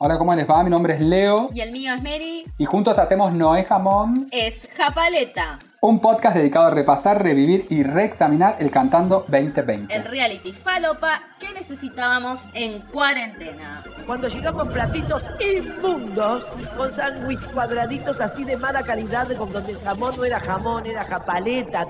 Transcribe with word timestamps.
Hola, 0.00 0.16
¿cómo 0.16 0.34
les 0.34 0.48
va? 0.48 0.62
Mi 0.62 0.70
nombre 0.70 0.94
es 0.94 1.00
Leo 1.00 1.50
Y 1.52 1.60
el 1.60 1.72
mío 1.72 1.92
es 1.94 2.02
Mary. 2.02 2.44
y 2.56 2.64
juntos 2.66 2.98
hacemos 2.98 3.32
Noé 3.32 3.64
Jamón, 3.64 4.28
Es 4.30 4.68
Japaleta, 4.76 5.58
un 5.80 6.00
podcast 6.00 6.36
dedicado 6.36 6.66
a 6.66 6.70
repasar, 6.70 7.20
revivir 7.22 7.66
y 7.70 7.82
reexaminar 7.82 8.56
el 8.60 8.70
Cantando 8.70 9.24
2020. 9.28 9.92
el 9.94 10.04
reality 10.04 10.52
falopa 10.52 11.20
que 11.40 11.52
necesitábamos 11.52 12.40
en 12.54 12.80
cuarentena. 12.92 13.82
Cuando 14.06 14.28
llegamos 14.28 14.68
platitos 14.68 15.22
inmundos, 15.40 16.44
con 16.76 16.92
sándwich 16.92 17.44
cuadraditos 17.52 18.20
así 18.20 18.44
de 18.44 18.56
mala 18.56 18.82
calidad, 18.82 19.28
con 19.36 19.52
donde 19.52 19.72
el 19.72 19.78
jamón 19.78 20.16
no 20.16 20.24
era 20.24 20.38
jamón, 20.40 20.86
era 20.86 21.04
japaleta. 21.04 21.84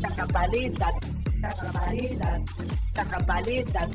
La 0.00 0.10
japaleta, 0.10 0.90
la 1.40 1.50
japaleta, 1.50 2.40
la 2.94 3.04
japaleta. 3.06 3.88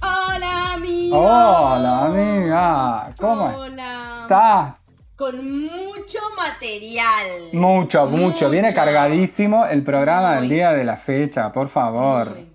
Hola, 0.00 0.74
amigo. 0.74 1.18
Hola, 1.18 2.04
amiga. 2.06 3.14
¿Cómo 3.18 3.44
Hola. 3.56 4.18
estás? 4.22 4.74
Con 5.16 5.62
mucho 5.62 6.18
material. 6.36 7.26
Mucho, 7.52 8.06
mucho. 8.06 8.50
Viene 8.50 8.72
cargadísimo 8.72 9.66
el 9.66 9.82
programa 9.82 10.36
del 10.36 10.48
día 10.48 10.72
de 10.72 10.84
la 10.84 10.96
fecha, 10.96 11.50
por 11.52 11.68
favor. 11.68 12.30
Muy. 12.30 12.48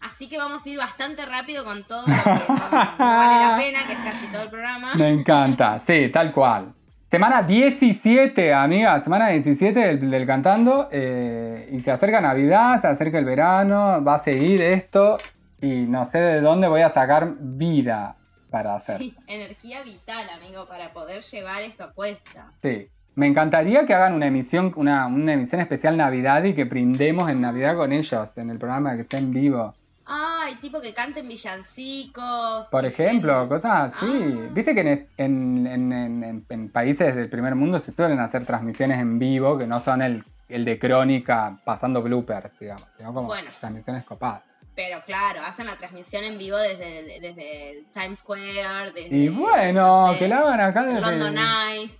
Así 0.00 0.28
que 0.28 0.36
vamos 0.36 0.64
a 0.66 0.68
ir 0.68 0.76
bastante 0.78 1.24
rápido 1.24 1.64
con 1.64 1.82
todo 1.84 2.00
lo 2.00 2.06
que 2.06 2.30
no, 2.30 2.46
no 2.46 2.96
vale 2.98 3.48
la 3.48 3.56
pena, 3.56 3.78
que 3.86 3.92
es 3.94 3.98
casi 4.00 4.26
todo 4.26 4.42
el 4.42 4.50
programa. 4.50 4.94
Me 4.96 5.08
encanta, 5.08 5.78
sí, 5.86 6.08
tal 6.12 6.32
cual. 6.32 6.72
Semana 7.10 7.42
17, 7.42 8.52
amiga, 8.52 9.00
semana 9.02 9.28
17 9.28 9.78
del, 9.78 10.10
del 10.10 10.26
cantando. 10.26 10.88
eh, 10.90 11.68
y 11.72 11.80
se 11.80 11.90
acerca 11.92 12.20
Navidad, 12.20 12.80
se 12.80 12.88
acerca 12.88 13.18
el 13.18 13.24
verano, 13.24 14.02
va 14.04 14.16
a 14.16 14.24
seguir 14.24 14.60
esto. 14.60 15.16
Y 15.60 15.82
no 15.86 16.04
sé 16.06 16.18
de 16.18 16.40
dónde 16.40 16.68
voy 16.68 16.82
a 16.82 16.90
sacar 16.92 17.34
vida 17.38 18.16
para 18.50 18.74
hacer. 18.74 18.98
Sí, 18.98 19.16
energía 19.26 19.82
vital, 19.82 20.26
amigo, 20.36 20.66
para 20.68 20.92
poder 20.92 21.22
llevar 21.22 21.62
esto 21.62 21.84
a 21.84 21.92
cuesta. 21.92 22.52
Sí. 22.62 22.88
Me 23.16 23.26
encantaría 23.28 23.86
que 23.86 23.94
hagan 23.94 24.14
una 24.14 24.26
emisión, 24.26 24.72
una, 24.76 25.06
una 25.06 25.32
emisión 25.34 25.60
especial 25.60 25.96
Navidad 25.96 26.42
y 26.44 26.54
que 26.54 26.64
brindemos 26.64 27.30
en 27.30 27.40
Navidad 27.40 27.76
con 27.76 27.92
ellos, 27.92 28.30
en 28.36 28.50
el 28.50 28.58
programa 28.58 28.96
que 28.96 29.02
esté 29.02 29.18
en 29.18 29.32
vivo. 29.32 29.72
Ay, 30.06 30.56
tipo 30.56 30.80
que 30.80 30.92
canten 30.92 31.26
villancicos. 31.28 32.66
Por 32.70 32.84
ejemplo, 32.84 33.48
cosas 33.48 33.92
así. 33.94 34.06
Ah. 34.06 34.48
Viste 34.52 34.74
que 34.74 34.80
en, 34.80 35.08
en- 35.16 35.66
en- 35.66 35.92
en- 35.92 36.24
en- 36.24 36.46
en 36.48 36.68
países 36.70 37.14
del 37.14 37.28
primer 37.30 37.54
mundo 37.54 37.78
se 37.78 37.92
suelen 37.92 38.18
hacer 38.20 38.44
transmisiones 38.44 38.98
en 39.00 39.18
vivo 39.18 39.56
que 39.58 39.66
no 39.66 39.80
son 39.80 40.02
el, 40.02 40.24
el 40.48 40.64
de 40.64 40.78
crónica 40.78 41.56
pasando 41.64 42.02
bloopers, 42.02 42.50
digamos, 42.58 42.86
sino 42.96 43.14
como 43.14 43.28
Bueno. 43.28 43.48
transmisiones 43.60 44.04
copadas. 44.04 44.42
Pero 44.74 45.02
claro, 45.04 45.40
hacen 45.42 45.66
la 45.66 45.76
transmisión 45.76 46.24
en 46.24 46.36
vivo 46.36 46.56
desde, 46.56 47.20
desde 47.20 47.84
Times 47.92 48.18
Square, 48.18 48.92
desde... 48.92 49.16
Y 49.16 49.28
bueno, 49.28 50.06
no 50.06 50.12
sé, 50.12 50.18
que 50.18 50.28
la 50.28 50.38
hagan 50.38 50.60
acá 50.60 50.84
desde. 50.84 51.00
London 51.00 51.38
Eye. 51.38 51.90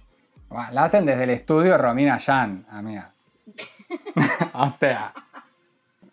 Bueno, 0.48 0.70
la 0.72 0.84
hacen 0.84 1.06
desde 1.06 1.24
el 1.24 1.30
estudio 1.30 1.78
Romina 1.78 2.18
Yan, 2.18 2.66
amiga. 2.70 3.10
o 4.54 4.72
sea, 4.78 5.12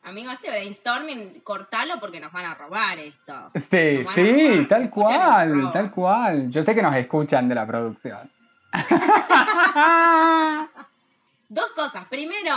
Amigo, 0.04 0.32
este 0.32 0.50
brainstorming, 0.50 1.42
cortalo 1.42 2.00
porque 2.00 2.20
nos 2.20 2.32
van 2.32 2.45
a 2.45 2.56
robar 2.56 2.98
estos. 2.98 3.54
sí, 3.54 4.04
sí, 4.16 4.52
robar, 4.52 4.67
tal 4.67 4.89
cual, 4.89 5.72
tal 5.72 5.92
cual. 5.92 6.50
Yo 6.50 6.64
sé 6.64 6.73
que 6.73 6.82
nos 6.82 6.95
escuchan 6.95 7.48
de 7.48 7.54
la 7.54 7.67
producción. 7.67 8.32
Dos 11.50 11.67
cosas. 11.76 12.06
Primero, 12.09 12.56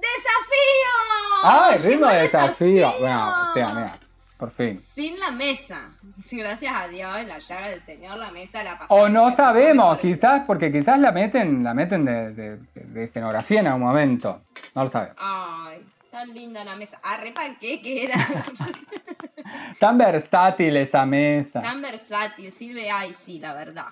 ¡desafío! 0.00 1.42
¡Ay, 1.42 1.78
Llegó 1.78 1.88
ritmo 1.90 2.06
de 2.08 2.22
desafío! 2.22 2.92
Bueno, 3.00 3.34
sí, 3.54 3.60
amiga, 3.60 3.98
por 4.38 4.50
fin. 4.52 4.78
Sin 4.78 5.18
la 5.18 5.30
mesa. 5.30 5.90
Gracias 6.32 6.72
a 6.74 6.88
Dios, 6.88 7.16
en 7.18 7.28
la 7.28 7.38
llaga 7.38 7.68
del 7.68 7.80
Señor, 7.80 8.18
la 8.18 8.30
mesa 8.30 8.62
la 8.62 8.78
pasamos. 8.78 9.02
O 9.02 9.08
no 9.08 9.34
sabemos, 9.34 9.98
quizás, 9.98 10.42
porque 10.46 10.70
quizás 10.72 10.98
la 10.98 11.12
meten, 11.12 11.62
la 11.64 11.74
meten 11.74 12.04
de, 12.04 12.32
de- 12.32 12.58
de 12.74 13.04
escenografía 13.04 13.60
en 13.60 13.66
algún 13.68 13.82
momento. 13.82 14.42
No 14.74 14.84
lo 14.84 14.90
sabemos. 14.90 15.16
Ay, 15.18 15.84
tan 16.10 16.32
linda 16.34 16.64
la 16.64 16.76
mesa. 16.76 16.98
Arre 17.02 17.32
qué 17.60 17.80
que 17.82 18.04
era. 18.04 18.16
Tan 19.78 19.98
versátil 19.98 20.76
esa 20.76 21.04
mesa. 21.06 21.60
tan 21.62 21.80
versátil, 21.82 22.50
sirve, 22.50 22.90
ay, 22.90 23.14
sí, 23.14 23.38
la 23.38 23.54
verdad. 23.54 23.86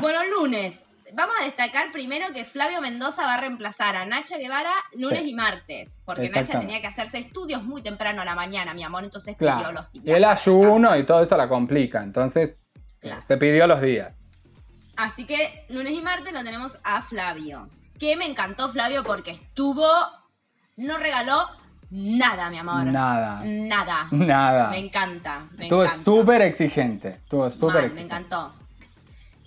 Bueno, 0.00 0.18
lunes. 0.24 0.78
Vamos 1.14 1.34
a 1.40 1.44
destacar 1.44 1.92
primero 1.92 2.32
que 2.32 2.44
Flavio 2.44 2.80
Mendoza 2.80 3.24
va 3.24 3.34
a 3.34 3.40
reemplazar 3.40 3.96
a 3.96 4.04
Nacha 4.04 4.36
Guevara 4.38 4.72
lunes 4.92 5.20
Sí. 5.22 5.30
y 5.30 5.34
martes. 5.34 6.02
Porque 6.04 6.28
Nacha 6.30 6.60
tenía 6.60 6.80
que 6.80 6.86
hacerse 6.86 7.18
estudios 7.18 7.62
muy 7.62 7.82
temprano 7.82 8.22
a 8.22 8.24
la 8.24 8.34
mañana, 8.34 8.74
mi 8.74 8.82
amor. 8.82 9.04
Entonces 9.04 9.36
pidió 9.36 9.54
Claro. 9.56 9.72
los 9.72 9.86
Y 9.92 10.00
días. 10.00 10.16
el 10.16 10.22
para 10.22 10.32
ayuno 10.34 10.96
y 10.96 11.06
todo 11.06 11.22
eso 11.22 11.36
la 11.36 11.48
complica. 11.48 12.02
Entonces, 12.02 12.56
Claro. 13.00 13.22
se 13.26 13.36
pidió 13.36 13.66
los 13.66 13.80
días. 13.80 14.14
Así 14.96 15.24
que 15.24 15.64
lunes 15.70 15.92
y 15.94 16.02
martes 16.02 16.32
lo 16.32 16.44
tenemos 16.44 16.78
a 16.84 17.00
Flavio. 17.02 17.68
Que 17.98 18.16
me 18.16 18.26
encantó 18.26 18.68
Flavio 18.68 19.02
porque 19.04 19.30
estuvo. 19.30 19.86
No 20.76 20.96
regaló 20.98 21.36
nada, 21.90 22.48
mi 22.50 22.58
amor. 22.58 22.84
Nada. 22.86 23.40
Nada. 23.44 24.08
Nada. 24.10 24.68
Me 24.70 24.78
encanta. 24.78 25.46
Me 25.56 25.64
Estuvo 25.64 25.84
súper 26.04 26.42
exigente. 26.42 27.08
Estuvo 27.10 27.50
súper 27.50 27.66
Mal, 27.68 27.74
me 27.74 27.86
exigente. 27.86 28.02
encantó. 28.14 28.54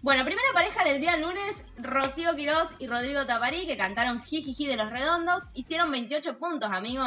Bueno, 0.03 0.25
primera 0.25 0.47
pareja 0.53 0.83
del 0.83 0.99
día 0.99 1.15
lunes, 1.15 1.63
Rocío 1.77 2.35
Quirós 2.35 2.67
y 2.77 2.87
Rodrigo 2.87 3.25
Taparí, 3.25 3.65
que 3.65 3.77
cantaron 3.77 4.21
Jijiji 4.21 4.67
de 4.67 4.75
los 4.75 4.91
Redondos, 4.91 5.43
hicieron 5.53 5.89
28 5.91 6.37
puntos, 6.37 6.69
amigo. 6.71 7.03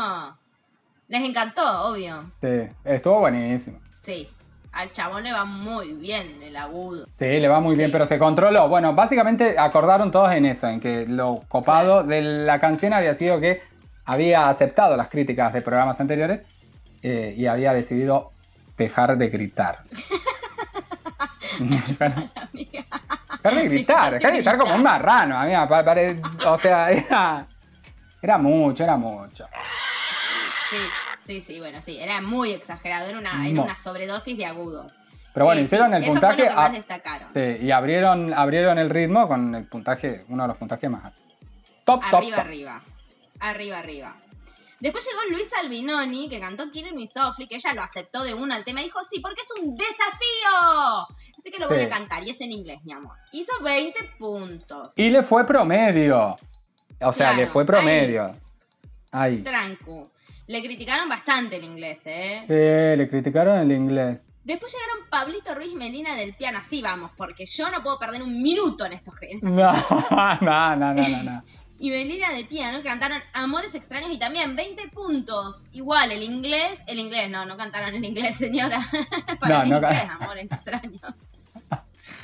Les 1.09 1.23
encantó, 1.23 1.91
obvio. 1.91 2.33
Sí, 2.41 2.75
estuvo 2.84 3.21
buenísimo. 3.21 3.81
Sí, 4.01 4.27
al 4.73 4.91
chabón 4.93 5.25
le 5.25 5.33
va 5.33 5.45
muy 5.45 5.93
bien 5.93 6.43
el 6.43 6.57
agudo. 6.57 7.07
Sí, 7.19 7.27
le 7.27 7.49
va 7.49 7.61
muy 7.61 7.73
Sí. 7.75 7.79
bien, 7.81 7.93
pero 7.93 8.07
se 8.07 8.19
controló. 8.19 8.67
Bueno, 8.71 8.95
básicamente 8.95 9.59
acordaron 9.59 10.11
todos 10.11 10.33
en 10.33 10.47
eso, 10.47 10.67
en 10.67 10.81
que 10.81 11.07
lo 11.07 11.43
copado 11.49 12.03
de 12.03 12.23
la 12.23 12.59
canción 12.61 12.95
había 12.95 13.15
sido 13.15 13.39
que 13.41 13.61
había 14.07 14.49
aceptado 14.49 14.97
las 14.97 15.09
críticas 15.11 15.53
de 15.53 15.61
programas 15.61 16.01
anteriores 16.01 16.41
eh, 17.03 17.34
y 17.37 17.45
había 17.47 17.75
decidido 17.75 18.31
dejar 18.78 19.19
de 19.19 19.28
gritar. 19.28 19.81
dejar, 21.61 22.15
dejar 22.53 23.55
de 23.55 23.69
gritar, 23.69 24.12
dejar 24.15 24.31
de 24.31 24.37
gritar 24.39 24.59
como 24.59 24.75
un 24.75 24.83
marrano, 24.83 25.39
amiga. 25.39 25.69
pa- 25.69 25.84
pare- 25.84 26.21
o 26.47 26.59
sea, 26.59 26.91
era, 26.91 27.47
era 28.23 28.39
mucho, 28.39 28.83
era 28.84 28.97
mucho. 28.97 29.47
Sí, 30.71 30.77
sí, 31.21 31.41
sí, 31.41 31.59
bueno, 31.61 31.81
sí, 31.83 31.99
era 31.99 32.21
muy 32.21 32.53
exagerado, 32.53 33.09
era 33.09 33.19
una, 33.19 33.47
era 33.49 33.62
una 33.62 33.77
sobredosis 33.77 34.37
de 34.37 34.47
agudos. 34.47 35.01
Pero 35.33 35.47
bueno, 35.47 35.61
Eh, 35.61 35.65
hicieron 35.65 35.91
sí, 35.91 35.97
el 35.97 36.03
eso 36.03 36.12
puntaje. 36.12 36.34
Fue 36.37 36.45
lo 36.45 36.51
que 36.51 36.57
más 36.57 36.71
a- 36.71 36.73
destacaron. 36.73 37.29
sí, 37.34 37.41
y 37.67 37.71
abrieron, 37.71 38.33
abrieron 38.34 38.78
el 38.78 38.89
ritmo 38.91 39.28
con 39.28 39.55
el 39.55 39.65
puntaje, 39.67 40.25
uno 40.28 40.45
de 40.45 40.49
los 40.49 40.57
puntajes 40.57 40.91
más 40.91 41.05
altos. 41.05 41.23
Top, 41.84 42.01
top, 42.11 42.15
Arriba, 42.21 42.37
top. 42.37 42.47
arriba. 42.47 42.83
Arriba, 43.41 43.78
arriba. 43.78 44.17
Después 44.79 45.07
llegó 45.09 45.21
Luis 45.37 45.51
Albinoni, 45.63 46.29
que 46.29 46.39
cantó 46.39 46.71
Killing 46.71 46.95
Me 46.95 47.07
Softly, 47.07 47.47
que 47.49 47.57
ella 47.57 47.73
lo 47.75 47.83
aceptó 47.83 48.23
de 48.23 48.35
una 48.35 48.57
al 48.57 48.65
tema. 48.65 48.83
Dijo, 48.83 48.99
sí, 49.11 49.21
porque 49.21 49.41
es 49.41 49.49
un 49.63 49.75
desafío. 49.75 51.17
Así 51.39 51.51
que 51.51 51.59
lo 51.59 51.69
voy 51.69 51.79
Sí. 51.79 51.85
a 51.85 51.89
cantar. 51.89 52.23
Y 52.25 52.31
es 52.31 52.41
en 52.43 52.53
inglés, 52.53 52.81
mi 52.85 52.93
amor. 52.93 53.17
Hizo 53.33 53.53
20 53.63 53.99
puntos. 54.19 54.93
Y 54.97 55.09
le 55.11 55.23
fue 55.23 55.47
promedio. 55.47 56.37
O 57.01 57.13
sea, 57.13 57.29
Claro, 57.31 57.37
le 57.39 57.47
fue 57.47 57.65
promedio. 57.65 58.33
Ahí. 59.13 59.43
Trancu. 59.43 60.11
Le 60.47 60.63
criticaron 60.63 61.09
bastante 61.09 61.57
el 61.57 61.65
inglés, 61.65 62.01
¿eh? 62.05 62.45
Sí, 62.47 62.99
le 62.99 63.09
criticaron 63.09 63.59
el 63.59 63.73
inglés. 63.73 64.21
Después 64.45 64.73
llegaron 64.73 65.09
Pablito 65.11 65.55
Ruiz 65.57 65.73
y 65.73 65.77
Melina 65.77 66.15
del 66.15 66.35
piano. 66.35 66.59
Así 66.59 66.81
vamos, 66.81 67.11
porque 67.17 67.47
yo 67.47 67.69
no 67.71 67.83
puedo 67.83 67.99
perder 67.99 68.23
un 68.23 68.41
minuto 68.43 68.85
en 68.85 68.93
estos 68.93 69.19
genes. 69.19 69.43
No, 69.43 69.73
no, 70.41 70.77
no, 70.77 70.95
no, 70.95 71.09
no. 71.09 71.22
no. 71.25 71.43
Y 71.78 71.91
Melina 71.91 72.31
de 72.31 72.45
piano 72.45 72.78
cantaron 72.83 73.19
Amores 73.34 73.75
extraños 73.75 74.11
y 74.11 74.19
también 74.19 74.57
20 74.57 74.89
puntos. 74.89 75.63
Igual, 75.73 76.11
el 76.13 76.23
inglés, 76.23 76.78
el 76.87 76.99
inglés, 76.99 77.28
no, 77.31 77.45
no 77.45 77.57
cantaron 77.57 77.95
en 77.95 78.05
inglés, 78.05 78.37
señora. 78.37 78.81
Para 79.41 79.59
No, 79.59 79.65
mí 79.65 79.71
no 79.71 79.77
inglés, 79.77 80.03
Amores 80.21 80.45
extraños. 80.45 81.01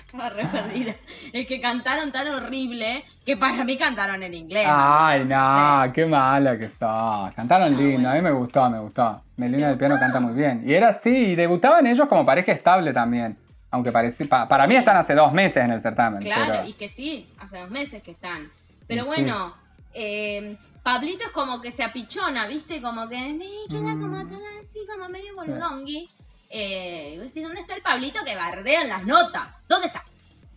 Estaba 0.07 0.29
re 0.29 0.45
perdida. 0.47 0.95
Es 1.33 1.47
que 1.47 1.59
cantaron 1.61 2.13
tan 2.13 2.29
horrible 2.29 3.03
que 3.25 3.37
para 3.39 3.65
mí 3.65 3.79
cantaron 3.79 4.23
en 4.23 4.35
inglés. 4.35 4.67
Ay, 4.69 5.25
no, 5.25 5.91
qué 5.95 6.05
mala 6.05 6.59
que 6.59 6.67
está. 6.67 7.33
Cantaron 7.35 7.69
Ah, 7.75 7.77
lindo, 7.79 7.93
bueno. 7.95 8.11
a 8.11 8.15
mí 8.15 8.21
me 8.21 8.31
gustó, 8.31 8.69
me 8.69 8.79
gustó. 8.79 9.23
Melina 9.39 9.59
¿Te 9.65 9.69
del 9.71 9.79
piano 9.79 9.97
canta 9.99 10.21
muy 10.21 10.35
bien. 10.35 10.65
Y 10.67 10.75
era 10.75 10.91
así, 10.91 11.09
y 11.11 11.35
debutaban 11.35 11.87
ellos 11.87 12.07
como 12.09 12.27
pareja 12.27 12.53
estable 12.53 12.93
también. 12.93 13.39
Aunque 13.71 13.91
parece, 13.91 14.27
pa- 14.27 14.47
para 14.47 14.67
mí 14.67 14.77
están 14.77 14.99
hace 14.99 15.15
dos 15.15 15.33
meses 15.33 15.65
en 15.65 15.71
el 15.73 15.81
certamen. 15.81 16.21
Claro, 16.21 16.53
pero- 16.53 16.67
y 16.67 16.75
que 16.75 16.89
sí, 16.89 17.31
hace 17.39 17.59
dos 17.59 17.71
meses 17.71 18.03
que 18.03 18.11
están. 18.11 18.43
Pero 18.87 19.05
bueno, 19.07 19.55
eh, 19.95 20.57
Pablito 20.83 21.25
es 21.25 21.31
como 21.31 21.61
que 21.61 21.71
se 21.73 21.83
apichona, 21.85 22.47
¿viste? 22.47 22.81
Como 22.83 23.09
que 23.09 23.17
como 23.99 24.17
Mm. 24.25 24.63
así, 24.63 24.79
como 24.91 25.09
medio 25.09 25.35
boludongui. 25.37 26.11
Eh, 26.51 27.17
¿dónde 27.43 27.61
está 27.61 27.75
el 27.75 27.83
Pablito 27.83 28.21
que 28.25 28.35
bardea 28.37 28.83
en 28.83 28.89
las 28.89 29.05
notas? 29.05 29.65
¿Dónde 29.69 29.87
está? 29.87 30.05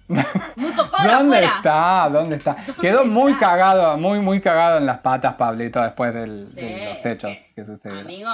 Muy 0.55 0.71
¿Dónde 0.71 1.43
está? 1.43 2.09
¿Dónde 2.11 2.35
está? 2.35 2.55
Quedó 2.79 3.05
muy 3.05 3.33
cagado, 3.35 3.97
muy, 3.97 4.19
muy 4.19 4.39
cagado 4.39 4.77
en 4.77 4.85
las 4.85 4.99
patas, 4.99 5.33
Pablito, 5.35 5.81
después 5.81 6.13
del- 6.13 6.45
Sí, 6.45 6.61
de 6.61 6.93
los 6.95 7.05
hechos 7.05 7.31
que- 7.31 7.51
que 7.55 7.65
sucedieron. 7.65 8.05
Amigo, 8.05 8.29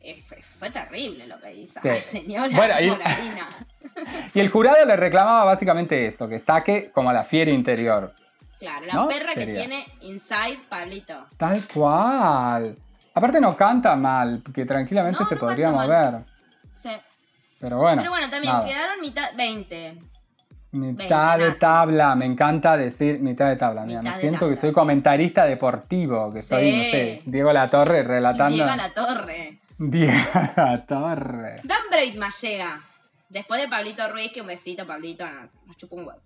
eh, 0.00 0.22
fue, 0.24 0.40
fue 0.42 0.70
terrible 0.70 1.26
lo 1.26 1.40
que 1.40 1.52
hizo. 1.54 1.80
Sí. 1.82 1.88
Ay, 1.88 2.00
señora 2.00 2.48
Bueno, 2.54 2.74
y-. 2.80 2.98
Y 4.34 4.40
el 4.40 4.48
jurado 4.48 4.84
le 4.86 4.94
reclamaba 4.96 5.44
básicamente 5.44 6.06
esto, 6.06 6.28
que 6.28 6.38
saque 6.38 6.90
como 6.94 7.10
a 7.10 7.12
la 7.12 7.24
fiera 7.24 7.50
interior. 7.50 8.14
Claro, 8.60 8.86
la 8.86 8.92
¿No? 8.94 9.08
perra 9.08 9.34
que 9.34 9.40
Sería. 9.40 9.54
tiene 9.60 9.86
Inside 10.02 10.58
Pablito. 10.68 11.26
Tal 11.36 11.66
cual. 11.66 12.76
Aparte 13.14 13.40
no 13.40 13.56
canta 13.56 13.96
mal, 13.96 14.42
que 14.54 14.64
tranquilamente 14.66 15.20
No, 15.22 15.28
se 15.28 15.34
no 15.34 15.40
podría 15.40 15.66
canta 15.66 15.82
mover. 15.82 16.12
mal. 16.12 16.26
Sí. 16.74 16.90
Pero 17.58 17.78
bueno. 17.78 18.02
Pero 18.02 18.10
bueno, 18.10 18.30
también 18.30 18.52
nada. 18.52 18.64
quedaron 18.66 19.00
mitad 19.00 19.30
20. 19.36 19.98
Mitad 20.72 21.36
de 21.38 21.54
tabla, 21.54 22.14
me 22.14 22.26
encanta 22.26 22.76
decir 22.76 23.18
mitad 23.18 23.48
de 23.48 23.56
tabla. 23.56 23.84
Mira, 23.84 24.00
Mitad 24.02 24.12
me 24.12 24.16
de 24.18 24.20
siento 24.22 24.38
tabla, 24.40 24.54
que 24.54 24.60
soy 24.60 24.70
sí. 24.70 24.74
comentarista 24.74 25.44
deportivo, 25.44 26.30
que 26.32 26.42
Sí. 26.42 26.48
soy, 26.48 26.72
no 26.76 26.82
sé, 26.84 27.22
Diego 27.24 27.52
La 27.52 27.68
Torre 27.68 28.02
relatando. 28.04 28.62
A 28.64 28.76
la 28.76 28.94
torre. 28.94 29.58
Diego 29.78 30.12
La 30.56 30.84
Torre. 30.86 31.60
Dan 31.64 31.78
Braidman 31.90 32.30
llega. 32.40 32.80
Después 33.28 33.60
de 33.62 33.68
Pablito 33.68 34.06
Ruiz, 34.12 34.30
que 34.32 34.40
un 34.42 34.46
besito, 34.46 34.86
Pablito, 34.86 35.24
no, 35.28 35.48
nos 35.66 35.76
chupa 35.76 35.96
un 35.96 36.06
huevo. 36.06 36.20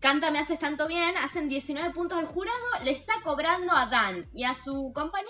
Canta 0.00 0.30
Me 0.30 0.38
Haces 0.38 0.58
Tanto 0.58 0.88
Bien, 0.88 1.14
hacen 1.22 1.48
19 1.48 1.90
puntos 1.92 2.18
al 2.18 2.24
jurado, 2.26 2.56
le 2.84 2.90
está 2.92 3.12
cobrando 3.22 3.72
a 3.76 3.86
Dan 3.86 4.26
y 4.32 4.44
a 4.44 4.54
su 4.54 4.92
compañera 4.94 5.28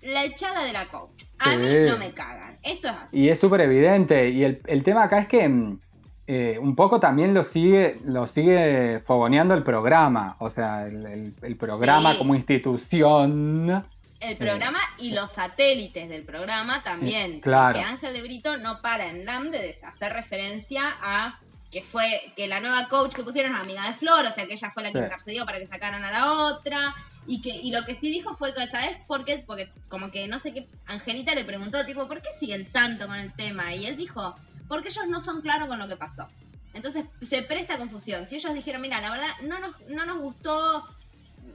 la 0.00 0.24
echada 0.24 0.64
de 0.64 0.72
la 0.72 0.88
coach. 0.88 1.24
A 1.38 1.56
mí 1.56 1.66
no 1.86 1.98
me 1.98 2.12
cagan. 2.12 2.58
Esto 2.62 2.88
es 2.88 2.94
así. 2.94 3.20
Y 3.20 3.28
es 3.28 3.38
súper 3.38 3.60
evidente. 3.62 4.30
Y 4.30 4.44
el, 4.44 4.60
el 4.66 4.82
tema 4.84 5.04
acá 5.04 5.18
es 5.18 5.28
que 5.28 5.48
mm, 5.48 5.80
eh, 6.26 6.58
un 6.60 6.74
poco 6.76 7.00
también 7.00 7.34
lo 7.34 7.44
sigue, 7.44 8.00
lo 8.04 8.26
sigue 8.28 9.00
fogoneando 9.06 9.54
el 9.54 9.62
programa. 9.64 10.36
O 10.38 10.50
sea, 10.50 10.86
el, 10.86 11.04
el- 11.06 11.34
el 11.42 11.56
programa 11.56 12.12
Sí. 12.12 12.18
como 12.18 12.34
institución. 12.34 13.84
El 14.20 14.36
programa 14.36 14.78
y 14.98 15.12
los 15.12 15.30
satélites 15.32 16.08
del 16.08 16.24
programa 16.24 16.82
también. 16.82 17.40
Claro. 17.40 17.74
Porque 17.78 17.88
Ángel 17.88 18.12
de 18.14 18.22
Brito 18.22 18.56
no 18.56 18.80
para 18.80 19.08
en 19.10 19.26
RAM 19.26 19.50
de 19.50 19.74
hacer 19.86 20.12
referencia 20.12 20.82
a 21.00 21.38
que 21.70 21.82
fue 21.82 22.32
que 22.36 22.48
la 22.48 22.60
nueva 22.60 22.88
coach 22.88 23.12
que 23.14 23.22
pusieron 23.22 23.54
es 23.54 23.60
amiga 23.60 23.86
de 23.86 23.92
Flor, 23.94 24.24
o 24.24 24.32
sea 24.32 24.46
que 24.46 24.54
ella 24.54 24.70
fue 24.70 24.82
la 24.82 24.90
que 24.90 24.98
Sí. 24.98 25.04
intercedió 25.04 25.44
para 25.44 25.58
que 25.58 25.66
sacaran 25.66 26.02
a 26.04 26.10
la 26.10 26.32
otra. 26.32 26.94
Y 27.26 27.42
que 27.42 27.50
y 27.50 27.70
lo 27.72 27.84
que 27.84 27.94
sí 27.94 28.08
dijo 28.10 28.34
fue 28.36 28.54
que, 28.54 28.66
¿sabes 28.68 28.96
por 29.06 29.22
qué? 29.24 29.44
Porque 29.46 29.70
como 29.88 30.10
que 30.10 30.26
no 30.28 30.40
sé 30.40 30.54
qué, 30.54 30.66
Angelita 30.86 31.34
le 31.34 31.44
preguntó, 31.44 31.84
tipo, 31.84 32.08
¿por 32.08 32.22
qué 32.22 32.28
siguen 32.40 32.72
tanto 32.72 33.06
con 33.06 33.16
el 33.16 33.34
tema? 33.34 33.74
Y 33.74 33.84
él 33.84 33.98
dijo, 33.98 34.34
porque 34.66 34.88
ellos 34.88 35.06
no 35.08 35.20
son 35.20 35.42
claros 35.42 35.68
con 35.68 35.78
lo 35.78 35.86
que 35.86 35.96
pasó. 35.96 36.26
Entonces 36.72 37.04
se 37.20 37.42
presta 37.42 37.76
confusión. 37.76 38.26
Si 38.26 38.36
ellos 38.36 38.54
dijeron, 38.54 38.80
mira, 38.80 39.00
la 39.02 39.10
verdad, 39.10 39.28
no 39.42 39.58
nos, 39.58 39.74
no 39.88 40.06
nos 40.06 40.18
gustó 40.20 40.88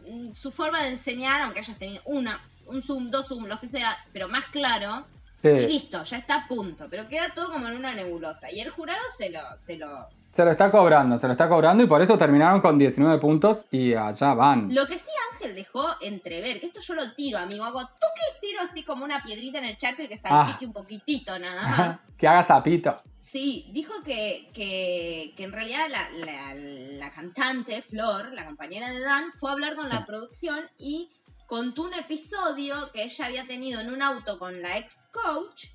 mm, 0.08 0.32
su 0.34 0.52
forma 0.52 0.84
de 0.84 0.90
enseñar, 0.90 1.42
aunque 1.42 1.62
hayas 1.62 1.78
tenido 1.80 2.04
una, 2.06 2.40
un 2.68 2.84
Zoom, 2.84 3.10
dos 3.10 3.28
Zoom, 3.30 3.46
lo 3.46 3.60
que 3.60 3.68
sea, 3.68 3.98
pero 4.14 4.28
más 4.30 4.46
claro, 4.52 5.08
y 5.52 5.68
listo, 5.68 6.04
ya 6.04 6.18
está 6.18 6.36
a 6.36 6.48
punto. 6.48 6.88
Pero 6.90 7.08
queda 7.08 7.34
todo 7.34 7.52
como 7.52 7.68
en 7.68 7.76
una 7.78 7.94
nebulosa. 7.94 8.52
Y 8.52 8.60
el 8.62 8.70
jurado 8.70 9.02
se 9.18 9.30
lo, 9.30 9.40
se 9.56 9.78
lo. 9.78 10.08
se 10.36 10.44
lo 10.46 10.52
está 10.52 10.72
cobrando, 10.72 11.18
se 11.20 11.28
lo 11.28 11.34
está 11.34 11.48
cobrando 11.50 11.84
y 11.84 11.88
por 11.88 12.02
eso 12.02 12.18
terminaron 12.18 12.62
con 12.62 12.78
19 12.78 13.20
puntos 13.20 13.60
y 13.72 13.94
allá 13.94 14.34
van. 14.34 14.74
Lo 14.74 14.86
que 14.88 14.98
sí 14.98 15.10
Ángel 15.34 15.56
dejó 15.56 15.86
entrever, 16.02 16.60
que 16.60 16.68
esto 16.68 16.80
yo 16.80 16.94
lo 16.94 17.14
tiro, 17.14 17.38
amigo, 17.38 17.64
hago 17.66 17.80
tuque, 17.82 18.40
tiro 18.42 18.62
así 18.62 18.84
como 18.84 19.04
una 19.04 19.22
piedrita 19.24 19.58
en 19.58 19.66
el 19.66 19.78
charco 19.78 20.02
y 20.04 20.08
que 20.08 20.18
salpique 20.18 20.66
Ah. 20.66 20.68
un 20.68 20.74
poquitito 20.74 21.38
nada 21.40 21.68
más. 21.68 22.00
que 22.18 22.28
haga 22.28 22.46
zapito. 22.46 22.96
Sí, 23.20 23.70
dijo 23.74 23.94
que, 24.04 24.50
que, 24.54 25.34
que 25.36 25.44
en 25.44 25.52
realidad 25.52 25.88
la, 25.90 26.10
la- 26.26 26.54
la 26.56 27.12
cantante, 27.12 27.82
Flor, 27.82 28.32
la 28.34 28.46
compañera 28.46 28.90
de 28.90 29.00
Dan, 29.02 29.26
fue 29.40 29.50
a 29.50 29.54
hablar 29.54 29.76
con 29.76 29.90
la 29.90 30.06
producción 30.06 30.60
y 30.78 31.10
contó 31.48 31.84
un 31.84 31.94
episodio 31.94 32.76
que 32.94 33.04
ella 33.04 33.26
había 33.26 33.46
tenido 33.46 33.82
en 33.82 33.92
un 33.92 34.02
auto 34.02 34.38
con 34.40 34.62
la 34.62 34.78
ex 34.78 35.04
coach, 35.12 35.66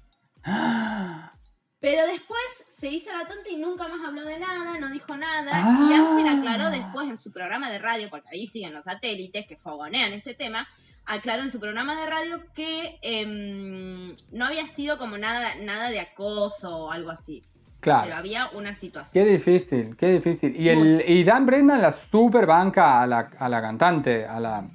pero 1.81 2.06
después 2.06 2.41
se 2.69 2.88
hizo 2.88 3.11
la 3.12 3.20
tonta 3.26 3.49
y 3.50 3.56
nunca 3.56 3.87
más 3.87 4.00
habló 4.06 4.25
de 4.25 4.38
nada, 4.41 4.79
no 4.81 4.91
dijo 4.91 5.17
nada. 5.17 5.50
Y 5.61 5.93
Ah. 5.94 6.11
Ángel 6.11 6.38
aclaró 6.38 6.70
después 6.70 7.09
en 7.09 7.17
su 7.17 7.32
programa 7.32 7.70
de 7.70 7.79
radio, 7.79 8.09
porque 8.11 8.29
ahí 8.32 8.47
siguen 8.47 8.75
los 8.75 8.85
satélites 8.85 9.47
que 9.47 9.56
fogonean 9.56 10.12
este 10.12 10.35
tema, 10.35 10.67
aclaró 11.06 11.43
en 11.44 11.50
su 11.53 11.61
programa 11.61 11.94
de 12.00 12.06
radio 12.11 12.41
que 12.55 12.99
em, 13.03 14.14
no 14.32 14.44
había 14.47 14.67
sido 14.67 14.99
como 14.99 15.19
nada, 15.19 15.55
nada 15.62 15.91
de 15.91 16.00
acoso 16.00 16.69
o 16.87 16.91
algo 16.91 17.11
así. 17.11 17.43
Pero 17.81 17.97
Claro. 18.00 18.17
había 18.17 18.49
una 18.55 18.71
Qué 18.71 18.75
situación. 18.75 19.29
difícil, 19.29 19.97
qué 19.97 20.06
difícil. 20.09 20.56
Y, 20.61 20.69
el, 20.69 21.05
y 21.06 21.23
Dan 21.23 21.47
Brennan 21.47 21.81
la 21.81 21.93
super 22.11 22.44
banca 22.44 23.00
a 23.00 23.06
la, 23.06 23.31
a 23.38 23.49
la 23.49 23.61
cantante, 23.62 24.26
a 24.26 24.41
la 24.41 24.69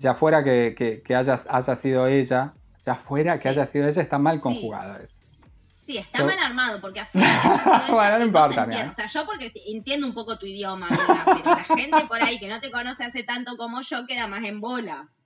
ya 0.00 0.14
fuera 0.14 0.42
que, 0.42 0.74
que- 0.76 1.02
que 1.02 1.14
haya, 1.14 1.42
haya 1.48 1.76
sido 1.76 2.06
ella, 2.06 2.54
ya 2.86 2.94
fuera 2.96 3.32
que 3.34 3.38
Sí. 3.40 3.48
haya 3.48 3.66
sido 3.66 3.86
ella, 3.88 4.02
está 4.02 4.18
mal 4.18 4.36
Sí. 4.36 4.42
conjugado 4.42 4.96
eso. 4.96 5.14
Sí, 5.74 5.98
está 5.98 6.24
mal 6.24 6.38
armado, 6.38 6.80
porque 6.80 7.00
afuera 7.00 7.40
que 7.42 7.48
haya 7.48 7.58
sido 7.58 7.74
ella, 7.74 7.92
Bueno, 7.94 8.18
no 8.18 8.24
importa. 8.24 8.66
O 8.90 8.92
sea, 8.94 9.06
yo 9.06 9.26
porque 9.26 9.52
entiendo 9.66 10.06
un 10.06 10.14
poco 10.14 10.38
tu 10.38 10.46
idioma, 10.46 10.86
amiga, 10.88 11.24
pero 11.26 11.54
la 11.54 11.64
gente 11.64 12.06
por 12.08 12.22
ahí 12.22 12.38
que 12.38 12.48
no 12.48 12.60
te 12.60 12.70
conoce 12.70 13.04
hace 13.04 13.22
tanto 13.22 13.56
como 13.56 13.80
yo 13.82 14.06
queda 14.06 14.26
más 14.26 14.42
en 14.44 14.60
bolas. 14.60 15.24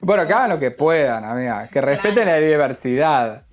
Bueno, 0.00 0.26
que 0.26 0.32
hagan 0.32 0.50
lo 0.50 0.58
que 0.58 0.70
puedan, 0.70 1.24
amiga, 1.24 1.68
que 1.68 1.80
respeten 1.80 2.24
Claro. 2.24 2.40
la 2.40 2.46
diversidad. 2.46 3.46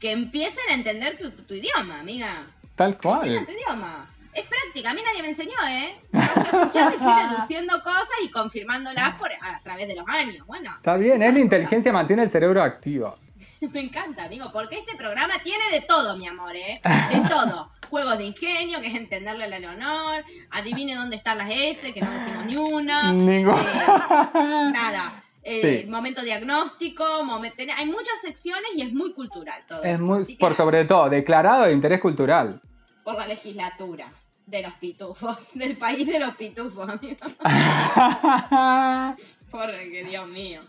Que 0.00 0.12
empiecen 0.12 0.64
a 0.70 0.74
entender 0.74 1.16
tu, 1.18 1.30
tu 1.30 1.54
idioma, 1.54 2.00
amiga. 2.00 2.46
Tal 2.74 2.98
cual. 2.98 3.22
tu 3.44 3.50
idioma. 3.52 4.06
Es 4.36 4.44
práctica, 4.46 4.90
a 4.90 4.94
mí 4.94 5.00
nadie 5.04 5.22
me 5.22 5.28
enseñó, 5.28 5.54
¿eh? 5.68 5.96
Yo 6.12 6.20
fui 6.20 6.42
escuchando 6.60 6.96
y 6.96 6.98
fui 6.98 7.12
deduciendo 7.30 7.82
cosas 7.82 8.08
y 8.22 8.30
confirmándolas 8.30 9.14
por, 9.14 9.30
a 9.32 9.60
través 9.62 9.88
de 9.88 9.94
los 9.96 10.06
años. 10.08 10.46
Bueno. 10.46 10.70
Está 10.76 10.96
bien, 10.96 11.18
son 11.18 11.22
es 11.26 11.32
la 11.34 11.40
inteligencia 11.40 11.92
mantiene 11.92 12.22
el 12.24 12.30
cerebro 12.30 12.62
activo. 12.62 13.16
Me 13.72 13.80
encanta, 13.80 14.24
amigo, 14.24 14.50
porque 14.52 14.78
este 14.78 14.94
programa 14.96 15.34
tiene 15.42 15.64
de 15.72 15.80
todo, 15.82 16.16
mi 16.18 16.26
amor, 16.28 16.54
¿eh? 16.54 16.80
De 17.10 17.28
todo. 17.28 17.70
Juegos 17.90 18.18
de 18.18 18.24
ingenio, 18.24 18.80
que 18.80 18.88
es 18.88 18.94
entenderle 18.96 19.44
a 19.44 19.48
la 19.48 19.58
Leonor. 19.60 20.24
Adivine 20.50 20.96
dónde 20.96 21.16
están 21.16 21.38
las 21.38 21.48
S, 21.50 21.94
que 21.94 22.00
no 22.00 22.10
decimos 22.10 22.44
ni 22.46 22.56
una. 22.56 23.12
Ningún- 23.12 23.54
Eh, 23.58 24.70
nada. 24.72 25.22
Eh, 25.42 25.82
Sí. 25.84 25.88
Momento 25.88 26.22
diagnóstico, 26.22 27.04
momen- 27.22 27.54
ten- 27.56 27.70
hay 27.70 27.86
muchas 27.86 28.20
secciones 28.20 28.68
y 28.74 28.82
es 28.82 28.92
muy 28.92 29.14
cultural 29.14 29.62
todo. 29.68 29.84
Es 29.84 29.92
esto, 29.92 30.04
muy, 30.04 30.36
por 30.36 30.56
sobre 30.56 30.84
todo, 30.84 31.08
declarado 31.08 31.64
de 31.66 31.72
interés 31.72 32.00
cultural. 32.00 32.60
por 33.04 33.16
la 33.16 33.28
legislatura 33.28 34.12
de 34.46 34.62
los 34.62 34.72
pitufos, 34.74 35.54
del 35.54 35.76
país 35.76 36.06
de 36.06 36.18
los 36.20 36.34
pitufos, 36.36 36.88
amigo. 36.88 37.26
Porque, 39.50 40.04
Dios 40.08 40.28
mío. 40.28 40.62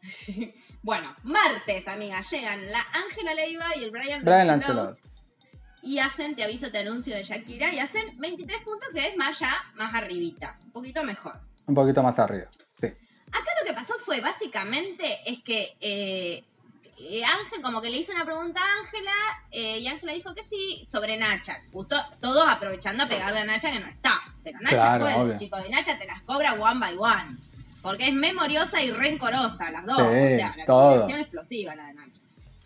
Sí. 0.00 0.52
Bueno, 0.82 1.16
martes, 1.22 1.88
amiga, 1.88 2.20
llegan 2.20 2.70
la 2.70 2.84
Ángela 2.92 3.34
Leiva 3.34 3.66
y 3.76 3.84
el 3.84 3.90
Brian, 3.90 4.22
Brian 4.22 4.46
Lancelot 4.46 4.98
y 5.84 5.98
hacen 5.98 6.34
Te 6.34 6.42
aviso, 6.42 6.70
te 6.70 6.78
anuncio 6.78 7.14
de 7.14 7.22
Shakira 7.22 7.72
y 7.72 7.78
hacen 7.78 8.18
23 8.18 8.62
puntos, 8.62 8.88
que 8.92 9.06
es 9.06 9.16
más 9.16 9.38
ya, 9.38 9.52
más 9.74 9.94
arribita, 9.94 10.58
un 10.64 10.72
poquito 10.72 11.04
mejor. 11.04 11.38
Un 11.66 11.74
poquito 11.74 12.02
más 12.02 12.18
arriba. 12.18 12.48
Sí. 12.80 12.86
Acá 12.86 13.50
lo 13.60 13.66
que 13.66 13.74
pasó 13.74 13.94
fue 13.98 14.20
básicamente 14.20 15.04
es 15.26 15.42
que 15.42 15.76
eh, 15.80 16.44
eh, 16.98 17.24
Ángel 17.24 17.60
como 17.62 17.80
que 17.80 17.90
le 17.90 17.98
hizo 17.98 18.12
una 18.12 18.24
pregunta 18.24 18.60
a 18.60 18.80
Ángela 18.84 19.12
eh, 19.50 19.78
y 19.78 19.86
Ángela 19.86 20.12
dijo 20.12 20.34
que 20.34 20.42
sí 20.42 20.84
sobre 20.90 21.16
Nacha. 21.16 21.60
Justo 21.72 21.96
todos 22.20 22.44
aprovechando 22.48 23.04
a 23.04 23.08
pegarle 23.08 23.40
a 23.40 23.44
Nacha 23.44 23.72
que 23.72 23.80
no 23.80 23.86
está. 23.86 24.20
Pero 24.42 24.58
Nacha 24.60 24.76
Claro, 24.98 25.22
obvio. 25.22 25.36
chicos. 25.36 25.60
Y 25.66 25.70
Nacha 25.70 25.98
te 25.98 26.06
las 26.06 26.22
cobra 26.22 26.54
one 26.54 26.80
by 26.80 26.96
one. 26.98 27.36
Porque 27.82 28.08
es 28.08 28.14
memoriosa 28.14 28.82
y 28.82 28.90
rencorosa 28.92 29.70
las 29.70 29.84
dos. 29.84 29.98
Sí, 29.98 30.04
o 30.34 30.38
sea, 30.38 30.54
la 30.56 30.66
combinación 30.66 31.20
explosiva 31.20 31.74
la 31.74 31.86
de 31.86 31.94
Nacha. 31.94 32.20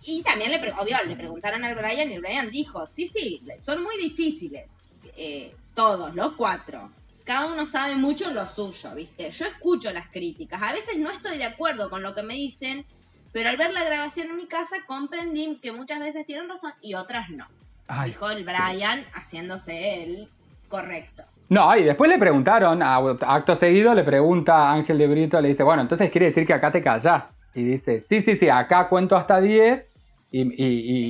Y 0.07 0.23
también 0.23 0.51
le, 0.53 0.59
pre- 0.61 0.73
obvio, 0.73 0.97
le 1.07 1.17
preguntaron 1.17 1.65
al 1.65 1.75
Brian 1.75 2.09
y 2.11 2.15
el 2.15 2.21
Brian 2.21 2.51
dijo, 2.51 2.87
sí, 2.87 3.09
sí, 3.09 3.43
son 3.59 3.83
muy 3.83 3.97
difíciles. 3.99 4.71
eh, 5.17 5.55
todos, 5.75 6.15
los 6.15 6.33
cuatro. 6.33 6.91
Cada 7.25 7.47
uno 7.47 7.67
sabe 7.67 7.95
mucho 7.97 8.31
lo 8.31 8.47
suyo, 8.47 8.95
¿viste? 8.95 9.31
Yo 9.31 9.47
escucho 9.47 9.93
las 9.93 10.09
críticas. 10.09 10.61
A 10.63 10.73
veces 10.73 10.97
no 10.97 11.11
estoy 11.11 11.37
de 11.39 11.45
acuerdo 11.45 11.91
con 11.91 12.03
lo 12.03 12.15
que 12.15 12.23
me 12.23 12.35
dicen, 12.35 12.87
pero 13.33 13.51
al 13.51 13.57
ver 13.57 13.73
la 13.73 13.85
grabación 13.85 14.29
en 14.31 14.37
mi 14.37 14.47
casa 14.47 14.77
comprendí 14.87 15.59
que 15.63 15.73
muchas 15.73 16.01
veces 16.01 16.27
tienen 16.27 16.49
razón 16.49 16.73
y 16.81 16.95
otras 16.95 17.31
no. 17.31 17.47
Ay, 17.87 18.11
Dijo 18.11 18.29
el 18.31 18.45
Brian 18.45 19.05
haciéndose 19.15 20.03
el 20.05 20.29
correcto. 20.69 21.23
No, 21.49 21.75
y 21.77 21.83
después 21.85 22.11
le 22.11 22.19
preguntaron, 22.19 22.83
a- 22.83 22.97
acto 22.97 23.57
seguido 23.57 23.95
le 23.95 24.05
pregunta 24.05 24.55
a 24.69 24.73
Ángel 24.75 24.99
de 24.99 25.07
Brito, 25.07 25.41
le 25.41 25.49
dice, 25.49 25.63
bueno, 25.63 25.81
entonces 25.83 26.11
quiere 26.11 26.27
decir 26.27 26.47
que 26.47 26.53
acá 26.53 26.71
te 26.71 26.83
callás. 26.83 27.25
Y 27.55 27.65
dice, 27.65 28.05
sí, 28.09 28.21
sí, 28.21 28.37
sí, 28.37 28.49
acá 28.51 28.89
cuento 28.89 29.17
hasta 29.17 29.41
10 29.41 29.83
y, 30.31 30.43
y- 30.43 30.47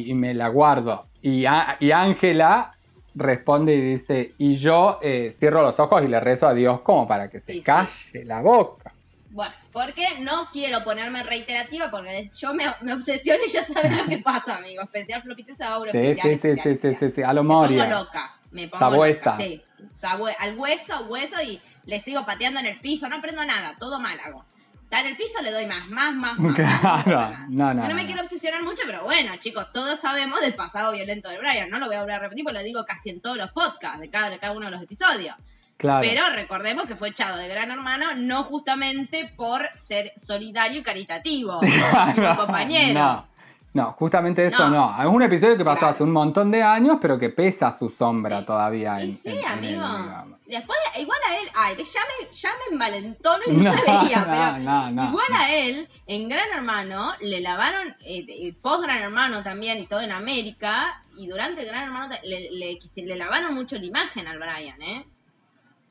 y- 0.06 0.10
y 0.10 0.14
me 0.14 0.32
la 0.34 0.48
guardo. 0.48 1.06
Y 1.20 1.44
Ángela 1.46 2.72
responde 3.14 3.74
y 3.74 3.80
dice, 3.80 4.34
y 4.38 4.54
yo 4.54 5.00
eh, 5.02 5.34
cierro 5.38 5.62
los 5.62 5.78
ojos 5.80 6.04
y 6.04 6.08
le 6.08 6.20
rezo 6.20 6.46
a 6.46 6.54
Dios 6.54 6.80
como 6.82 7.08
para 7.08 7.28
que 7.28 7.40
se 7.40 7.52
Sí, 7.54 7.58
sí. 7.58 7.64
calle 7.64 8.24
la 8.24 8.40
boca. 8.40 8.92
Bueno, 9.30 9.52
porque 9.80 10.06
no 10.20 10.48
quiero 10.52 10.82
ponerme 10.82 11.22
reiterativa 11.22 11.90
porque 11.90 12.28
yo 12.36 12.52
me, 12.52 12.64
me 12.80 12.92
obsesiono 12.94 13.40
y 13.46 13.50
ya 13.50 13.62
sabes 13.62 13.96
lo 13.96 14.06
que 14.06 14.18
pasa, 14.24 14.56
amigo. 14.56 14.82
Especial 14.82 15.22
Flopita 15.22 15.54
Sauro, 15.54 15.92
Sí, 15.92 15.98
especial, 15.98 16.22
sí, 16.22 16.28
sí, 16.30 16.34
especial, 16.34 16.56
sí, 16.56 16.62
sí, 16.62 16.88
especial. 16.88 17.10
sí, 17.10 17.16
sí, 17.16 17.22
a 17.22 17.32
lo 17.32 17.44
Me 17.44 17.48
pongo 17.54 17.84
loca, 17.86 18.36
me 18.50 18.68
pongo 18.68 18.80
Sabuesa. 18.80 19.20
loca, 19.30 19.36
sí. 19.36 19.62
Sabue- 19.94 20.36
al 20.40 20.58
hueso, 20.58 21.06
hueso 21.08 21.40
y 21.42 21.60
le 21.84 22.00
sigo 22.00 22.26
pateando 22.26 22.58
en 22.60 22.66
el 22.66 22.80
piso, 22.80 23.08
no 23.08 23.16
aprendo 23.16 23.44
nada, 23.44 23.76
todo 23.78 24.00
mal 24.00 24.18
hago. 24.20 24.44
Está 24.82 25.00
en 25.00 25.06
el 25.08 25.16
piso, 25.16 25.42
le 25.42 25.50
doy 25.52 25.66
más, 25.66 25.86
más, 25.88 26.14
más, 26.14 26.38
más. 26.38 26.54
Claro, 26.56 27.30
no, 27.50 27.74
no. 27.74 27.88
No, 27.88 27.94
me 27.94 28.02
no. 28.02 28.06
quiero 28.06 28.22
obsesionar 28.22 28.62
mucho, 28.64 28.82
pero 28.86 29.04
bueno, 29.04 29.36
chicos, 29.38 29.70
todos 29.72 30.00
sabemos 30.00 30.40
del 30.40 30.54
pasado 30.54 30.92
violento 30.92 31.28
de 31.28 31.38
Brian. 31.38 31.68
No 31.70 31.78
lo 31.78 31.86
voy 31.86 31.96
a 31.96 32.00
volver 32.00 32.16
a 32.16 32.18
repetir, 32.20 32.42
porque 32.42 32.58
lo 32.58 32.64
digo 32.64 32.84
casi 32.86 33.10
en 33.10 33.20
todos 33.20 33.36
los 33.36 33.52
podcasts 33.52 34.00
de 34.00 34.08
cada, 34.10 34.30
de 34.30 34.38
cada 34.38 34.54
uno 34.54 34.64
de 34.66 34.72
los 34.72 34.82
episodios. 34.82 35.36
Claro. 35.78 36.00
Pero 36.02 36.22
recordemos 36.34 36.86
que 36.86 36.96
fue 36.96 37.10
echado 37.10 37.38
de 37.38 37.46
Gran 37.48 37.70
Hermano 37.70 38.06
no 38.16 38.42
justamente 38.42 39.32
por 39.36 39.68
ser 39.74 40.12
solidario 40.16 40.80
y 40.80 40.82
caritativo, 40.82 41.60
no, 42.16 42.36
compañero. 42.36 42.98
No, 43.00 43.28
no, 43.74 43.92
justamente 43.92 44.46
eso 44.46 44.68
No. 44.68 44.92
no. 44.96 45.00
Es 45.02 45.06
un 45.06 45.22
episodio 45.22 45.56
que 45.56 45.64
pasó 45.64 45.78
Claro. 45.78 45.94
hace 45.94 46.02
un 46.02 46.10
montón 46.10 46.50
de 46.50 46.62
años, 46.64 46.98
pero 47.00 47.16
que 47.18 47.28
pesa 47.30 47.76
su 47.78 47.90
sombra 47.90 48.40
Sí. 48.40 48.46
todavía. 48.46 49.04
Y 49.04 49.10
en- 49.10 49.18
sí, 49.18 49.28
en- 49.28 49.36
en 49.38 49.44
amigo. 49.46 49.86
él. 49.86 50.34
Después, 50.48 50.78
igual 50.98 51.18
a 51.30 51.36
él, 51.36 51.48
ay, 51.54 51.76
ya 51.76 52.00
me, 52.00 52.32
ya 52.34 52.48
me 52.48 52.72
envalentono 52.74 53.42
y 53.46 53.52
no, 53.52 53.62
No, 53.70 53.70
debería, 53.70 54.58
no, 54.58 54.58
no, 54.58 54.90
no. 54.90 55.04
igual 55.10 55.26
a 55.34 55.54
él, 55.54 55.88
en 56.06 56.28
Gran 56.28 56.48
Hermano, 56.56 57.12
le 57.20 57.40
lavaron, 57.40 57.86
eh, 58.04 58.24
eh, 58.26 58.54
post 58.60 58.82
Gran 58.82 58.98
Hermano 59.02 59.42
también 59.44 59.78
y 59.78 59.86
todo 59.86 60.00
en 60.00 60.10
América, 60.10 61.04
y 61.16 61.26
durante 61.28 61.60
el 61.60 61.66
Gran 61.68 61.84
Hermano 61.84 62.14
le, 62.24 62.50
le, 62.50 62.78
le 63.04 63.16
lavaron 63.16 63.54
mucho 63.54 63.76
la 63.78 63.84
imagen 63.84 64.26
al 64.26 64.38
Brian, 64.38 64.80
¿eh? 64.82 65.06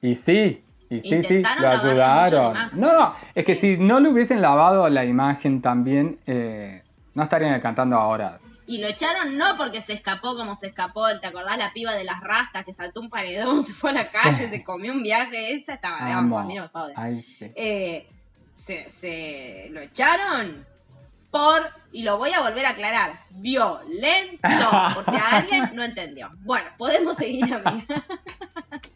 Y 0.08 0.16
sí, 0.16 0.64
y 0.90 1.02
sí, 1.02 1.24
sí, 1.24 1.44
lo 1.60 1.70
ayudaron. 1.70 2.54
No, 2.74 2.94
no, 2.94 3.16
es 3.36 3.46
que 3.46 3.56
si 3.56 3.78
no 3.78 4.00
le 4.00 4.10
hubiesen 4.10 4.42
lavado 4.42 4.88
la 4.90 5.04
imagen 5.04 5.62
también, 5.62 6.20
eh, 6.26 6.82
no 7.14 7.24
estarían 7.24 7.60
cantando 7.60 7.98
ahora. 7.98 8.40
Y 8.68 8.80
lo 8.80 8.88
echaron 8.88 9.38
no 9.38 9.58
porque 9.58 9.82
se 9.82 9.94
escapó 9.94 10.36
como 10.36 10.56
se 10.56 10.68
escapó, 10.68 11.06
¿te 11.20 11.28
acordás 11.28 11.58
la 11.58 11.74
piba 11.74 11.94
de 11.94 12.04
las 12.04 12.22
rastas 12.22 12.64
que 12.64 12.74
saltó 12.74 13.02
un 13.02 13.10
paredón, 13.10 13.64
se 13.66 13.74
fue 13.74 13.90
a 13.90 13.94
la 13.94 14.12
calle, 14.12 14.48
se 14.48 14.64
comió 14.64 14.94
un 14.94 15.04
viaje? 15.04 15.54
Esa 15.54 15.74
estaba 15.74 16.06
de 16.06 16.12
Amo. 16.12 16.40
a 16.40 16.44
mí 16.46 16.56
no 16.56 16.64
me 16.64 16.68
jode. 16.70 16.94
Ay, 16.96 17.22
sí. 17.22 17.52
Eh, 17.56 18.08
se, 18.54 18.90
se 18.90 19.68
lo 19.72 19.82
echaron 19.82 20.66
por, 21.32 21.62
y 21.92 22.04
lo 22.04 22.18
voy 22.18 22.32
a 22.32 22.42
volver 22.42 22.66
a 22.66 22.70
aclarar, 22.70 23.20
violento, 23.32 24.48
por 24.96 25.06
si 25.06 25.22
alguien 25.32 25.72
no 25.74 25.84
entendió. 25.84 26.30
Bueno, 26.40 26.70
podemos 26.78 27.18
seguir, 27.18 27.54
amiga. 27.54 27.86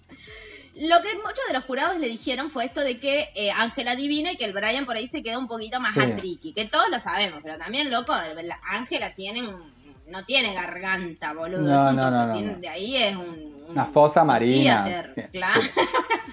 Lo 0.75 1.01
que 1.01 1.15
muchos 1.17 1.45
de 1.47 1.53
los 1.53 1.65
jurados 1.65 1.97
le 1.99 2.07
dijeron 2.07 2.49
fue 2.49 2.65
esto 2.65 2.79
de 2.81 2.99
que 2.99 3.29
eh, 3.35 3.51
Ángela 3.51 3.91
adivina 3.91 4.31
y 4.31 4.37
que 4.37 4.45
el 4.45 4.53
Brian 4.53 4.85
por 4.85 4.95
ahí 4.95 5.05
se 5.07 5.21
queda 5.21 5.37
un 5.37 5.47
poquito 5.47 5.79
más 5.79 5.93
Sí. 5.93 5.99
antriqui, 5.99 6.53
que 6.53 6.65
todos 6.65 6.89
lo 6.89 6.99
sabemos, 6.99 7.39
pero 7.43 7.57
también, 7.57 7.91
loco, 7.91 8.13
la- 8.43 8.59
Ángela 8.63 9.13
tiene 9.13 9.47
un- 9.47 9.71
no 10.07 10.23
tiene 10.25 10.53
garganta, 10.53 11.33
boludo, 11.33 11.61
No, 11.61 11.75
es 11.75 11.81
un 11.89 11.95
no, 11.95 12.09
no, 12.11 12.33
tiene- 12.33 12.55
de 12.55 12.69
ahí 12.69 12.95
es 12.95 13.15
un... 13.15 13.21
un- 13.29 13.65
Una 13.69 13.85
fosa 13.85 14.21
un 14.21 14.27
marina. 14.27 15.13
Sí. 15.15 15.21
claro. 15.33 15.61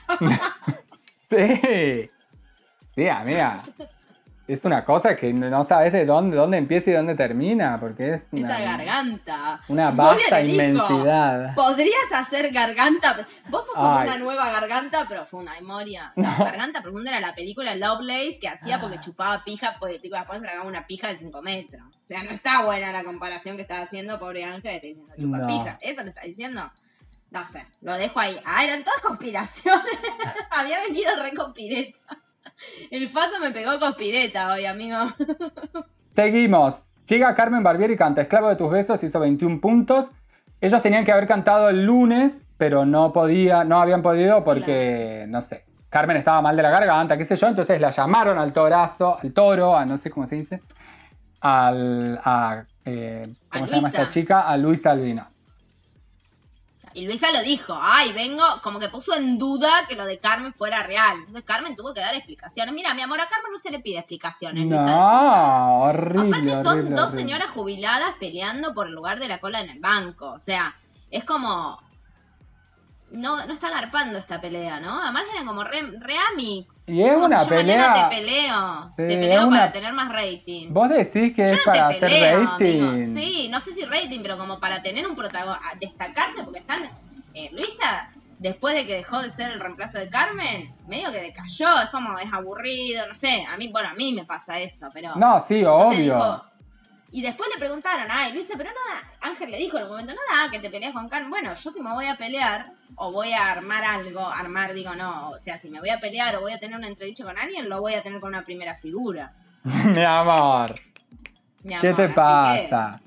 Sí. 1.31 2.11
Sí, 2.95 3.09
amiga. 3.09 3.65
Es 4.49 4.65
una 4.65 4.83
cosa 4.83 5.15
que 5.15 5.31
no 5.31 5.67
sabes 5.69 5.93
de 5.93 6.07
dónde, 6.07 6.35
dónde 6.35 6.57
empieza 6.57 6.89
y 6.89 6.95
dónde 6.95 7.15
termina, 7.15 7.79
porque 7.79 8.15
es 8.15 8.23
una, 8.33 8.55
Esa 8.55 8.65
garganta. 8.65 9.61
una 9.69 9.91
vasta 9.91 10.41
inmensidad. 10.43 11.55
Podrías 11.55 12.11
hacer 12.15 12.51
garganta. 12.51 13.27
Vos 13.51 13.67
sos 13.67 13.75
como 13.75 13.99
Ay. 13.99 14.09
una 14.09 14.17
nueva 14.17 14.51
garganta 14.51 15.07
profunda. 15.07 15.53
Ay, 15.55 15.63
Moria. 15.63 16.13
No. 16.17 16.35
Garganta 16.39 16.81
profunda 16.83 17.11
era 17.11 17.21
la 17.21 17.35
película 17.35 17.75
Lovelace 17.75 18.39
que 18.41 18.49
hacía 18.49 18.81
porque 18.81 18.99
chupaba 19.01 19.45
pija, 19.45 19.77
porque 19.79 19.99
después 20.03 20.41
se 20.41 20.47
le 20.47 20.61
una 20.61 20.87
pija 20.87 21.09
de 21.09 21.17
5 21.17 21.43
metros. 21.43 21.83
O 21.87 22.07
sea, 22.09 22.23
no 22.25 22.31
está 22.31 22.65
buena 22.65 22.91
la 22.91 23.05
comparación 23.05 23.57
que 23.57 23.63
estaba 23.63 23.83
haciendo, 23.83 24.19
pobre 24.19 24.45
Ángel, 24.45 24.71
está 24.77 24.87
diciendo 24.87 25.15
chupa 25.21 25.39
No. 25.39 25.47
pija. 25.47 25.79
¿Eso 25.83 26.03
le 26.03 26.09
está 26.09 26.23
diciendo? 26.23 26.73
No 27.31 27.45
sé, 27.47 27.67
lo 27.83 27.93
dejo 27.93 28.19
ahí. 28.19 28.35
Ah, 28.47 28.65
eran 28.65 28.83
todas 28.83 29.01
conspiraciones. 29.03 29.85
Había 30.51 30.81
venido 30.81 31.11
re. 31.23 31.33
El 32.91 33.09
Faso 33.09 33.41
me 33.41 33.51
pegó 33.51 33.79
conspireta 33.79 34.53
hoy, 34.53 34.67
amigo. 34.67 34.97
Seguimos. 36.15 36.75
Llega 37.09 37.35
Carmen 37.35 37.63
Barbieri 37.63 37.95
y 37.95 37.97
canta 37.97 38.23
Esclavo 38.23 38.49
de 38.49 38.57
tus 38.57 38.71
besos, 38.71 39.03
hizo 39.03 39.21
21 39.21 39.61
puntos. 39.61 40.07
Ellos 40.61 40.83
tenían 40.83 41.05
que 41.05 41.13
haber 41.13 41.27
cantado 41.27 41.69
el 41.69 41.85
lunes, 41.85 42.33
pero 42.57 42.85
no 42.85 43.13
podía, 43.13 43.65
no 43.65 43.81
habían 43.81 44.03
podido 44.03 44.45
porque, 44.45 45.25
no 45.29 45.41
sé, 45.41 45.65
Carmen 45.89 46.17
estaba 46.17 46.43
mal 46.43 46.57
de 46.57 46.63
la 46.63 46.71
garganta, 46.71 47.17
qué 47.17 47.25
sé 47.25 47.37
yo, 47.37 47.47
entonces 47.47 47.81
la 47.81 47.91
llamaron 47.91 48.39
al 48.39 48.53
torazo, 48.53 49.19
al 49.23 49.33
toro, 49.33 49.77
a 49.77 49.87
no 49.87 49.97
sé 49.97 50.11
cómo 50.11 50.27
se 50.27 50.37
dice, 50.37 50.61
al, 51.41 52.21
a, 52.23 52.65
eh, 52.85 53.23
¿cómo 53.51 53.65
A 53.65 53.69
se 53.69 53.75
llama 53.75 53.89
esta 53.89 54.09
chica? 54.11 54.41
A 54.43 54.57
Luisa 54.57 54.91
Albino. 54.91 55.29
Y 56.99 57.07
Luisa 57.07 57.31
lo 57.31 57.43
dijo, 57.43 57.79
ay, 57.81 58.13
vengo, 58.13 58.43
como 58.61 58.81
que 58.81 58.89
puso 58.89 59.15
en 59.15 59.39
duda 59.39 59.87
que 59.89 59.95
lo 59.95 60.05
de 60.05 60.19
Carmen 60.19 60.53
fuera 60.53 60.83
real. 60.83 61.19
Entonces 61.19 61.45
Carmen 61.45 61.77
tuvo 61.77 61.95
que 61.95 62.01
dar 62.01 62.13
explicaciones. 62.17 62.75
Mira, 62.75 62.93
mi 62.93 63.03
amor, 63.03 63.21
a 63.21 63.29
Carmen 63.29 63.53
no 63.53 63.59
se 63.59 63.71
le 63.71 63.79
pide 63.79 63.99
explicaciones. 63.99 64.65
Luisa 64.65 64.85
No, 64.85 65.83
horrible. 65.83 66.29
Aparte 66.29 66.51
son 66.51 66.67
horrible, 66.67 66.91
dos 66.97 67.13
horrible. 67.13 67.23
señoras 67.23 67.51
jubiladas 67.51 68.15
peleando 68.19 68.75
por 68.75 68.89
el 68.89 68.95
lugar 68.95 69.21
de 69.21 69.29
la 69.29 69.39
cola 69.39 69.61
en 69.61 69.71
el 69.71 69.79
banco. 69.79 70.31
O 70.33 70.39
sea, 70.39 70.75
es 71.11 71.23
como... 71.25 71.81
No, 73.11 73.47
no 73.47 73.53
está 73.55 73.71
garpando 73.71 74.19
esta 74.19 74.39
pelea, 74.41 74.81
¿no? 74.81 75.03
Además 75.03 75.23
eran 75.33 75.47
como 75.47 75.65
re, 75.65 75.81
re 75.99 76.15
amics. 76.33 76.89
Y 76.91 77.03
es 77.03 77.15
Como 77.15 77.25
una 77.25 77.41
si 77.41 77.51
yo 77.51 77.57
pelea- 77.57 78.09
te 78.11 78.17
peleo. 78.17 78.83
Sí, 78.89 78.93
te 78.97 79.17
peleo 79.17 79.47
una- 79.47 79.59
para 79.61 79.73
tener 79.73 79.93
más 79.95 80.13
rating. 80.13 80.73
Vos 80.75 80.91
decís 80.91 81.35
que 81.35 81.47
Yo 81.47 81.55
es 81.55 81.67
no 81.67 81.73
para 81.73 81.89
te 81.89 81.95
hacer 81.97 82.01
peleo, 82.11 82.45
rating. 82.45 82.83
amigo. 82.83 83.15
Sí, 83.21 83.49
no 83.51 83.61
sé 83.61 83.73
si 83.73 83.85
rating, 83.87 84.21
pero 84.21 84.37
como 84.37 84.61
para 84.61 84.83
tener 84.83 85.07
un 85.07 85.17
protagonista, 85.17 85.63
destacarse, 85.81 86.45
porque 86.45 86.59
están. 86.61 86.83
eh, 87.35 87.49
Luisa, 87.53 88.11
después 88.39 88.75
de 88.75 88.85
que 88.87 88.95
dejó 88.97 89.23
de 89.23 89.31
ser 89.31 89.53
el 89.53 89.61
reemplazo 89.61 89.99
de 89.99 90.11
Carmen, 90.11 90.75
medio 90.87 91.11
que 91.13 91.21
decayó, 91.21 91.69
es 91.83 91.89
como, 91.91 92.19
es 92.19 92.31
aburrido, 92.33 93.07
no 93.07 93.15
sé. 93.15 93.45
A 93.51 93.57
mí, 93.57 93.69
bueno, 93.69 93.89
a 93.91 93.95
mí 93.95 94.13
me 94.13 94.25
pasa 94.25 94.59
eso, 94.61 94.89
pero. 94.93 95.15
No, 95.17 95.41
sí, 95.49 95.65
obvio. 95.65 95.99
dijo- 96.15 96.45
y 97.11 97.23
después 97.23 97.49
le 97.55 97.59
preguntaron, 97.59 98.07
ay, 98.11 98.33
Luisa, 98.33 98.55
pero 98.59 98.71
nada, 98.71 99.11
Ángel 99.21 99.51
le 99.51 99.57
dijo 99.59 99.77
en 99.79 99.85
un 99.85 99.91
momento, 99.91 100.13
nada, 100.31 100.51
que 100.51 100.59
te 100.59 100.69
peleas 100.71 100.93
con 100.93 101.09
Carmen. 101.09 101.31
Bueno, 101.31 101.55
yo 101.55 101.71
si 101.71 101.81
me 101.81 101.93
voy 101.93 102.07
a 102.07 102.17
pelear 102.17 102.73
o 102.97 103.13
voy 103.13 103.33
a 103.33 103.51
armar 103.51 103.83
algo, 103.85 104.27
armar 104.27 104.75
digo 104.75 104.95
no, 104.95 105.31
o 105.31 105.39
sea, 105.39 105.57
si 105.59 105.71
me 105.71 105.81
voy 105.81 105.91
a 105.91 106.01
pelear 106.01 106.37
o 106.37 106.41
voy 106.41 106.53
a 106.53 106.59
tener 106.59 106.77
un 106.77 106.85
entredicho 106.85 107.25
con 107.25 107.39
alguien, 107.39 107.69
lo 107.69 107.81
voy 107.81 107.95
a 107.95 108.03
tener 108.03 108.21
con 108.21 108.29
una 108.31 108.45
primera 108.45 108.75
figura. 108.77 109.33
Mi 109.65 110.03
amor. 110.05 110.75
mi 111.63 111.79
¿Qué 111.79 111.89
amor. 111.89 111.97
te 111.97 112.03
Así 112.05 112.09
que- 112.63 112.69
pasa? 112.69 113.01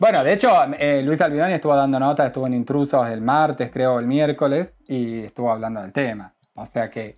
Bueno, 0.00 0.24
de 0.24 0.32
hecho, 0.32 0.50
eh, 0.78 1.02
Luis 1.02 1.20
Albinoni 1.20 1.54
estuvo 1.54 1.74
dando 1.76 1.98
nota, 2.00 2.26
estuvo 2.26 2.46
en 2.48 2.54
Intrusos 2.54 3.06
el 3.08 3.20
martes, 3.20 3.70
creo, 3.72 4.00
el 4.00 4.06
miércoles, 4.06 4.70
y 4.88 5.20
estuvo 5.22 5.50
hablando 5.52 5.80
del 5.80 5.92
tema. 5.92 6.32
O 6.56 6.66
sea 6.66 6.90
que 6.90 7.16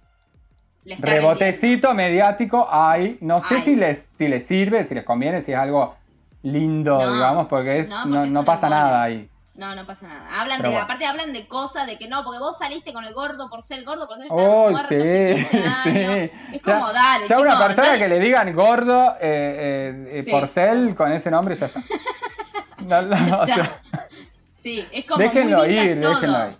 rebotecito 0.99 1.95
mediático 1.95 2.69
hay. 2.71 3.19
No 3.21 3.43
sé 3.45 3.57
Hay. 3.57 3.63
si 3.63 3.77
les, 3.77 4.05
si 4.19 4.29
les 4.29 4.47
sirve, 4.47 4.87
si 4.87 4.95
les 4.95 5.05
conviene, 5.05 5.43
si 5.43 5.53
es 5.53 5.59
algo 5.59 5.97
lindo, 6.43 6.99
No, 6.99 7.13
digamos, 7.15 7.49
porque, 7.49 7.81
es, 7.81 7.89
no, 7.89 8.05
no, 8.07 8.23
porque 8.23 8.47
pasa 8.47 8.69
nada 8.69 9.03
ahí. 9.03 9.29
No, 9.55 9.75
no 9.75 9.87
pasa 9.87 10.07
nada. 10.07 10.41
Hablan 10.41 10.59
Pero 10.59 10.69
de, 10.69 10.75
bueno. 10.75 10.85
aparte 10.85 11.07
hablan 11.07 11.33
de 11.33 11.49
cosas, 11.49 11.87
de 11.87 11.97
que 11.97 12.09
no, 12.09 12.23
porque 12.25 12.39
vos 12.39 12.59
saliste 12.59 12.93
con 12.93 13.05
el 13.05 13.15
gordo 13.15 13.49
por 13.49 13.63
ser 13.63 13.85
gordo, 13.85 14.07
por 14.07 14.19
ser 14.19 14.27
Oh, 14.29 14.69
muerto 14.71 14.89
sí, 14.91 14.95
hace 14.97 15.35
15 15.51 15.59
años. 15.67 15.75
sí. 15.85 16.31
Es 16.53 16.63
Ya- 16.63 16.75
como, 16.79 16.93
dale, 16.93 17.27
Ya 17.27 17.39
una 17.41 17.59
persona 17.67 17.99
que 17.99 18.09
le 18.09 18.21
digan 18.21 18.55
gordo 18.55 19.13
eh, 19.13 19.17
eh, 19.21 20.09
eh, 20.19 20.23
Sí. 20.23 20.31
porcel 20.31 20.95
con 20.95 21.11
ese 21.11 21.31
nombre 21.31 21.55
ya 21.57 21.67
está. 21.67 21.81
No, 22.87 23.03
no, 23.03 23.41
o 23.41 23.47
sea, 23.47 23.81
Sí, 24.53 24.87
es 24.93 25.05
como 25.07 25.19
déjenlo 25.19 25.59
muy 25.59 25.69
ir, 25.79 26.01
todo. 26.01 26.11
déjenlo 26.15 26.49
ir. 26.51 26.57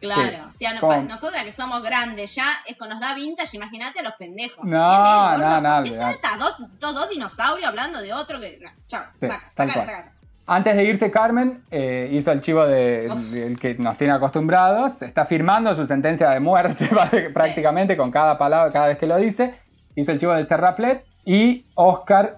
Claro, 0.00 0.48
Sí. 0.52 0.58
si 0.58 0.66
a 0.66 0.74
no- 0.74 0.80
Como- 0.80 0.92
pa- 0.92 1.00
nosotras 1.02 1.44
que 1.44 1.52
somos 1.52 1.82
grandes 1.82 2.34
ya, 2.34 2.46
es 2.66 2.76
que 2.76 2.88
nos 2.88 2.98
da 3.00 3.14
vintage, 3.14 3.56
imagínate 3.56 4.00
a 4.00 4.02
los 4.02 4.14
pendejos. 4.18 4.64
No, 4.64 5.38
no, 5.38 5.60
no, 5.60 5.82
¿Qué 5.82 5.94
salta? 5.94 6.36
Dos, 6.38 6.56
dos, 6.78 6.94
dos 6.94 7.08
dinosaurios 7.10 7.68
hablando 7.68 8.00
de 8.00 8.12
otro 8.12 8.40
que. 8.40 8.58
No, 8.62 8.70
chao, 8.86 9.04
Sí, 9.20 9.26
saca, 9.26 9.52
saca. 9.74 10.12
Antes 10.46 10.74
de 10.74 10.82
irse 10.84 11.10
Carmen, 11.12 11.62
eh, 11.70 12.08
hizo 12.12 12.32
el 12.32 12.40
chivo 12.40 12.66
de- 12.66 13.08
Uf. 13.08 13.20
del 13.30 13.58
que 13.60 13.74
nos 13.76 13.96
tiene 13.96 14.14
acostumbrados, 14.14 15.00
está 15.00 15.24
firmando 15.26 15.76
su 15.76 15.86
sentencia 15.86 16.30
de 16.30 16.40
muerte 16.40 16.88
prácticamente 17.34 17.96
con 17.96 18.10
cada 18.10 18.36
palabra, 18.36 18.72
cada 18.72 18.86
vez 18.88 18.98
que 18.98 19.06
lo 19.06 19.16
dice, 19.16 19.54
hizo 19.94 20.10
el 20.10 20.18
chivo 20.18 20.32
del 20.32 20.48
Terraplet 20.48 21.04
y 21.24 21.66
Oscar 21.74 22.36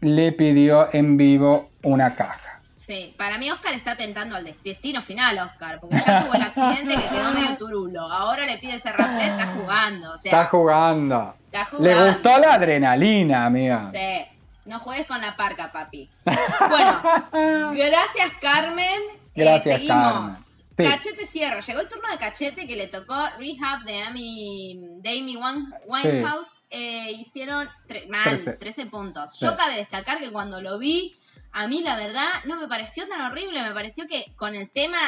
le 0.00 0.32
pidió 0.32 0.92
en 0.92 1.16
vivo 1.16 1.70
una 1.82 2.14
caja. 2.14 2.40
Sí, 2.86 3.14
para 3.18 3.36
mí 3.36 3.50
Oscar 3.50 3.74
está 3.74 3.96
tentando 3.96 4.36
al 4.36 4.44
des- 4.44 4.62
destino 4.62 5.02
final, 5.02 5.36
Oscar, 5.38 5.80
porque 5.80 5.96
ya 6.06 6.22
tuvo 6.24 6.34
el 6.34 6.42
accidente 6.42 6.94
que 6.94 7.08
quedó 7.08 7.32
medio 7.32 7.56
turulo. 7.58 8.02
Ahora 8.02 8.46
le 8.46 8.58
pide 8.58 8.76
ese 8.76 8.92
raplet, 8.92 9.30
está 9.32 9.48
jugando, 9.48 10.12
o 10.14 10.18
sea, 10.18 10.30
Está 10.30 10.44
jugando. 10.46 11.34
está 11.46 11.64
jugando. 11.64 12.04
Le 12.04 12.10
gustó 12.12 12.38
la 12.38 12.54
adrenalina, 12.54 13.44
amiga. 13.46 13.82
Sí, 13.90 14.24
no 14.66 14.78
juegues 14.78 15.06
con 15.08 15.20
la 15.20 15.36
parca, 15.36 15.72
papi. 15.72 16.08
Bueno, 16.68 17.00
gracias 17.74 18.32
Carmen. 18.40 19.00
Eh, 19.34 19.42
Gracias, 19.44 19.74
seguimos. 19.76 19.96
Carmen. 20.12 20.30
Sí. 20.32 20.84
Cachete 20.84 21.26
cierra. 21.26 21.60
Llegó 21.60 21.80
el 21.80 21.88
turno 21.88 22.08
de 22.10 22.18
Cachete 22.18 22.66
que 22.66 22.76
le 22.76 22.86
tocó 22.88 23.14
Rehab 23.38 23.82
de 23.84 24.02
Amy, 24.02 24.78
de 25.00 25.10
Amy 25.10 25.36
Winehouse. 25.86 26.46
Eh, 26.70 27.12
hicieron 27.12 27.68
tre- 27.88 28.06
mal, 28.08 28.42
Trece. 28.44 28.52
13 28.58 28.86
puntos. 28.86 29.36
Sí. 29.36 29.44
Yo 29.44 29.56
cabe 29.56 29.76
destacar 29.76 30.18
que 30.18 30.30
cuando 30.30 30.60
lo 30.60 30.78
vi, 30.78 31.16
a 31.52 31.68
mí 31.68 31.82
la 31.82 31.96
verdad 31.96 32.28
no 32.44 32.56
me 32.60 32.68
pareció 32.68 33.06
tan 33.08 33.20
horrible. 33.20 33.62
Me 33.62 33.72
pareció 33.72 34.06
que 34.06 34.32
con 34.36 34.54
el 34.54 34.70
tema 34.70 34.98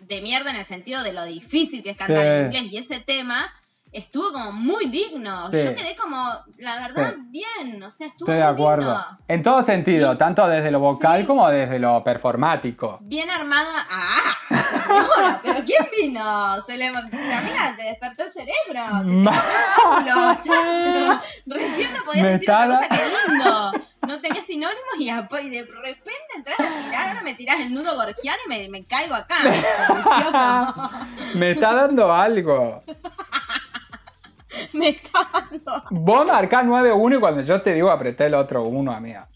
de 0.00 0.20
mierda 0.22 0.50
en 0.50 0.56
el 0.56 0.64
sentido 0.66 1.02
de 1.02 1.12
lo 1.12 1.24
difícil 1.24 1.82
que 1.82 1.90
es 1.90 1.96
cantar 1.96 2.24
Sí. 2.24 2.28
en 2.32 2.44
inglés 2.46 2.72
y 2.72 2.76
ese 2.78 3.00
tema, 3.00 3.52
estuvo 3.94 4.32
como 4.32 4.52
muy 4.52 4.86
digno. 4.86 5.50
Sí. 5.52 5.62
Yo 5.64 5.74
quedé 5.74 5.94
como, 5.96 6.16
la 6.58 6.76
verdad, 6.80 7.14
Sí. 7.14 7.20
bien. 7.28 7.82
O 7.82 7.90
sea, 7.90 8.08
estuvo 8.08 8.26
Estoy 8.30 8.36
de 8.36 8.52
muy 8.52 8.52
acuerdo. 8.52 8.90
digno. 8.90 9.18
En 9.28 9.42
todo 9.42 9.62
sentido, 9.62 10.18
tanto 10.18 10.46
desde 10.48 10.70
lo 10.70 10.80
vocal 10.80 11.20
Sí. 11.20 11.26
como 11.26 11.48
desde 11.48 11.78
lo 11.78 12.02
performático. 12.02 12.98
Bien 13.02 13.30
armada. 13.30 13.86
¡Ah! 13.90 14.34
Señora, 14.48 15.40
¿pero 15.42 15.60
quién 15.64 15.88
vino? 15.96 16.60
Se 16.66 16.76
le, 16.76 16.90
te 16.90 17.82
despertó 17.82 18.24
el 18.24 18.32
cerebro. 18.32 18.82
Se 19.04 19.10
te 19.10 20.10
el. 20.10 21.20
Recién 21.46 21.92
no 21.94 22.04
podías 22.04 22.24
Me 22.24 22.30
decir 22.32 22.50
otra 22.50 22.64
está 22.64 22.76
cosa 22.76 22.88
que 22.88 23.32
lindo. 23.32 23.72
No 24.06 24.20
tenías 24.20 24.44
sinónimos 24.44 24.94
y, 24.98 25.06
de 25.50 25.62
repente 25.64 26.10
entras 26.36 26.60
a 26.60 26.84
tirar. 26.84 27.08
Ahora 27.08 27.22
me 27.22 27.34
tirás 27.34 27.60
el 27.60 27.72
nudo 27.72 27.94
gorgiano 27.94 28.38
y 28.46 28.48
me, 28.48 28.68
me 28.68 28.84
caigo 28.84 29.14
acá. 29.14 29.36
Me 31.34 31.50
está 31.52 31.74
dando 31.74 32.12
algo. 32.12 32.82
Me 34.72 34.88
está 34.88 35.20
dando. 35.32 35.84
Vos 35.90 36.26
marcás 36.26 36.64
9-1 36.64 37.16
y 37.16 37.20
cuando 37.20 37.42
yo 37.42 37.62
te 37.62 37.72
digo 37.74 37.90
apreté 37.90 38.26
el 38.26 38.34
otro 38.34 38.64
1, 38.64 38.92
amiga. 38.92 39.28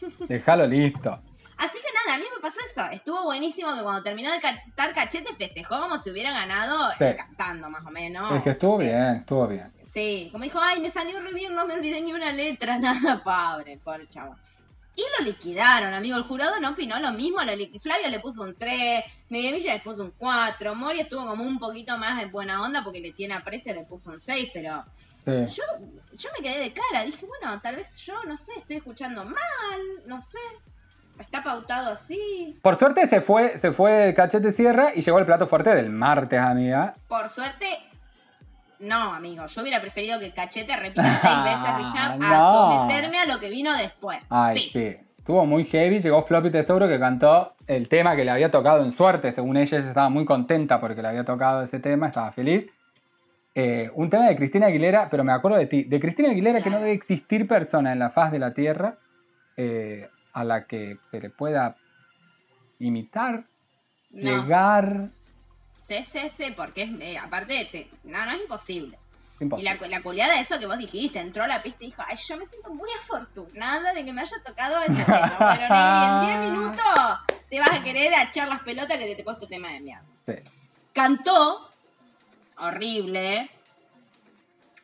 Déjalo 0.28 0.66
listo. 0.66 1.18
Así 1.56 1.78
que 1.78 1.88
nada, 1.94 2.16
a 2.16 2.18
mí 2.18 2.24
me 2.34 2.40
pasó 2.42 2.58
eso. 2.68 2.84
Estuvo 2.90 3.22
buenísimo 3.22 3.72
que 3.74 3.82
cuando 3.82 4.02
terminó 4.02 4.30
de 4.32 4.40
cantar 4.40 4.92
Cachete 4.92 5.32
festejó 5.34 5.80
como 5.80 5.96
si 5.98 6.10
hubiera 6.10 6.32
ganado 6.32 6.90
Sí. 6.98 7.04
eh, 7.04 7.14
cantando, 7.16 7.70
más 7.70 7.86
o 7.86 7.90
menos. 7.90 8.32
es 8.32 8.42
que 8.42 8.50
estuvo 8.50 8.78
Sí. 8.80 8.86
bien, 8.86 9.16
estuvo 9.20 9.46
bien. 9.46 9.72
Sí, 9.82 10.28
como 10.32 10.42
dijo, 10.42 10.58
ay, 10.60 10.80
me 10.80 10.90
salió 10.90 11.20
re 11.20 11.32
bien, 11.32 11.54
no 11.54 11.64
me 11.66 11.74
olvidé 11.74 12.00
ni 12.00 12.12
una 12.12 12.32
letra, 12.32 12.76
nada, 12.80 13.22
pobre, 13.22 13.78
pobre 13.78 14.08
chavo. 14.08 14.34
Y 14.96 15.02
lo 15.18 15.24
liquidaron, 15.24 15.92
amigo. 15.92 16.16
El 16.16 16.22
jurado 16.22 16.60
no 16.60 16.70
opinó 16.70 16.98
lo 17.00 17.12
mismo. 17.12 17.40
Lo 17.42 17.52
Flavio 17.80 18.08
le 18.08 18.20
puso 18.20 18.42
un 18.42 18.54
3, 18.54 19.02
Mediavilla 19.28 19.74
le 19.74 19.80
puso 19.80 20.04
un 20.04 20.12
4, 20.16 20.74
Mori 20.74 21.00
estuvo 21.00 21.26
como 21.26 21.42
un 21.42 21.58
poquito 21.58 21.98
más 21.98 22.20
de 22.20 22.26
buena 22.26 22.62
onda 22.62 22.84
porque 22.84 23.00
le 23.00 23.12
tiene 23.12 23.34
aprecio, 23.34 23.74
le 23.74 23.84
puso 23.84 24.10
un 24.10 24.20
6, 24.20 24.50
pero 24.54 24.84
Sí. 25.24 25.32
yo, 25.56 25.62
yo 26.16 26.28
me 26.38 26.44
quedé 26.46 26.58
de 26.60 26.72
cara. 26.72 27.04
Dije, 27.04 27.26
bueno, 27.26 27.58
tal 27.60 27.76
vez 27.76 27.96
yo, 27.98 28.14
no 28.24 28.36
sé, 28.36 28.52
estoy 28.58 28.76
escuchando 28.76 29.24
mal, 29.24 29.80
no 30.06 30.20
sé. 30.20 30.38
Está 31.18 31.42
pautado 31.42 31.92
así. 31.92 32.58
Por 32.60 32.76
suerte 32.78 33.06
se 33.06 33.20
fue, 33.20 33.56
se 33.58 33.72
fue 33.72 34.12
Cachete 34.16 34.52
Sierra 34.52 34.92
y 34.94 35.00
llegó 35.00 35.18
el 35.18 35.24
plato 35.26 35.46
fuerte 35.46 35.74
del 35.74 35.88
martes, 35.90 36.38
amiga. 36.38 36.94
Por 37.08 37.28
suerte, 37.28 37.66
no, 38.84 39.12
amigo. 39.14 39.46
Yo 39.46 39.62
hubiera 39.62 39.80
preferido 39.80 40.18
que 40.20 40.32
Cachete 40.32 40.76
repita 40.76 41.16
seis 41.16 41.36
veces 41.44 41.76
Rehab 41.76 42.12
a 42.12 42.16
No. 42.38 42.52
someterme 42.52 43.18
a 43.18 43.26
lo 43.26 43.40
que 43.40 43.50
vino 43.50 43.72
después. 43.76 44.20
Ay, 44.30 44.58
sí. 44.58 44.70
sí. 44.72 44.96
Estuvo 45.18 45.46
muy 45.46 45.64
heavy. 45.64 45.98
Llegó 46.00 46.22
Floppy 46.24 46.50
Tesoro 46.50 46.86
que 46.86 46.98
cantó 46.98 47.54
el 47.66 47.88
tema 47.88 48.14
que 48.14 48.24
le 48.24 48.30
había 48.30 48.50
tocado 48.50 48.84
en 48.84 48.94
suerte. 48.96 49.32
Según 49.32 49.56
ella, 49.56 49.78
ella 49.78 49.88
estaba 49.88 50.08
muy 50.10 50.24
contenta 50.26 50.80
porque 50.80 51.00
le 51.00 51.08
había 51.08 51.24
tocado 51.24 51.62
ese 51.62 51.80
tema, 51.80 52.08
estaba 52.08 52.30
feliz. 52.32 52.66
Eh, 53.54 53.90
un 53.94 54.10
tema 54.10 54.26
de 54.26 54.36
Cristina 54.36 54.66
Aguilera, 54.66 55.08
pero 55.10 55.24
me 55.24 55.32
acuerdo 55.32 55.56
de 55.56 55.66
ti. 55.66 55.84
De 55.84 55.98
Cristina 56.00 56.28
Aguilera 56.30 56.58
que 56.58 56.64
no 56.70 56.76
Claro. 56.76 56.84
debe 56.84 56.92
existir 56.96 57.46
persona 57.48 57.92
en 57.92 58.00
la 58.00 58.10
faz 58.10 58.32
de 58.32 58.38
la 58.38 58.52
tierra 58.52 58.96
eh, 59.56 60.08
a 60.32 60.44
la 60.44 60.64
que 60.64 60.98
se 61.10 61.20
le 61.20 61.30
pueda 61.30 61.76
imitar, 62.78 63.44
No. 64.10 64.20
llegar. 64.42 65.08
Sí, 65.86 66.02
sí, 66.04 66.30
sí, 66.34 66.52
porque 66.56 66.84
es, 66.84 66.90
eh, 67.00 67.18
aparte, 67.18 67.68
te- 67.70 67.90
no, 68.04 68.24
no 68.24 68.30
es 68.32 68.40
imposible. 68.40 68.98
Y 69.38 69.44
Imposible. 69.44 69.78
la, 69.80 69.88
la 69.88 70.02
cualidad 70.02 70.30
de 70.32 70.40
eso 70.40 70.58
que 70.58 70.64
vos 70.66 70.78
dijiste, 70.78 71.18
entró 71.18 71.42
a 71.44 71.46
la 71.48 71.62
pista 71.62 71.82
y 71.84 71.88
dijo, 71.88 72.02
ay, 72.06 72.16
yo 72.16 72.36
me 72.38 72.46
siento 72.46 72.70
muy 72.70 72.88
afortunada 73.02 73.92
de 73.92 74.04
que 74.04 74.12
me 74.12 74.22
haya 74.22 74.36
tocado 74.44 74.80
este 74.80 75.04
tema. 75.04 75.36
Bueno, 75.38 75.68
Negri, 75.74 76.36
en 76.36 76.40
10 76.40 76.52
minutos 76.52 77.18
te 77.50 77.60
vas 77.60 77.70
a 77.72 77.82
querer 77.82 78.12
echar 78.28 78.48
las 78.48 78.60
pelotas 78.62 78.96
que 78.98 79.04
te 79.06 79.16
tocó 79.16 79.32
este 79.32 79.46
tema 79.48 79.68
de 79.72 79.80
mierda. 79.80 80.04
Sí. 80.26 80.34
Cantó, 80.94 81.68
horrible. 82.58 83.50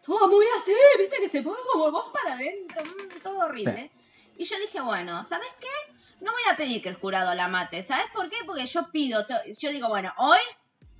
Todo 0.05 0.29
muy 0.29 0.45
así, 0.61 0.73
viste 0.99 1.17
que 1.21 1.29
se 1.29 1.43
pone 1.43 1.59
como 1.73 1.91
vos 1.93 2.07
para 2.13 2.35
adentro, 2.35 2.83
mm, 2.85 3.21
todo 3.23 3.47
horrible. 3.47 3.91
Y 4.37 4.45
yo 4.45 4.57
dije, 4.59 4.81
bueno, 4.81 5.25
¿sabes 5.25 5.49
qué? 5.61 5.93
No 6.21 6.33
voy 6.33 6.43
a 6.53 6.57
pedir 6.57 6.83
que 6.83 6.89
el 6.89 6.97
jurado 6.97 7.35
la 7.35 7.49
mate. 7.49 7.83
¿Sabes 7.85 8.07
por 8.13 8.29
qué? 8.29 8.37
Porque 8.45 8.67
yo 8.67 8.91
pido, 8.91 9.25
yo 9.59 9.71
digo, 9.71 9.89
bueno, 9.89 10.13
hoy, 10.17 10.39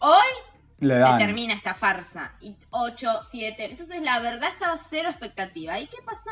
hoy 0.01 0.27
Le 0.81 0.95
se 0.97 1.01
dan. 1.01 1.19
termina 1.19 1.55
esta 1.55 1.73
farsa. 1.75 2.35
Y 2.41 2.57
8, 2.71 3.21
7. 3.31 3.65
Entonces 3.65 4.03
la 4.03 4.21
verdad 4.21 4.51
estaba 4.51 4.77
cero 4.77 5.09
expectativa. 5.09 5.79
¿Y 5.79 5.87
qué 5.87 5.99
pasó? 6.05 6.31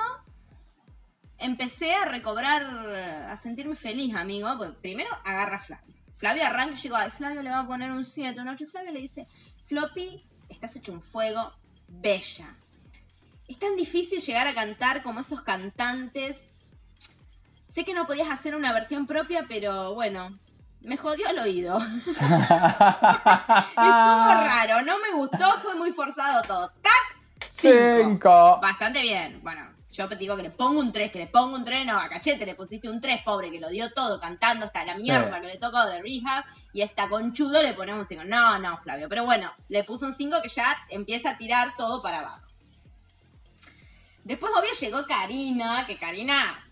Empecé 1.39 1.95
a 1.95 2.05
recobrar, 2.05 2.65
a 2.65 3.37
sentirme 3.37 3.77
feliz, 3.77 4.15
amigo. 4.15 4.49
Pues 4.59 4.73
primero 4.83 5.09
agarra 5.25 5.57
a 5.57 5.61
Flavio. 5.61 5.95
Flavio 6.17 6.45
arranca 6.45 6.75
y 6.79 6.83
digo, 6.83 6.97
ay, 6.97 7.11
Flavio 7.13 7.43
le 7.43 7.51
va 7.51 7.61
a 7.61 7.67
poner 7.67 7.93
un 7.93 8.05
7, 8.05 8.41
un 8.41 8.49
8. 8.49 8.65
Y 8.65 8.67
Flavio 8.67 8.91
le 8.93 9.01
dice, 9.01 9.29
Floppy, 9.67 10.25
estás 10.49 10.75
hecho 10.77 10.93
un 10.93 11.01
fuego, 11.01 11.53
bella. 11.87 12.57
Es 13.47 13.59
tan 13.59 13.77
difícil 13.77 14.21
llegar 14.21 14.47
a 14.49 14.55
cantar 14.55 15.03
como 15.03 15.21
esos 15.21 15.43
cantantes. 15.43 16.49
Sé 17.67 17.85
que 17.85 17.95
no 17.95 18.07
podías 18.07 18.31
hacer 18.31 18.57
una 18.57 18.73
versión 18.73 19.07
propia, 19.07 19.47
pero 19.49 19.95
bueno, 19.95 20.37
me 20.81 20.97
jodió 20.97 21.29
el 21.31 21.39
oído. 21.39 21.79
Estuvo 22.09 22.15
raro, 23.77 24.83
no 24.83 24.99
me 24.99 25.11
gustó, 25.15 25.59
fue 25.59 25.75
muy 25.75 25.93
forzado 25.93 26.43
todo. 26.43 26.69
¡Tac! 26.83 27.49
Cinco. 27.51 27.75
Cinco. 28.03 28.59
Bastante 28.61 29.01
bien. 29.03 29.41
Bueno, 29.43 29.69
yo 29.91 30.09
te 30.09 30.17
digo 30.17 30.37
que 30.37 30.43
le 30.43 30.51
pongo 30.51 30.81
un 30.81 30.93
3, 30.93 31.11
que 31.11 31.19
le 31.19 31.27
pongo 31.27 31.57
un 31.57 31.65
3, 31.65 31.87
no, 31.87 31.99
a 31.99 32.09
Cachete 32.09 32.45
le 32.47 32.55
pusiste 32.55 32.89
un 32.89 33.01
3, 33.01 33.23
pobre, 33.25 33.51
que 33.51 33.59
lo 33.61 33.69
dio 33.69 33.93
todo 33.93 34.21
cantando 34.21 34.67
hasta 34.67 34.85
la 34.85 34.95
mierda 34.97 35.35
Sí. 35.37 35.41
que 35.41 35.47
le 35.49 35.59
tocó 35.59 35.85
de 35.87 36.01
rehab. 36.03 36.45
Y 36.73 36.83
a 36.83 36.85
esta 36.85 37.09
conchudo 37.09 37.63
le 37.63 37.73
ponemos 37.73 38.03
un 38.03 38.07
5. 38.07 38.25
No, 38.25 38.59
no, 38.59 38.77
Flavio. 38.79 39.09
Pero 39.09 39.25
bueno, 39.25 39.53
le 39.69 39.83
puso 39.85 40.07
un 40.07 40.13
5 40.13 40.43
que 40.43 40.49
ya 40.49 40.77
empieza 40.91 41.31
a 41.31 41.37
tirar 41.39 41.75
todo 41.77 42.03
para 42.03 42.19
abajo. 42.21 42.47
Después, 44.25 44.53
obvio, 44.57 44.71
llegó 44.79 45.07
Karina, 45.07 45.87
que 45.87 45.97
Karina. 45.97 46.68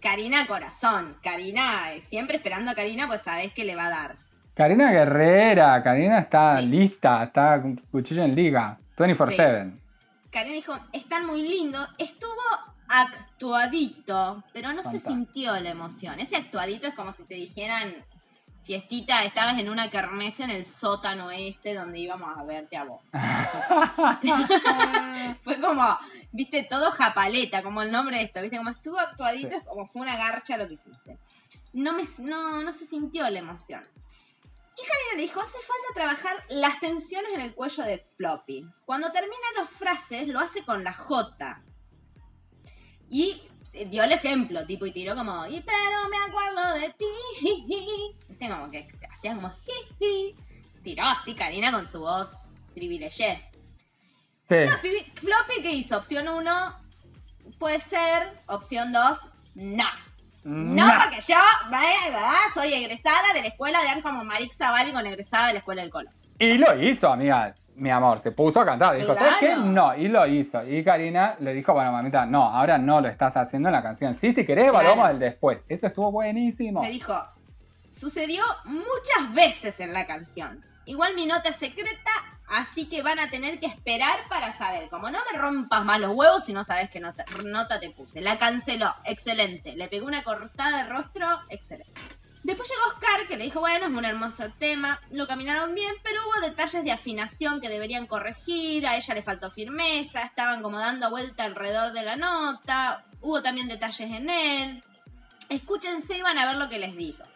Karina 0.00 0.46
corazón. 0.46 1.16
Karina, 1.22 1.92
eh, 1.92 2.00
siempre 2.00 2.36
esperando 2.36 2.70
a 2.70 2.74
Karina, 2.74 3.06
pues 3.06 3.22
sabés 3.22 3.52
que 3.52 3.64
le 3.64 3.76
va 3.76 3.86
a 3.86 3.90
dar. 3.90 4.16
Karina 4.54 4.90
Guerrera, 4.90 5.82
Karina 5.82 6.18
está 6.20 6.58
Sí. 6.60 6.66
lista, 6.66 7.22
está 7.24 7.60
con 7.62 7.76
cuchillo 7.90 8.24
en 8.24 8.34
liga, 8.34 8.78
24-7. 8.96 9.72
Karina 10.30 10.54
dijo, 10.54 10.78
están 10.92 11.26
muy 11.26 11.42
lindos. 11.48 11.88
Estuvo 11.98 12.32
actuadito, 12.88 14.42
pero 14.52 14.72
no 14.72 14.82
se 14.82 14.98
sintió 15.00 15.58
la 15.60 15.70
emoción. 15.70 16.18
Ese 16.20 16.36
actuadito 16.36 16.88
es 16.88 16.94
como 16.94 17.12
si 17.12 17.24
te 17.24 17.34
dijeran, 17.34 17.92
fiestita, 18.68 19.24
estabas 19.24 19.58
en 19.58 19.70
una 19.70 19.88
kermés 19.88 20.40
en 20.40 20.50
el 20.50 20.66
sótano 20.66 21.30
ese 21.30 21.72
donde 21.72 22.00
íbamos 22.00 22.36
a 22.36 22.44
verte 22.44 22.76
a 22.76 22.84
vos. 22.84 23.00
fue 25.42 25.58
como, 25.58 25.98
viste, 26.32 26.64
todo 26.64 26.90
japaleta, 26.90 27.62
como 27.62 27.80
el 27.80 27.90
nombre 27.90 28.18
de 28.18 28.24
esto, 28.24 28.42
viste, 28.42 28.58
como 28.58 28.68
estuvo 28.68 28.98
actuadito, 28.98 29.48
Sí. 29.48 29.56
es 29.56 29.64
como 29.64 29.86
fue 29.86 30.02
una 30.02 30.18
garcha 30.18 30.58
lo 30.58 30.68
que 30.68 30.74
hiciste. 30.74 31.16
No, 31.72 31.94
me, 31.94 32.02
no, 32.18 32.62
no 32.62 32.70
se 32.74 32.84
sintió 32.84 33.30
la 33.30 33.38
emoción. 33.38 33.82
Y 34.76 34.82
Karina 34.86 35.14
le 35.16 35.22
dijo, 35.22 35.40
hace 35.40 35.52
falta 35.52 35.94
trabajar 35.94 36.36
las 36.50 36.78
tensiones 36.78 37.32
en 37.32 37.40
el 37.40 37.54
cuello 37.54 37.84
de 37.84 38.04
Floppy. 38.18 38.68
Cuando 38.84 39.10
termina 39.10 39.34
las 39.56 39.70
frases, 39.70 40.28
lo 40.28 40.40
hace 40.40 40.62
con 40.66 40.84
la 40.84 40.92
J. 40.92 41.62
Y 43.08 43.40
dio 43.86 44.04
el 44.04 44.12
ejemplo, 44.12 44.66
tipo, 44.66 44.84
y 44.84 44.92
tiró 44.92 45.16
como, 45.16 45.46
y 45.46 45.62
pero 45.62 46.08
me 46.10 46.18
acuerdo 46.28 46.74
de 46.74 46.90
ti. 46.90 47.06
Viste, 48.38 48.54
como 48.54 48.70
que 48.70 48.88
hacía 49.12 49.34
como, 49.34 49.50
jiji. 49.98 50.36
Tiró 50.82 51.04
así 51.04 51.34
Karina 51.34 51.72
con 51.72 51.86
su 51.86 52.00
voz 52.00 52.52
privilegié. 52.74 53.42
Sí. 54.48 54.54
Floppy, 54.66 55.12
Floppy, 55.16 55.62
¿qué 55.62 55.72
hizo? 55.72 55.98
Opción 55.98 56.28
1, 56.28 56.74
puede 57.58 57.80
ser. 57.80 58.40
Opción 58.46 58.92
2, 58.92 59.18
no. 59.56 59.84
No, 60.44 60.86
Nah. 60.86 61.02
porque 61.02 61.20
yo 61.26 61.34
¿verdad? 61.70 62.30
soy 62.54 62.72
egresada 62.72 63.34
de 63.34 63.42
la 63.42 63.48
escuela 63.48 63.78
de 63.82 64.00
como 64.00 64.24
Marix 64.24 64.56
Zavalli 64.56 64.92
con 64.92 65.04
egresada 65.06 65.48
de 65.48 65.52
la 65.54 65.58
escuela 65.58 65.82
del 65.82 65.90
Colo. 65.90 66.10
Y 66.38 66.54
lo 66.56 66.80
hizo, 66.82 67.08
amiga. 67.12 67.54
Mi 67.74 67.90
amor, 67.90 68.20
se 68.22 68.32
puso 68.32 68.60
a 68.60 68.64
cantar. 68.64 68.96
Dijo, 68.96 69.14
¿sabes 69.14 69.34
qué? 69.40 69.46
Claro. 69.48 69.64
No, 69.66 69.94
y 69.96 70.08
lo 70.08 70.26
hizo. 70.26 70.66
Y 70.66 70.82
Karina 70.82 71.36
le 71.40 71.52
dijo, 71.54 71.72
bueno, 71.74 71.92
mamita, 71.92 72.24
no, 72.26 72.42
ahora 72.44 72.76
no 72.78 73.00
lo 73.00 73.08
estás 73.08 73.36
haciendo 73.36 73.68
en 73.68 73.74
la 73.74 73.82
canción. 73.82 74.16
Sí, 74.20 74.32
si 74.32 74.44
querés, 74.46 74.70
Claro. 74.70 74.80
evaluamos 74.86 75.10
el 75.10 75.18
después. 75.20 75.58
Eso 75.68 75.86
estuvo 75.88 76.10
buenísimo. 76.10 76.80
Me 76.80 76.90
dijo, 76.90 77.14
sucedió 77.98 78.44
muchas 78.64 79.34
veces 79.34 79.80
en 79.80 79.92
la 79.92 80.06
canción. 80.06 80.64
Igual 80.86 81.14
mi 81.14 81.26
nota 81.26 81.50
es 81.50 81.56
secreta, 81.56 82.10
así 82.48 82.86
que 82.88 83.02
van 83.02 83.18
a 83.18 83.28
tener 83.28 83.60
que 83.60 83.66
esperar 83.66 84.26
para 84.28 84.52
saber. 84.52 84.88
Como 84.88 85.10
no 85.10 85.18
me 85.30 85.38
rompas 85.38 85.84
más 85.84 86.00
los 86.00 86.14
huevos 86.14 86.44
si 86.44 86.52
no 86.52 86.64
sabes 86.64 86.88
qué 86.88 87.00
nota, 87.00 87.24
nota 87.44 87.78
te 87.78 87.90
puse. 87.90 88.20
La 88.22 88.38
canceló, 88.38 88.94
excelente. 89.04 89.76
Le 89.76 89.88
pegó 89.88 90.06
una 90.06 90.22
cortada 90.22 90.84
de 90.84 90.88
rostro, 90.88 91.26
excelente. 91.50 91.92
Después 92.42 92.70
llegó 92.70 92.80
Oscar, 92.94 93.26
que 93.28 93.36
le 93.36 93.44
dijo, 93.44 93.60
bueno, 93.60 93.86
es 93.86 93.92
un 93.92 94.04
hermoso 94.04 94.50
tema, 94.58 94.98
lo 95.10 95.26
caminaron 95.26 95.74
bien, 95.74 95.92
pero 96.02 96.20
hubo 96.26 96.46
detalles 96.46 96.82
de 96.84 96.92
afinación 96.92 97.60
que 97.60 97.68
deberían 97.68 98.06
corregir, 98.06 98.86
a 98.86 98.96
ella 98.96 99.14
le 99.14 99.22
faltó 99.22 99.50
firmeza, 99.50 100.22
estaban 100.22 100.62
como 100.62 100.78
dando 100.78 101.10
vuelta 101.10 101.44
alrededor 101.44 101.92
de 101.92 102.04
la 102.04 102.16
nota, 102.16 103.04
hubo 103.20 103.42
también 103.42 103.68
detalles 103.68 104.10
en 104.10 104.30
él. 104.30 104.84
Escúchense 105.50 106.16
y 106.16 106.22
van 106.22 106.38
a 106.38 106.46
ver 106.46 106.56
lo 106.56 106.70
que 106.70 106.78
les 106.78 106.96
digo. 106.96 107.27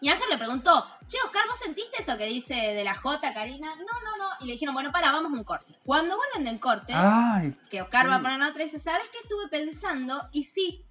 Y 0.00 0.08
Ángel 0.08 0.28
le 0.30 0.38
preguntó, 0.38 0.86
che, 1.06 1.18
Oscar, 1.24 1.42
¿vos 1.48 1.58
sentiste 1.58 2.02
eso 2.02 2.18
que 2.18 2.26
dice 2.26 2.54
de 2.54 2.84
la 2.84 2.94
J, 2.94 3.32
Karina? 3.32 3.74
No, 3.76 3.84
no, 3.84 4.16
no. 4.18 4.28
Y 4.40 4.46
le 4.46 4.52
dijeron, 4.52 4.74
bueno, 4.74 4.92
para, 4.92 5.10
vamos 5.10 5.32
a 5.32 5.34
un 5.34 5.44
corte. 5.44 5.74
Cuando 5.84 6.16
vuelven 6.16 6.44
del 6.44 6.60
corte, 6.60 6.92
Ay, 6.94 7.56
que 7.70 7.82
Oscar 7.82 8.08
va 8.08 8.16
a 8.16 8.22
poner 8.22 8.42
otra 8.42 8.62
y 8.62 8.66
dice, 8.66 8.78
¿sabes 8.78 9.08
qué 9.10 9.18
estuve 9.22 9.48
pensando? 9.48 10.28
Y 10.32 10.44
sí, 10.44 10.84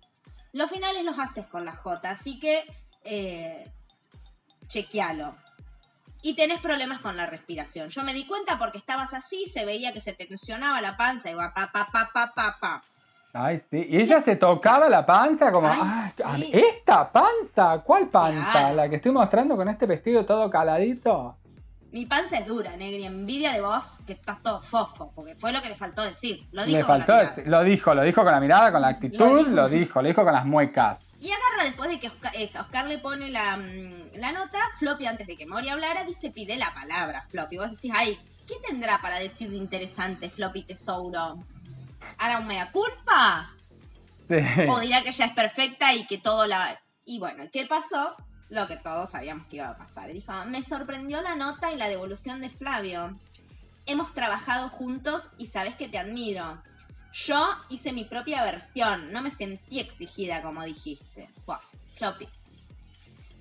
los 0.54 0.70
finales 0.70 1.04
los 1.04 1.20
haces 1.20 1.46
con 1.48 1.66
la 1.66 1.76
J, 1.76 2.10
así 2.10 2.40
que 2.40 2.66
eh, 3.04 3.72
chequealo. 4.68 5.36
Y 6.22 6.34
tenés 6.34 6.60
problemas 6.60 7.02
con 7.02 7.16
la 7.16 7.28
respiración. 7.28 7.90
Yo 7.90 8.04
me 8.04 8.14
di 8.14 8.26
cuenta 8.26 8.58
porque 8.58 8.80
estabas 8.80 9.14
así, 9.14 9.46
se 9.48 9.64
veía 9.64 9.94
que 9.94 10.02
se 10.02 10.14
tensionaba 10.14 10.82
la 10.82 10.98
panza 10.98 11.30
y 11.30 11.36
va 11.36 11.54
pa, 11.54 11.72
pa, 11.72 11.88
pa, 11.92 12.10
pa, 12.12 12.34
pa, 12.34 12.58
pa. 12.60 12.84
Ay, 13.36 13.62
sí. 13.70 13.86
Y 13.90 13.98
ella 14.00 14.22
se 14.22 14.36
tocaba 14.36 14.90
la 14.90 15.06
panza 15.06 15.52
como, 15.52 15.68
Ay, 15.68 15.80
"Ay, 15.82 16.12
sí. 16.16 16.24
a- 16.24 16.58
¿esta 16.58 17.12
panza? 17.12 17.82
¿Cuál 17.84 18.08
panza? 18.10 18.52
Claro. 18.52 18.76
¿La 18.76 18.90
que 18.90 18.96
estoy 18.98 19.12
mostrando 19.12 19.56
con 19.56 19.68
este 19.70 19.86
vestido 19.86 20.26
todo 20.26 20.50
caladito? 20.50 21.38
Mi 21.92 22.06
panza 22.06 22.40
es 22.40 22.46
dura, 22.46 22.76
Negri. 22.76 23.06
Envidia 23.06 23.54
de 23.54 23.62
vos 23.62 24.00
que 24.06 24.14
estás 24.14 24.42
todo 24.44 24.62
fofo, 24.62 25.14
porque 25.16 25.36
fue 25.36 25.54
lo 25.54 25.62
que 25.62 25.70
le 25.70 25.76
faltó 25.76 26.02
decir. 26.02 26.46
Lo 26.52 26.66
dijo 26.66 26.80
Le 26.80 26.84
con 26.86 27.00
la 27.08 27.24
decir- 27.24 27.48
lo 27.48 27.64
dijo, 27.64 27.94
lo 27.94 28.04
dijo 28.04 28.22
con 28.24 28.32
la 28.34 28.40
mirada, 28.42 28.72
con 28.72 28.82
la 28.82 28.90
actitud, 28.90 29.18
Lo 29.20 29.44
lo 29.44 29.70
dijo. 29.70 30.02
lo 30.02 30.08
dijo 30.10 30.24
con 30.26 30.34
las 30.34 30.46
muecas. 30.46 30.98
Y 31.22 31.28
agarra 31.32 31.64
después 31.64 31.90
de 31.90 32.00
que 32.00 32.08
Oscar, 32.10 32.34
eh, 32.36 32.52
Oscar 32.60 32.86
le 32.88 32.98
pone 32.98 33.30
la, 33.30 33.56
mm, 33.56 34.18
la 34.18 34.34
nota, 34.34 34.60
Floppy 34.78 35.06
antes 35.06 35.26
de 35.26 35.38
que 35.38 35.46
Mori 35.46 35.70
hablara, 35.70 36.04
dice 36.04 36.32
pide 36.32 36.58
la 36.58 36.74
palabra, 36.74 37.22
Floppy. 37.30 37.58
Vos 37.58 37.72
decís, 37.72 37.92
ay, 37.96 38.20
¿qué 38.46 38.56
tendrá 38.68 39.00
para 39.02 39.18
decir 39.18 39.50
de 39.50 39.56
interesante 39.56 40.30
Floppy 40.30 40.64
Tesouro? 40.64 41.38
¿Hará 42.18 42.40
un 42.40 42.48
mea 42.48 42.72
culpa? 42.72 43.52
Sí. 44.28 44.36
¿O 44.70 44.80
dirá 44.80 45.02
que 45.02 45.10
ella 45.10 45.26
es 45.26 45.34
perfecta 45.34 45.94
y 45.94 46.06
que 46.06 46.18
todo 46.18 46.46
la... 46.48 46.80
Y 47.06 47.20
bueno, 47.20 47.46
¿qué 47.52 47.66
pasó? 47.66 48.16
Lo 48.50 48.68
que 48.68 48.78
todos 48.78 49.12
sabíamos 49.12 49.48
que 49.48 49.58
iba 49.58 49.70
a 49.70 49.76
pasar. 49.76 50.12
Dijo, 50.12 50.32
me 50.46 50.64
sorprendió 50.64 51.22
la 51.22 51.36
nota 51.36 51.72
y 51.72 51.78
la 51.78 51.90
devolución 51.90 52.42
de 52.42 52.50
Flavio. 52.50 53.20
Hemos 53.86 54.14
trabajado 54.14 54.70
juntos 54.70 55.24
y 55.38 55.48
sabes 55.48 55.76
que 55.76 55.88
te 55.88 55.98
admiro. 55.98 56.62
Yo 57.14 57.48
hice 57.70 57.94
mi 57.94 58.04
propia 58.04 58.44
versión, 58.44 59.12
no 59.14 59.22
me 59.22 59.32
sentí 59.32 59.80
exigida 59.80 60.42
como 60.42 60.64
dijiste. 60.64 61.30
Buah, 61.46 61.62
floppy. 61.98 62.28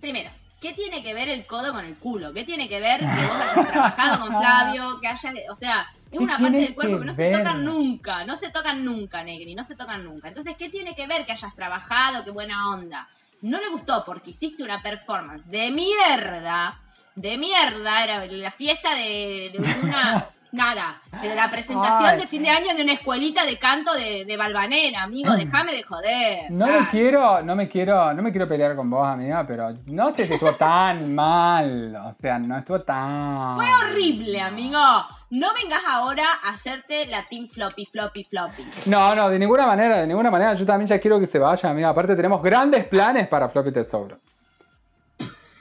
Primero, 0.01 0.31
¿qué 0.61 0.73
tiene 0.75 1.03
que 1.03 1.13
ver 1.13 1.29
el 1.29 1.45
codo 1.47 1.73
con 1.73 1.85
el 1.85 1.97
culo? 1.99 2.33
¿Qué 2.33 2.45
tiene 2.45 2.69
que 2.69 2.81
ver 2.81 3.01
que 3.01 3.27
vos 3.27 3.35
hayas 3.35 3.69
trabajado 3.69 4.21
con 4.21 4.39
Flavio? 4.39 5.01
Que 5.01 5.09
hayas, 5.09 5.35
o 5.51 5.55
sea, 5.57 5.87
es 6.07 6.11
¿Qué 6.13 6.19
una 6.19 6.39
parte 6.39 6.57
del 6.59 6.75
cuerpo 6.75 7.01
que 7.01 7.05
no 7.07 7.15
se 7.15 7.29
ver? 7.29 7.39
tocan 7.39 7.65
nunca, 7.65 8.25
no 8.25 8.37
se 8.37 8.51
tocan 8.51 8.85
nunca, 8.85 9.25
Negri, 9.25 9.55
no 9.55 9.65
se 9.65 9.77
tocan 9.77 10.05
nunca. 10.05 10.29
Entonces, 10.29 10.55
¿qué 10.57 10.69
tiene 10.69 10.95
que 10.95 11.07
ver 11.07 11.25
que 11.27 11.33
hayas 11.33 11.55
trabajado? 11.55 12.25
Qué 12.25 12.31
buena 12.31 12.71
onda. 12.71 13.09
No 13.43 13.61
le 13.61 13.69
gustó 13.69 14.05
porque 14.07 14.31
hiciste 14.31 14.63
una 14.63 14.81
performance 14.81 15.45
de 15.47 15.71
mierda, 15.71 16.81
de 17.15 17.37
mierda, 17.39 18.05
era 18.05 18.27
la 18.27 18.51
fiesta 18.51 18.95
de, 18.95 19.51
de 19.53 19.59
una... 19.83 20.29
Nada, 20.55 21.03
pero 21.21 21.35
la 21.35 21.51
presentación 21.51 22.11
Ay. 22.11 22.21
de 22.21 22.29
fin 22.29 22.45
de 22.45 22.49
año 22.49 22.77
de 22.77 22.83
una 22.85 22.93
escuelita 22.93 23.45
de 23.45 23.59
canto 23.59 23.93
de, 23.93 24.25
de 24.25 24.37
Balvanera, 24.37 25.03
amigo, 25.03 25.33
déjame 25.37 25.73
de 25.73 25.83
joder. 25.83 26.49
No 26.53 26.65
me 26.69 26.89
quiero, 26.91 27.43
no 27.43 27.57
me 27.57 27.69
quiero, 27.69 28.15
no 28.15 28.23
me 28.23 28.31
quiero 28.31 28.47
pelear 28.47 28.77
con 28.77 28.89
vos, 28.89 29.05
amiga, 29.05 29.45
pero 29.49 29.75
no 29.87 30.13
sé 30.13 30.29
si 30.29 30.35
estuvo 30.35 30.53
tan 30.53 31.13
mal. 31.17 31.97
O 31.97 32.15
sea, 32.21 32.39
no 32.39 32.57
estuvo 32.57 32.81
tan. 32.83 33.57
Fue 33.57 33.67
horrible, 33.69 34.41
amigo. 34.41 34.79
No 35.35 35.53
vengas 35.53 35.83
ahora 35.85 36.25
a 36.45 36.51
hacerte 36.51 37.07
la 37.07 37.27
team 37.29 37.49
floppy, 37.49 37.87
floppy, 37.87 38.23
floppy. 38.23 38.65
No, 38.87 39.17
no, 39.17 39.29
de 39.29 39.37
ninguna 39.37 39.67
manera, 39.67 40.01
de 40.01 40.07
ninguna 40.07 40.31
manera. 40.31 40.55
Yo 40.55 40.65
también 40.65 40.87
ya 40.87 41.01
quiero 41.01 41.19
que 41.19 41.27
se 41.27 41.41
vaya, 41.41 41.71
amiga. 41.71 41.89
Aparte 41.89 42.15
tenemos 42.15 42.41
grandes 42.41 42.87
planes 42.87 43.27
para 43.27 43.49
Floppy 43.49 43.73
Tesoro. 43.73 44.21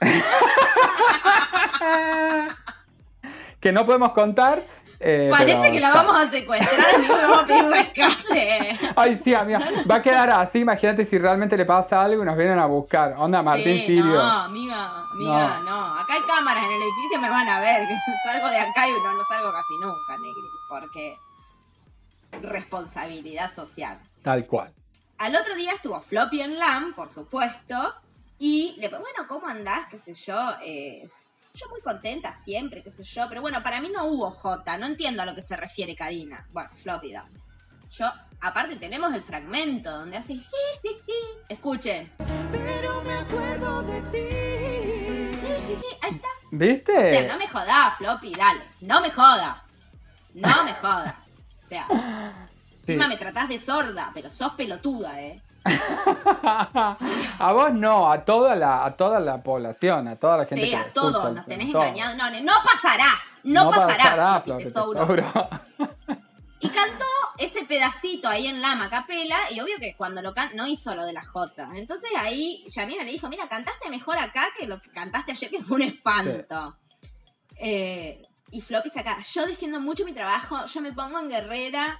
que 3.60 3.72
no 3.72 3.84
podemos 3.84 4.12
contar. 4.12 4.62
Eh, 5.06 5.28
Parece 5.30 5.60
pero 5.60 5.72
que 5.74 5.80
la 5.80 5.90
vamos 5.90 6.16
a 6.16 6.30
secuestrar, 6.30 7.04
y 7.04 7.08
vamos 7.08 7.38
a 7.38 7.44
pedir 7.44 7.64
rescate. 7.64 8.78
Ay, 8.96 9.20
sí, 9.22 9.34
amiga. 9.34 9.60
Va 9.90 9.96
a 9.96 10.02
quedar 10.02 10.30
así. 10.30 10.60
Imagínate 10.60 11.04
si 11.04 11.18
realmente 11.18 11.58
le 11.58 11.66
pasa 11.66 12.02
algo 12.02 12.22
y 12.22 12.24
nos 12.26 12.36
vienen 12.38 12.58
a 12.58 12.64
buscar. 12.64 13.14
Onda, 13.18 13.42
Martín 13.42 13.80
sí, 13.80 13.86
Sirio. 13.86 14.04
No, 14.14 14.22
amiga, 14.22 15.06
amiga, 15.12 15.60
no. 15.62 15.94
Acá 15.98 16.14
hay 16.14 16.22
cámaras 16.22 16.64
en 16.64 16.72
el 16.72 16.82
edificio, 16.82 17.20
me 17.20 17.28
van 17.28 17.46
a 17.46 17.60
ver. 17.60 17.86
Que 17.86 17.94
salgo 18.24 18.48
de 18.48 18.58
acá 18.58 18.88
y 18.88 18.92
no, 18.92 19.12
no 19.12 19.24
salgo 19.28 19.52
casi 19.52 19.74
nunca, 19.78 20.16
Negri. 20.16 20.48
Porque 20.70 21.18
responsabilidad 22.40 23.52
social. 23.52 24.00
Tal 24.22 24.46
cual. 24.46 24.72
Al 25.18 25.36
otro 25.36 25.54
día 25.54 25.72
estuvo 25.72 26.00
Floppy 26.00 26.40
en 26.40 26.58
LAM, 26.58 26.94
por 26.94 27.10
supuesto. 27.10 27.94
Y 28.38 28.74
le 28.78 28.88
bueno, 28.88 29.28
¿cómo 29.28 29.48
andás? 29.48 29.86
¿Qué 29.90 29.98
sé 29.98 30.14
yo? 30.14 30.38
Eh, 30.62 31.08
yo 31.54 31.68
muy 31.70 31.80
contenta 31.80 32.34
siempre, 32.34 32.82
qué 32.82 32.90
sé 32.90 33.04
yo. 33.04 33.26
Pero 33.28 33.40
bueno, 33.40 33.62
para 33.62 33.80
mí 33.80 33.88
no 33.88 34.06
hubo 34.06 34.30
J. 34.30 34.76
No 34.78 34.86
entiendo 34.86 35.22
a 35.22 35.26
lo 35.26 35.34
que 35.34 35.42
se 35.42 35.56
refiere 35.56 35.94
Karina. 35.94 36.46
Bueno, 36.50 36.68
Floppy, 36.76 37.12
da. 37.12 37.26
Yo, 37.90 38.06
aparte 38.40 38.76
tenemos 38.76 39.14
el 39.14 39.22
fragmento 39.22 39.90
donde 39.90 40.16
hace... 40.16 40.40
Escuchen. 41.48 42.12
Pero 42.50 43.02
me 43.02 43.12
acuerdo 43.14 43.82
de 43.84 44.00
ti. 44.02 45.46
Ahí 46.02 46.10
está. 46.10 46.28
¿Viste? 46.50 46.92
O 46.92 47.02
sea, 47.02 47.32
no 47.32 47.38
me 47.38 47.46
jodas, 47.46 47.96
Floppy, 47.98 48.32
dale. 48.32 48.60
No 48.80 49.00
me 49.00 49.10
jodas. 49.10 49.56
No 50.34 50.64
me 50.64 50.74
jodas. 50.74 51.14
O 51.64 51.68
sea, 51.68 51.86
encima 52.80 53.04
Sí. 53.04 53.08
me 53.10 53.16
tratás 53.16 53.48
de 53.48 53.58
sorda, 53.60 54.10
pero 54.12 54.28
sos 54.30 54.54
pelotuda, 54.54 55.22
¿eh? 55.22 55.40
A 55.64 57.52
vos 57.52 57.72
no, 57.72 58.10
a 58.10 58.24
toda 58.24 58.54
la, 58.54 58.84
a 58.84 58.96
toda 58.96 59.20
la 59.20 59.42
población, 59.42 60.08
a 60.08 60.16
toda 60.16 60.38
la 60.38 60.44
gente 60.44 60.64
Sí, 60.64 60.70
que 60.70 60.76
a 60.76 60.90
todos, 60.92 61.32
nos 61.32 61.46
tenés 61.46 61.68
a 61.68 61.72
todos. 61.72 61.84
engañados. 61.86 62.16
No, 62.16 62.30
no 62.40 62.52
pasarás. 62.64 63.40
No, 63.44 63.70
pasarás, 63.70 63.96
pasará, 63.96 64.40
Floppy 64.42 64.62
Floppy 64.62 64.64
Tesouro. 64.64 65.00
Tesouro. 65.00 65.48
Y 66.60 66.68
cantó 66.70 67.04
ese 67.38 67.64
pedacito 67.64 68.28
ahí 68.28 68.46
en 68.46 68.62
Lama 68.62 68.88
Capela, 68.88 69.36
y 69.50 69.60
obvio 69.60 69.76
que 69.78 69.94
cuando 69.96 70.22
lo 70.22 70.32
cantó, 70.32 70.56
no 70.56 70.66
hizo 70.66 70.94
lo 70.94 71.04
de 71.04 71.12
la 71.12 71.22
J. 71.24 71.68
Entonces 71.74 72.10
ahí 72.18 72.64
Janina 72.74 73.04
le 73.04 73.12
dijo, 73.12 73.28
mira, 73.28 73.48
cantaste 73.48 73.90
mejor 73.90 74.18
acá 74.18 74.46
que 74.58 74.66
lo 74.66 74.80
que 74.80 74.90
cantaste 74.90 75.32
ayer, 75.32 75.50
que 75.50 75.62
fue 75.62 75.76
un 75.76 75.82
espanto. 75.82 76.76
Eh, 77.56 78.22
y 78.50 78.60
Floppy 78.60 78.88
saca, 78.90 79.18
yo 79.20 79.46
defiendo 79.46 79.80
mucho 79.80 80.04
mi 80.04 80.12
trabajo, 80.12 80.64
yo 80.66 80.80
me 80.80 80.92
pongo 80.92 81.18
en 81.18 81.28
guerrera. 81.28 81.98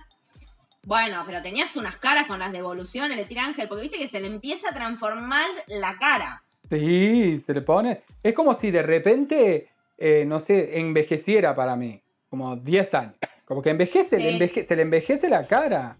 Bueno, 0.84 1.22
pero 1.26 1.42
tenías 1.42 1.76
unas 1.76 1.96
caras 1.96 2.26
con 2.26 2.38
las 2.38 2.52
devoluciones, 2.52 3.16
le 3.16 3.24
tira 3.24 3.44
Ángel, 3.46 3.68
porque 3.68 3.82
viste 3.82 3.98
que 3.98 4.08
se 4.08 4.20
le 4.20 4.26
empieza 4.26 4.70
a 4.70 4.74
transformar 4.74 5.46
la 5.68 5.96
cara. 5.98 6.42
Sí, 6.68 7.42
se 7.46 7.54
le 7.54 7.62
pone. 7.62 8.02
Es 8.22 8.34
como 8.34 8.54
si 8.54 8.70
de 8.70 8.82
repente, 8.82 9.68
eh, 9.98 10.24
no 10.26 10.40
sé, 10.40 10.78
envejeciera 10.78 11.54
para 11.54 11.76
mí. 11.76 12.00
Como 12.28 12.56
10 12.56 12.92
años. 12.94 13.14
Como 13.44 13.62
que 13.62 13.70
envejece, 13.70 14.16
Sí. 14.16 14.22
le 14.22 14.38
enveje- 14.38 14.66
se 14.66 14.74
le 14.76 14.82
envejece 14.82 15.28
la 15.28 15.46
cara. 15.46 15.96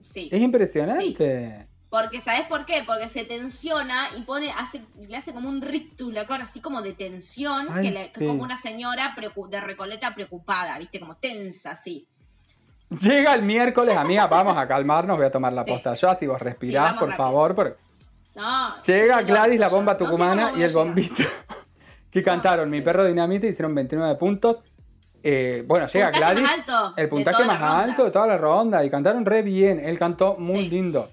Sí. 0.00 0.28
Es 0.30 0.40
impresionante. 0.40 1.66
Porque, 1.90 2.20
¿sabes 2.20 2.42
por 2.42 2.66
qué? 2.66 2.82
Porque 2.86 3.08
se 3.08 3.24
tensiona 3.24 4.08
y 4.18 4.22
pone, 4.22 4.50
hace, 4.56 4.82
le 5.08 5.16
hace 5.16 5.32
como 5.32 5.48
un 5.48 5.62
rictus 5.62 6.12
la 6.12 6.26
cara, 6.26 6.44
así 6.44 6.60
como 6.60 6.82
de 6.82 6.92
tensión, 6.92 7.66
Ay, 7.72 7.82
que, 7.86 7.90
le- 7.90 8.12
sí. 8.14 8.26
como 8.26 8.42
una 8.42 8.56
señora 8.58 9.14
de 9.50 9.60
Recoleta 9.62 10.14
preocupada, 10.14 10.78
¿viste? 10.78 11.00
Como 11.00 11.16
tensa, 11.16 11.70
así. 11.72 12.06
Llega 12.90 13.34
el 13.34 13.42
miércoles, 13.42 13.96
amiga, 13.96 14.26
vamos 14.28 14.56
a 14.56 14.66
calmarnos, 14.66 15.16
voy 15.16 15.26
a 15.26 15.30
tomar 15.30 15.52
la 15.52 15.64
Sí. 15.64 15.72
posta 15.72 15.92
yo, 15.94 16.08
así 16.10 16.26
vos 16.26 16.40
respirás, 16.40 16.94
por 16.98 17.08
rápido. 17.10 17.24
favor. 17.26 17.54
porque 17.54 17.74
No, 18.36 18.82
Llega 18.82 19.22
Gladys, 19.22 19.60
la 19.60 19.68
bomba 19.68 19.92
yo. 19.92 19.98
No 19.98 20.04
sé 20.06 20.10
tucumana 20.10 20.52
y 20.56 20.62
el 20.62 20.72
bombito. 20.72 21.22
que 22.10 22.22
cantaron 22.22 22.70
Mi 22.70 22.80
perro 22.80 23.04
dinamita 23.04 23.46
hicieron 23.46 23.74
29 23.74 24.14
puntos. 24.16 24.58
Eh, 25.22 25.64
bueno, 25.66 25.86
llega 25.88 26.10
Puntaje 26.10 26.34
Gladys. 26.34 26.42
más 26.42 26.58
alto 26.58 26.92
El 26.96 27.08
puntaje 27.08 27.44
más 27.44 27.60
ronda. 27.60 27.78
alto 27.82 28.04
de 28.04 28.10
toda 28.12 28.26
la 28.28 28.36
ronda 28.38 28.84
y 28.84 28.90
cantaron 28.90 29.24
re 29.26 29.42
bien. 29.42 29.80
Él 29.80 29.98
cantó 29.98 30.36
muy 30.38 30.64
Sí. 30.64 30.70
lindo. 30.70 31.08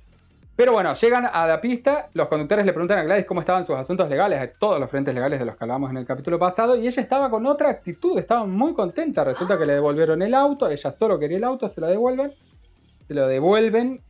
Pero 0.55 0.71
bueno, 0.71 0.93
llegan 0.93 1.25
a 1.25 1.45
la 1.47 1.59
pista, 1.59 2.07
los 2.13 2.29
conductores 2.29 2.65
le 2.65 2.71
preguntan 2.71 2.99
a 2.99 3.03
Gladys 3.03 3.25
cómo 3.25 3.41
estaban 3.41 3.67
sus 3.67 3.75
asuntos 3.75 4.09
legales, 4.09 4.41
a 4.41 4.47
todos 4.57 4.79
los 4.79 4.89
frentes 4.89 5.13
legales 5.13 5.37
de 5.37 5.45
los 5.45 5.57
que 5.57 5.63
hablamos 5.65 5.91
en 5.91 5.97
el 5.97 6.05
capítulo 6.05 6.39
pasado, 6.39 6.77
y 6.77 6.87
ella 6.87 7.01
estaba 7.01 7.29
con 7.29 7.45
otra 7.45 7.69
actitud, 7.69 8.17
estaba 8.17 8.45
muy 8.45 8.73
contenta. 8.73 9.25
Resulta 9.25 9.57
que 9.57 9.65
le 9.65 9.73
devolvieron 9.73 10.21
el 10.21 10.33
auto, 10.33 10.69
ella 10.69 10.91
solo 10.91 11.19
quería 11.19 11.37
el 11.37 11.43
auto, 11.43 11.67
se 11.69 11.81
lo 11.81 11.87
devuelven, 11.87 12.33
se 13.05 13.13
lo 13.13 13.27
devuelven 13.27 14.01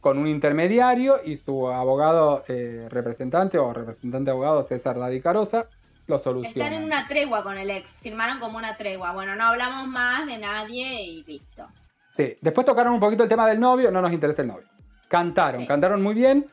con 0.00 0.18
un 0.18 0.28
intermediario 0.28 1.20
y 1.24 1.36
su 1.36 1.68
abogado 1.68 2.44
eh, 2.48 2.86
representante 2.90 3.58
o 3.58 3.72
representante 3.72 4.30
abogado 4.30 4.66
César 4.68 4.96
Ladicarosa 4.96 5.66
lo 6.06 6.18
soluciona. 6.18 6.64
Están 6.64 6.80
en 6.80 6.84
una 6.84 7.06
tregua 7.08 7.42
con 7.42 7.56
el 7.56 7.70
ex, 7.70 7.98
firmaron 8.00 8.38
como 8.38 8.58
una 8.58 8.76
tregua. 8.76 9.12
Bueno, 9.12 9.34
no 9.36 9.44
hablamos 9.44 9.88
más 9.88 10.26
de 10.26 10.38
nadie 10.38 11.02
y 11.02 11.24
listo. 11.24 11.66
Sí, 12.16 12.36
después 12.40 12.66
tocaron 12.66 12.92
un 12.92 13.00
poquito 13.00 13.22
el 13.22 13.28
tema 13.28 13.46
del 13.48 13.58
novio, 13.58 13.90
no 13.90 14.02
nos 14.02 14.12
interesa 14.12 14.42
el 14.42 14.48
novio. 14.48 14.66
Cantaron, 15.08 15.60
Sí. 15.60 15.66
cantaron 15.66 16.02
muy 16.02 16.14
bien, 16.14 16.46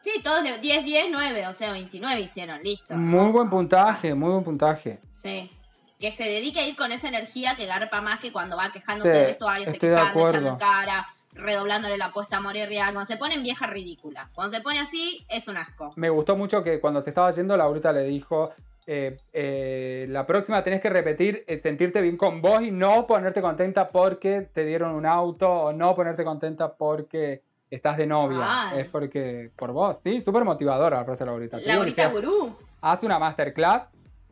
Sí, 0.00 0.12
todos 0.22 0.42
le- 0.44 0.58
10, 0.58 0.84
10, 0.84 1.06
9, 1.10 1.46
o 1.48 1.52
sea, 1.52 1.72
29 1.72 2.20
hicieron, 2.20 2.62
listo. 2.62 2.94
muy 2.94 3.18
hermoso. 3.18 3.38
buen 3.38 3.50
puntaje, 3.50 4.14
muy 4.14 4.30
buen 4.30 4.44
puntaje. 4.44 5.00
Sí. 5.12 5.50
Que 5.98 6.12
se 6.12 6.22
dedique 6.22 6.60
a 6.60 6.68
ir 6.68 6.76
con 6.76 6.92
esa 6.92 7.08
energía 7.08 7.56
que 7.56 7.66
garpa 7.66 8.00
más 8.00 8.20
que 8.20 8.30
cuando 8.32 8.56
va 8.56 8.70
quejándose 8.70 9.10
Sí, 9.10 9.16
del 9.18 9.26
vestuario, 9.26 9.66
se 9.68 9.76
quejando, 9.78 10.28
echando 10.28 10.56
cara. 10.56 11.08
redoblándole 11.32 11.98
la 11.98 12.06
apuesta 12.06 12.36
a 12.36 12.40
Moria 12.40 12.66
Real. 12.66 12.92
Cuando 12.92 13.04
se 13.06 13.16
pone 13.16 13.34
en 13.34 13.42
vieja 13.42 13.66
ridícula. 13.66 14.28
Cuando 14.34 14.56
se 14.56 14.62
pone 14.62 14.78
así, 14.78 15.24
es 15.28 15.48
un 15.48 15.56
asco. 15.56 15.92
Me 15.96 16.10
gustó 16.10 16.36
mucho 16.36 16.62
que 16.62 16.80
cuando 16.80 17.02
se 17.02 17.10
estaba 17.10 17.30
yendo, 17.32 17.56
Laurita 17.56 17.92
le 17.92 18.04
dijo. 18.04 18.52
eh, 18.90 19.18
eh, 19.34 20.06
la 20.08 20.24
próxima 20.26 20.64
tenés 20.64 20.80
que 20.80 20.88
repetir 20.88 21.44
eh, 21.46 21.60
sentirte 21.60 22.00
bien 22.00 22.16
con 22.16 22.40
vos 22.40 22.62
y 22.62 22.70
no 22.70 23.06
ponerte 23.06 23.42
contenta 23.42 23.90
porque 23.90 24.48
te 24.54 24.64
dieron 24.64 24.92
un 24.92 25.04
auto 25.04 25.46
o 25.50 25.72
no 25.74 25.94
ponerte 25.94 26.24
contenta 26.24 26.72
porque 26.72 27.42
estás 27.70 27.96
de 27.96 28.06
novia. 28.06 28.38
Ay. 28.42 28.80
Es 28.80 28.88
porque 28.88 29.50
por 29.56 29.72
vos, 29.72 29.96
sí, 30.04 30.20
súper 30.22 30.44
motivadora 30.44 30.98
la 30.98 31.04
frase 31.04 31.20
de 31.24 31.26
Laurita. 31.26 31.58
Laurita 31.64 32.08
Gurú. 32.10 32.56
Haz 32.80 33.02
una 33.02 33.18
masterclass, 33.18 33.88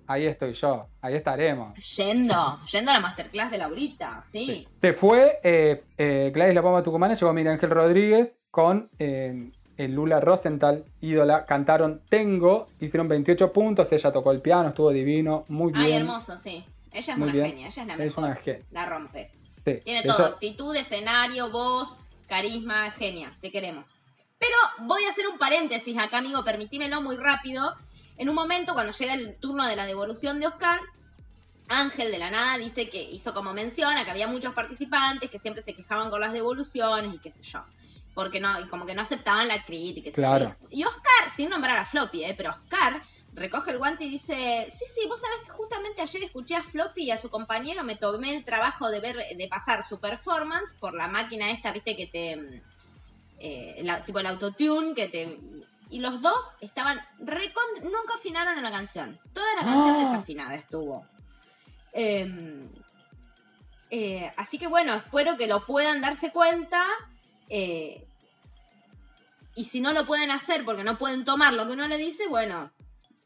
ahí 0.06 0.26
estoy 0.26 0.54
yo, 0.54 0.86
ahí 1.02 1.14
estaremos. 1.14 1.74
Yendo, 1.96 2.58
yendo 2.70 2.90
a 2.90 2.94
la 2.94 3.00
masterclass 3.00 3.50
de 3.50 3.58
Laurita, 3.58 4.22
sí. 4.22 4.66
Se 4.80 4.92
fue 4.94 5.38
eh, 5.42 5.82
eh, 5.98 6.30
Gladys 6.32 6.54
La 6.54 6.62
Poma 6.62 6.82
Tucumana, 6.82 7.14
llegó 7.14 7.32
Miguel 7.32 7.52
Ángel 7.54 7.70
Rodríguez 7.70 8.30
con 8.50 8.88
eh, 8.98 9.50
el 9.76 9.92
Lula 9.92 10.20
Rosenthal, 10.20 10.84
ídola, 11.00 11.44
cantaron 11.44 12.00
Tengo, 12.08 12.68
hicieron 12.80 13.08
28 13.08 13.52
puntos, 13.52 13.90
ella 13.92 14.12
tocó 14.12 14.30
el 14.32 14.40
piano, 14.40 14.70
estuvo 14.70 14.90
divino, 14.90 15.44
muy 15.48 15.72
bien. 15.72 15.84
Ay, 15.84 15.92
hermoso, 15.94 16.38
sí. 16.38 16.64
Ella 16.92 17.12
es 17.12 17.18
Muy 17.18 17.24
una 17.28 17.32
bien. 17.34 17.46
genia, 17.48 17.66
ella 17.66 17.82
es 17.82 17.86
la 17.88 17.92
Es 17.94 17.98
mejor. 17.98 18.24
una 18.24 18.34
genia. 18.36 18.62
La 18.70 18.86
rompe. 18.86 19.30
Sí, 19.66 19.80
Tiene 19.84 20.02
todo, 20.04 20.24
actitud, 20.24 20.74
escenario, 20.76 21.50
voz, 21.50 22.00
carisma, 22.26 22.90
genia, 22.92 23.36
te 23.40 23.50
queremos. 23.50 24.00
Pero 24.38 24.54
voy 24.80 25.04
a 25.04 25.10
hacer 25.10 25.26
un 25.28 25.38
paréntesis 25.38 25.96
acá, 25.98 26.18
amigo, 26.18 26.44
permitímelo 26.44 27.00
muy 27.00 27.16
rápido. 27.16 27.74
En 28.18 28.28
un 28.28 28.34
momento, 28.34 28.74
cuando 28.74 28.92
llega 28.92 29.14
el 29.14 29.36
turno 29.38 29.66
de 29.66 29.76
la 29.76 29.86
devolución 29.86 30.40
de 30.40 30.46
Oscar, 30.46 30.80
Ángel 31.68 32.12
de 32.12 32.18
la 32.18 32.30
nada 32.30 32.58
dice 32.58 32.88
que 32.88 33.02
hizo 33.02 33.34
como 33.34 33.52
mención 33.52 33.96
a 33.96 34.04
que 34.04 34.10
había 34.10 34.28
muchos 34.28 34.54
participantes 34.54 35.30
que 35.30 35.38
siempre 35.38 35.62
se 35.62 35.74
quejaban 35.74 36.10
con 36.10 36.20
las 36.20 36.32
devoluciones 36.32 37.14
y 37.14 37.18
qué 37.18 37.32
sé 37.32 37.42
yo. 37.42 37.64
Porque 38.14 38.40
no, 38.40 38.60
y 38.60 38.68
como 38.68 38.86
que 38.86 38.94
no 38.94 39.02
aceptaban 39.02 39.48
la 39.48 39.64
crítica. 39.64 40.10
Claro. 40.12 40.56
Y 40.70 40.84
Oscar, 40.84 41.30
sin 41.34 41.50
nombrar 41.50 41.76
a 41.76 41.84
Floppy, 41.84 42.24
eh, 42.24 42.34
pero 42.36 42.50
Oscar 42.50 43.02
recoge 43.36 43.70
el 43.70 43.78
guante 43.78 44.04
y 44.04 44.08
dice, 44.10 44.66
sí, 44.70 44.84
sí, 44.92 45.06
vos 45.08 45.20
sabés 45.20 45.38
que 45.44 45.50
justamente 45.50 46.00
ayer 46.02 46.24
escuché 46.24 46.56
a 46.56 46.62
Floppy 46.62 47.04
y 47.04 47.10
a 47.10 47.18
su 47.18 47.30
compañero, 47.30 47.84
me 47.84 47.94
tomé 47.96 48.34
el 48.34 48.44
trabajo 48.44 48.88
de 48.90 49.00
ver, 49.00 49.16
de 49.36 49.48
pasar 49.48 49.82
su 49.82 50.00
performance 50.00 50.74
por 50.80 50.94
la 50.94 51.06
máquina 51.06 51.50
esta, 51.50 51.70
viste, 51.72 51.94
que 51.96 52.06
te, 52.06 52.36
mm, 52.36 52.62
eh, 53.38 53.80
la- 53.84 54.02
tipo 54.04 54.18
el 54.18 54.26
autotune, 54.26 54.94
que 54.94 55.08
te... 55.08 55.38
Y 55.90 56.00
los 56.00 56.20
dos 56.20 56.40
estaban 56.60 56.98
nunca 57.20 58.14
afinaron 58.16 58.56
en 58.56 58.64
la 58.64 58.70
canción. 58.72 59.20
Toda 59.32 59.46
la 59.54 59.62
canción 59.62 59.96
Ah. 59.96 60.10
desafinada 60.10 60.54
estuvo. 60.56 61.06
Em, 61.92 62.68
eh, 63.90 64.32
así 64.36 64.58
que 64.58 64.66
bueno, 64.66 64.94
espero 64.94 65.36
que 65.36 65.46
lo 65.46 65.64
puedan 65.64 66.00
darse 66.00 66.32
cuenta. 66.32 66.84
eh, 67.48 68.02
y 69.54 69.64
si 69.64 69.80
no 69.80 69.92
lo 69.92 70.04
pueden 70.06 70.30
hacer 70.32 70.64
porque 70.64 70.82
no 70.84 70.98
pueden 70.98 71.24
tomar 71.24 71.52
lo 71.54 71.66
que 71.66 71.72
uno 71.74 71.86
le 71.86 71.96
dice, 71.96 72.26
bueno, 72.28 72.70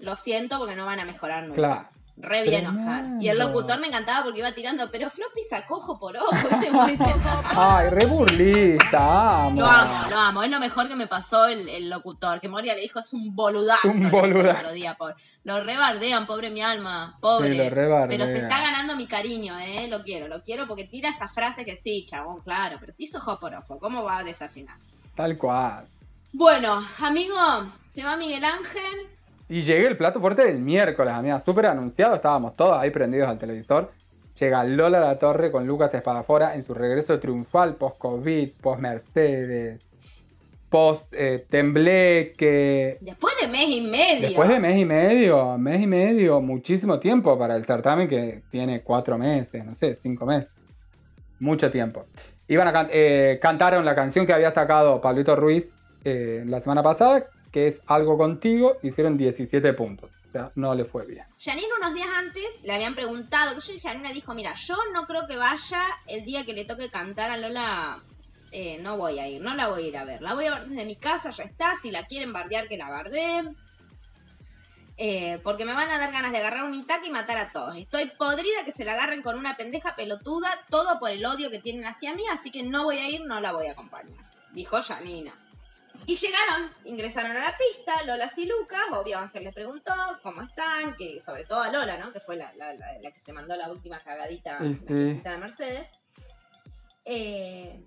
lo 0.01 0.17
siento 0.17 0.59
porque 0.59 0.75
no 0.75 0.87
van 0.87 1.01
a 1.01 1.05
mejorar 1.05 1.45
nunca. 1.45 1.55
Claro. 1.55 1.89
Re 2.23 2.43
bien, 2.43 2.67
Oscar. 2.67 3.05
Y 3.19 3.29
el 3.29 3.39
locutor 3.39 3.81
me 3.81 3.87
encantaba 3.87 4.25
porque 4.25 4.41
iba 4.41 4.53
tirando, 4.53 4.91
pero 4.91 5.09
Floppy 5.09 5.43
sacó 5.49 5.77
ojo 5.77 5.99
por 5.99 6.17
ojo. 6.17 6.31
Ay, 7.45 7.89
re 7.89 8.07
burlista, 8.07 9.45
amo. 9.47 9.61
lo 9.61 9.67
amo, 9.67 10.11
lo 10.11 10.17
amo. 10.17 10.43
Es 10.43 10.51
lo 10.51 10.61
mejor 10.61 10.89
que 10.89 10.97
me 10.97 11.07
pasó 11.07 11.47
el, 11.47 11.69
el 11.69 11.89
locutor. 11.89 12.41
Que 12.41 12.49
Moria 12.49 12.75
le 12.75 12.83
dijo, 12.83 13.01
es 13.01 13.13
un 13.15 13.35
boludazo. 13.35 13.89
Un 13.89 14.11
boludazo. 14.11 15.15
Lo 15.45 15.65
rebardean, 15.65 16.27
pobre 16.27 16.51
mi 16.51 16.61
alma. 16.61 17.17
Pobre. 17.21 17.53
Sí, 17.53 17.57
lo 17.57 18.07
pero 18.09 18.27
se 18.27 18.39
está 18.39 18.61
ganando 18.61 18.97
mi 18.97 19.07
cariño, 19.07 19.59
¿eh? 19.59 19.89
Lo 19.89 20.03
quiero, 20.03 20.29
lo 20.29 20.43
quiero 20.43 20.67
porque 20.67 20.85
tira 20.85 21.09
esa 21.09 21.29
frase 21.29 21.65
que 21.65 21.77
sí, 21.77 22.05
chabón, 22.05 22.41
claro. 22.43 22.77
Pero 22.81 22.93
si 22.93 23.05
hizo 23.05 23.19
ojo 23.19 23.39
por 23.39 23.55
ojo, 23.55 23.79
¿cómo 23.79 24.05
va 24.05 24.19
a 24.19 24.25
desafinar? 24.25 24.77
Tal 25.15 25.39
cual. 25.39 25.87
Bueno, 26.33 26.87
amigo, 26.99 27.35
se 27.89 28.05
va 28.05 28.17
Miguel 28.17 28.45
Ángel. 28.45 29.09
Y 29.51 29.63
llegué 29.63 29.89
el 29.89 29.97
plato 29.97 30.21
fuerte 30.21 30.47
del 30.47 30.61
miércoles, 30.61 31.13
amiga. 31.13 31.41
Súper 31.41 31.67
anunciado, 31.67 32.15
estábamos 32.15 32.55
todos 32.57 32.79
ahí 32.79 32.91
prendidos 32.91 33.29
al 33.29 33.39
televisor. 33.39 33.91
Llega 34.39 34.63
Lola 34.65 35.01
La 35.01 35.19
Torre 35.19 35.51
con 35.51 35.67
Lucas 35.67 35.93
Espadafora 35.93 36.55
en 36.55 36.65
su 36.65 36.73
regreso 36.73 37.19
triunfal 37.19 37.75
post-COVID, 37.75 38.53
post-Mercedes, 38.63 39.81
post-Tembleque. 40.71 42.99
Después 43.01 43.35
de 43.41 43.49
mes 43.49 43.69
y 43.69 43.81
medio. 43.81 44.21
Después 44.21 44.49
de 44.49 44.59
mes 44.61 44.79
y 44.79 44.85
medio, 44.85 45.59
mes 45.59 45.83
y 45.83 45.87
medio, 45.87 46.41
muchísimo 46.41 46.99
tiempo 47.01 47.39
para 47.39 47.57
el 47.57 47.65
certamen 47.65 48.09
que 48.09 48.43
tiene 48.51 48.83
cuatro 48.83 49.19
meses, 49.19 49.65
no 49.65 49.75
sé, 49.75 49.97
cinco 49.97 50.27
meses. 50.27 50.51
Mucho 51.41 51.71
tiempo. 51.71 52.05
Iban 52.49 52.69
a 52.69 52.73
can- 52.73 52.89
eh, 52.93 53.39
cantaron 53.43 53.85
la 53.85 53.95
canción 53.95 54.27
que 54.27 54.33
había 54.33 54.53
sacado 54.53 55.01
Pablito 55.01 55.35
Ruiz 55.37 55.69
eh, 56.05 56.43
la 56.47 56.61
semana 56.61 56.83
pasada, 56.83 57.25
que 57.53 57.69
es 57.69 57.81
Algo 57.87 58.17
Contigo, 58.17 58.79
hicieron 58.83 59.17
17 59.17 59.73
puntos. 59.75 60.11
O 60.29 60.33
sea, 60.33 60.53
no 60.55 60.75
le 60.75 60.85
fue 60.85 61.07
bien. 61.07 61.25
Janine 61.39 61.67
unos 61.81 61.93
días 61.93 62.09
antes 62.17 62.63
le 62.63 62.73
habían 62.73 62.95
preguntado, 62.95 63.57
que 63.57 63.81
Janine 63.81 64.13
dijo, 64.13 64.33
mira, 64.35 64.55
yo 64.55 64.77
no 64.93 65.07
creo 65.07 65.27
que 65.27 65.37
vaya 65.37 65.83
el 66.07 66.25
día 66.25 66.45
que 66.45 66.53
le 66.53 66.65
toque 66.65 66.89
cantar 66.89 67.33
a 67.33 67.37
Lola, 67.37 68.05
eh, 68.53 68.79
no 68.81 68.97
voy 68.97 69.19
a 69.19 69.27
ir, 69.27 69.43
no 69.43 69.55
la 69.55 69.67
voy 69.67 69.85
a 69.85 69.89
ir 69.89 69.97
a 69.97 70.05
ver, 70.05 70.23
la 70.23 70.35
voy 70.35 70.47
a 70.47 70.55
ver 70.55 70.69
desde 70.69 70.85
mi 70.85 70.95
casa, 70.95 71.31
ya 71.31 71.45
está, 71.45 71.75
si 71.83 71.91
la 71.91 72.07
quieren 72.07 72.33
bardear, 72.33 72.69
que 72.69 72.77
la 72.77 72.89
bardeen. 72.89 73.57
Eh, 75.03 75.41
porque 75.43 75.65
me 75.65 75.73
van 75.73 75.89
a 75.89 75.99
dar 75.99 76.13
ganas 76.13 76.31
de 76.31 76.39
agarrar 76.39 76.65
un 76.65 76.75
itaque 76.75 77.09
y 77.09 77.11
matar 77.11 77.39
a 77.39 77.51
todos. 77.51 77.75
Estoy 77.77 78.13
podrida 78.19 78.65
que 78.67 78.73
se 78.73 78.85
la 78.85 78.93
agarren 78.93 79.23
con 79.23 79.37
una 79.39 79.57
pendeja 79.57 79.97
pelotuda, 79.97 80.51
todo 80.69 81.01
por 81.01 81.11
el 81.11 81.25
odio 81.25 81.51
que 81.51 81.59
tienen 81.59 81.87
hacia 81.87 82.15
mí, 82.15 82.23
así 82.31 82.51
que 82.51 82.63
no 82.63 82.85
voy 82.85 82.99
a 82.99 83.09
ir, 83.09 83.23
no 83.23 83.41
la 83.41 83.53
voy 83.53 83.67
a 83.67 83.73
acompañar. 83.73 84.19
Dijo 84.53 84.81
Janina. 84.83 85.33
Y 86.07 86.17
llegaron, 86.17 86.71
ingresaron 86.85 87.31
a 87.37 87.41
la 87.41 87.57
pista, 87.57 88.03
Lola 88.05 88.31
y 88.37 88.47
Lucas, 88.47 88.81
obvio 88.91 89.19
Ángel 89.19 89.45
les 89.45 89.55
preguntó 89.55 89.93
cómo 90.23 90.43
están, 90.43 90.97
que 90.97 91.21
sobre 91.21 91.45
todo 91.45 91.61
a 91.63 91.71
Lola, 91.71 91.99
¿no? 91.99 92.13
Que 92.13 92.21
fue 92.21 92.37
la, 92.37 92.53
la- 92.55 92.75
la- 92.75 92.99
la 93.01 93.13
que 93.13 93.21
se 93.21 93.33
mandó 93.33 93.55
la 93.57 93.71
última 93.71 94.01
cagadita, 94.03 94.55
la 94.55 94.59
fiestita 94.75 95.31
de 95.33 95.39
Mercedes. 95.39 95.89
Eh, 97.05 97.85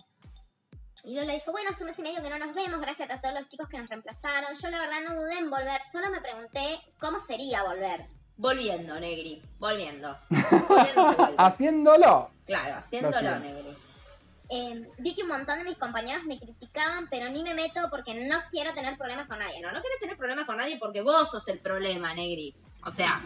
y 1.03 1.15
Lola 1.15 1.33
dijo, 1.33 1.51
bueno, 1.51 1.69
hace 1.71 1.83
un 1.83 1.89
mes 1.89 1.99
y 1.99 2.01
medio 2.01 2.21
que 2.23 2.29
no 2.29 2.39
nos 2.39 2.53
vemos, 2.55 2.79
gracias 2.79 3.09
a 3.09 3.19
todos 3.19 3.35
los 3.35 3.47
chicos 3.47 3.67
que 3.67 3.77
nos 3.77 3.89
reemplazaron. 3.89 4.55
Yo 4.61 4.69
la 4.69 4.79
verdad 4.79 5.01
no 5.05 5.15
dudé 5.15 5.39
en 5.39 5.49
volver, 5.49 5.81
solo 5.91 6.09
me 6.09 6.21
pregunté 6.21 6.79
cómo 6.99 7.19
sería 7.19 7.63
volver. 7.63 8.05
Volviendo, 8.37 8.99
Negri, 8.99 9.43
volviendo. 9.59 10.17
Volviendo. 10.69 11.35
Haciéndolo. 11.37 12.31
Claro, 12.45 12.75
haciéndolo, 12.75 13.21
Lo 13.31 13.39
Negri. 13.39 13.75
Eh, 14.55 14.87
vi 14.99 15.15
que 15.15 15.23
un 15.23 15.29
montón 15.29 15.57
de 15.57 15.63
mis 15.65 15.77
compañeros 15.77 16.25
me 16.25 16.37
criticaban, 16.37 17.07
pero 17.09 17.27
ni 17.29 17.41
me 17.41 17.55
meto 17.55 17.79
porque 17.89 18.13
no 18.27 18.37
quiero 18.51 18.71
tener 18.75 18.95
problemas 18.97 19.25
con 19.27 19.39
nadie. 19.39 19.59
No, 19.61 19.71
no 19.71 19.81
querés 19.81 19.99
tener 19.99 20.15
problemas 20.15 20.45
con 20.45 20.57
nadie 20.57 20.77
porque 20.77 21.01
vos 21.01 21.31
sos 21.31 21.47
el 21.47 21.57
problema, 21.59 22.13
Negri. 22.13 22.53
O 22.85 22.91
sea, 22.91 23.21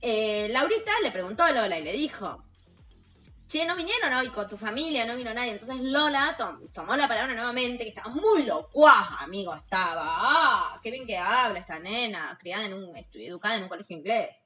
eh, 0.00 0.48
Laurita 0.50 0.92
le 1.02 1.10
preguntó 1.10 1.42
a 1.42 1.50
Lola 1.50 1.78
y 1.78 1.82
le 1.82 1.92
dijo, 1.94 2.44
che, 3.48 3.64
no 3.66 3.74
vinieron 3.74 4.12
hoy 4.12 4.28
con 4.28 4.48
tu 4.48 4.56
familia, 4.56 5.04
no 5.04 5.16
vino 5.16 5.34
nadie. 5.34 5.52
Entonces 5.52 5.80
Lola 5.80 6.36
tom- 6.38 6.68
tomó 6.72 6.94
la 6.94 7.08
palabra 7.08 7.34
nuevamente, 7.34 7.82
que 7.82 7.88
estaba 7.88 8.10
muy 8.10 8.44
locuaz, 8.44 9.08
amigo, 9.20 9.54
estaba. 9.56 10.04
Ah, 10.06 10.78
qué 10.80 10.92
bien 10.92 11.06
que 11.08 11.16
habla 11.16 11.58
esta 11.58 11.80
nena, 11.80 12.36
criada 12.38 12.66
en 12.66 12.74
un, 12.74 12.92
educada 13.14 13.56
en 13.56 13.64
un 13.64 13.68
colegio 13.68 13.96
inglés. 13.96 14.44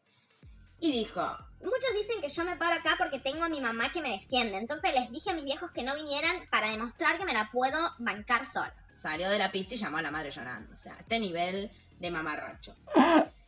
Y 0.81 0.93
dijo, 0.93 1.21
Muchos 1.63 1.93
dicen 1.95 2.21
que 2.21 2.29
yo 2.29 2.45
me 2.45 2.57
paro 2.57 2.75
acá 2.75 2.97
porque 2.99 3.19
tengo 3.19 3.45
a 3.45 3.49
mi 3.49 3.61
mamá 3.61 3.91
que 3.93 4.01
me 4.01 4.11
defiende. 4.11 4.57
Entonces 4.57 4.93
les 4.95 5.11
dije 5.11 5.31
a 5.31 5.35
mis 5.35 5.45
viejos 5.45 5.71
que 5.71 5.83
no 5.83 5.95
vinieran 5.95 6.47
para 6.51 6.69
demostrar 6.71 7.19
que 7.19 7.25
me 7.25 7.33
la 7.35 7.51
puedo 7.53 7.93
bancar 7.99 8.47
sola. 8.47 8.75
salió 8.97 9.29
de 9.31 9.39
la 9.39 9.51
pista 9.51 9.75
y 9.75 9.79
llamó 9.79 9.97
a 9.99 10.03
la 10.03 10.11
madre 10.13 10.31
llorando. 10.31 10.73
O 10.75 10.77
sea, 10.77 10.95
este 11.01 11.19
nivel 11.19 11.71
de 11.99 12.11
mamarracho. 12.11 12.75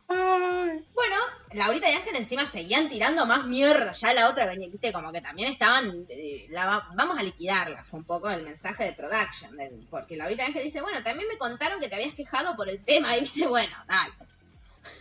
Bueno, 0.07 1.15
Laurita 1.53 1.89
y 1.89 1.93
Ángel 1.93 2.15
encima 2.15 2.45
seguían 2.45 2.89
tirando 2.89 3.25
más 3.25 3.45
mierda. 3.45 3.91
Ya 3.93 4.13
la 4.13 4.29
otra 4.29 4.45
venía, 4.45 4.67
viste, 4.69 4.91
como 4.93 5.11
que 5.11 5.21
también 5.21 5.51
estaban. 5.51 6.05
eh, 6.09 6.45
la 6.49 6.65
va- 6.65 6.89
vamos 6.95 7.17
a 7.17 7.23
liquidarla. 7.23 7.83
Fue 7.85 7.99
un 7.99 8.05
poco 8.05 8.29
el 8.29 8.43
mensaje 8.43 8.83
de 8.85 8.93
production. 8.93 9.55
del- 9.57 9.87
porque 9.89 10.15
Laurita 10.17 10.43
y 10.43 10.47
Ángel 10.47 10.63
dice: 10.63 10.81
Bueno, 10.81 11.01
también 11.03 11.27
me 11.27 11.37
contaron 11.37 11.79
que 11.79 11.87
te 11.89 11.95
habías 11.95 12.13
quejado 12.13 12.55
por 12.55 12.69
el 12.69 12.83
tema. 12.83 13.15
Y 13.17 13.21
viste, 13.21 13.47
bueno, 13.47 13.75
dale. 13.87 14.13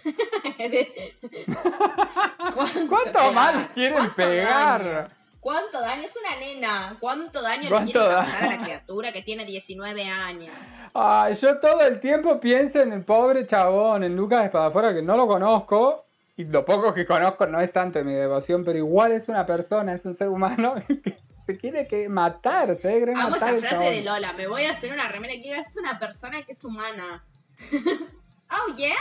¿Cuánto, 2.55 2.89
¿Cuánto 2.89 3.33
mal 3.33 3.69
quieren 3.75 3.95
¿Cuánto 3.95 4.17
pegar? 4.17 4.85
daño? 4.85 5.09
¿Cuánto 5.41 5.81
daño? 5.81 6.03
Es 6.05 6.17
una 6.17 6.41
nena. 6.41 6.97
¿Cuánto 6.99 7.43
daño 7.43 7.69
¿Cuánto 7.69 7.87
le 7.87 7.93
quiere 7.93 8.09
causar 8.09 8.45
a 8.45 8.57
la 8.57 8.63
criatura 8.63 9.13
que 9.13 9.23
tiene 9.23 9.45
19 9.45 10.05
años? 10.05 10.55
Ay, 10.95 11.35
yo 11.35 11.59
todo 11.59 11.83
el 11.83 12.01
tiempo 12.01 12.41
pienso 12.41 12.81
en 12.81 12.93
el 12.93 13.05
pobre 13.05 13.47
chabón, 13.47 14.05
en 14.05 14.17
Lucas 14.17 14.47
Espadafora, 14.47 14.95
que 14.95 15.03
no 15.03 15.17
lo 15.17 15.27
conozco. 15.27 16.07
Y 16.37 16.45
lo 16.45 16.65
poco 16.65 16.95
que 16.95 17.05
conozco 17.05 17.47
no 17.47 17.61
es 17.61 17.73
tanto 17.73 17.99
de 17.99 18.05
mi 18.05 18.15
devoción, 18.15 18.65
pero 18.65 18.79
igual 18.79 19.13
es 19.13 19.29
una 19.29 19.47
persona, 19.47 19.95
es 19.95 20.05
un 20.05 20.17
ser 20.17 20.29
humano 20.29 20.75
que 21.05 21.19
se 21.47 21.59
quiere 21.59 21.87
que 21.87 22.09
matar, 22.09 22.75
se 22.77 22.81
quiere 22.81 23.13
Amo 23.13 23.31
matar 23.31 23.55
esa 23.55 23.69
frase 23.69 23.91
de 23.91 24.03
Lola. 24.03 24.33
Me 24.33 24.47
voy 24.47 24.65
a 24.65 24.71
hacer 24.71 24.93
una 24.93 25.09
remera 25.09 25.35
que 25.35 25.43
diga, 25.43 25.59
es 25.59 25.77
una 25.77 25.99
persona 25.99 26.43
que 26.43 26.53
es 26.53 26.65
humana. 26.65 27.25
oh, 28.51 28.77
yeah? 28.77 28.95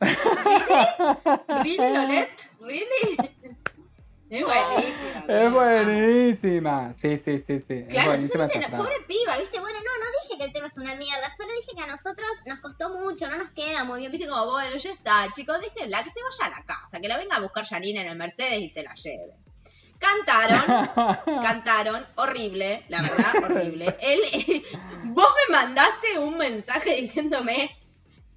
¿Really? 0.00 1.76
¿Really, 1.78 1.94
Lolet? 1.94 2.30
¿Really? 2.60 3.30
Es 4.30 4.44
buenísima. 4.44 5.24
Es 5.26 5.52
buenísima. 5.52 6.94
Sí, 7.02 7.20
sí, 7.24 7.44
sí, 7.48 7.64
sí. 7.66 7.74
es 7.74 7.88
Claro, 7.88 8.10
buenísima 8.10 8.44
viste, 8.44 8.60
frase. 8.60 8.76
pobre 8.76 8.94
piba, 9.08 9.36
¿viste? 9.38 9.58
Bueno, 9.58 9.78
no, 9.80 9.98
no 9.98 10.06
dije 10.22 10.38
que 10.38 10.44
el 10.44 10.52
tema 10.52 10.68
es 10.68 10.78
una 10.78 10.94
mierda, 10.94 11.28
solo 11.36 11.48
dije 11.52 11.72
que 11.76 11.82
a 11.82 11.86
nosotros 11.88 12.28
nos 12.46 12.60
costó 12.60 12.90
mucho, 12.90 13.26
no 13.28 13.38
nos 13.38 13.50
queda 13.50 13.82
muy 13.82 13.98
bien. 13.98 14.12
Viste 14.12 14.28
como, 14.28 14.46
bueno, 14.52 14.76
ya 14.76 14.92
está, 14.92 15.26
chicos, 15.32 15.58
déjenla, 15.60 16.04
que 16.04 16.10
se 16.10 16.20
vaya 16.22 16.54
a 16.54 16.60
la 16.60 16.64
casa, 16.64 17.00
que 17.00 17.08
la 17.08 17.18
venga 17.18 17.36
a 17.38 17.40
buscar 17.40 17.64
Janine 17.66 18.02
en 18.02 18.06
el 18.06 18.16
Mercedes 18.16 18.60
y 18.60 18.68
se 18.68 18.84
la 18.84 18.94
lleve. 18.94 19.34
Cantaron, 19.98 20.90
cantaron, 21.42 22.06
horrible, 22.14 22.84
la 22.88 23.02
verdad, 23.02 23.34
horrible. 23.42 23.96
Él, 24.00 24.64
vos 25.06 25.28
me 25.48 25.56
mandaste 25.56 26.20
un 26.20 26.38
mensaje 26.38 26.94
diciéndome, 26.94 27.76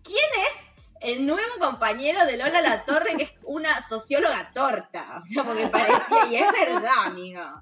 ¿quién 0.04 0.18
es 0.50 0.73
el 1.04 1.26
nuevo 1.26 1.58
compañero 1.60 2.26
de 2.26 2.38
Lola 2.38 2.62
La 2.62 2.86
Torre 2.86 3.16
que 3.18 3.24
es 3.24 3.34
una 3.44 3.82
socióloga 3.82 4.52
torta? 4.54 5.20
O 5.22 5.26
sea, 5.26 5.44
porque 5.44 5.68
parecía, 5.68 6.26
y 6.30 6.36
es 6.36 6.52
verdad, 6.52 7.06
amiga. 7.06 7.62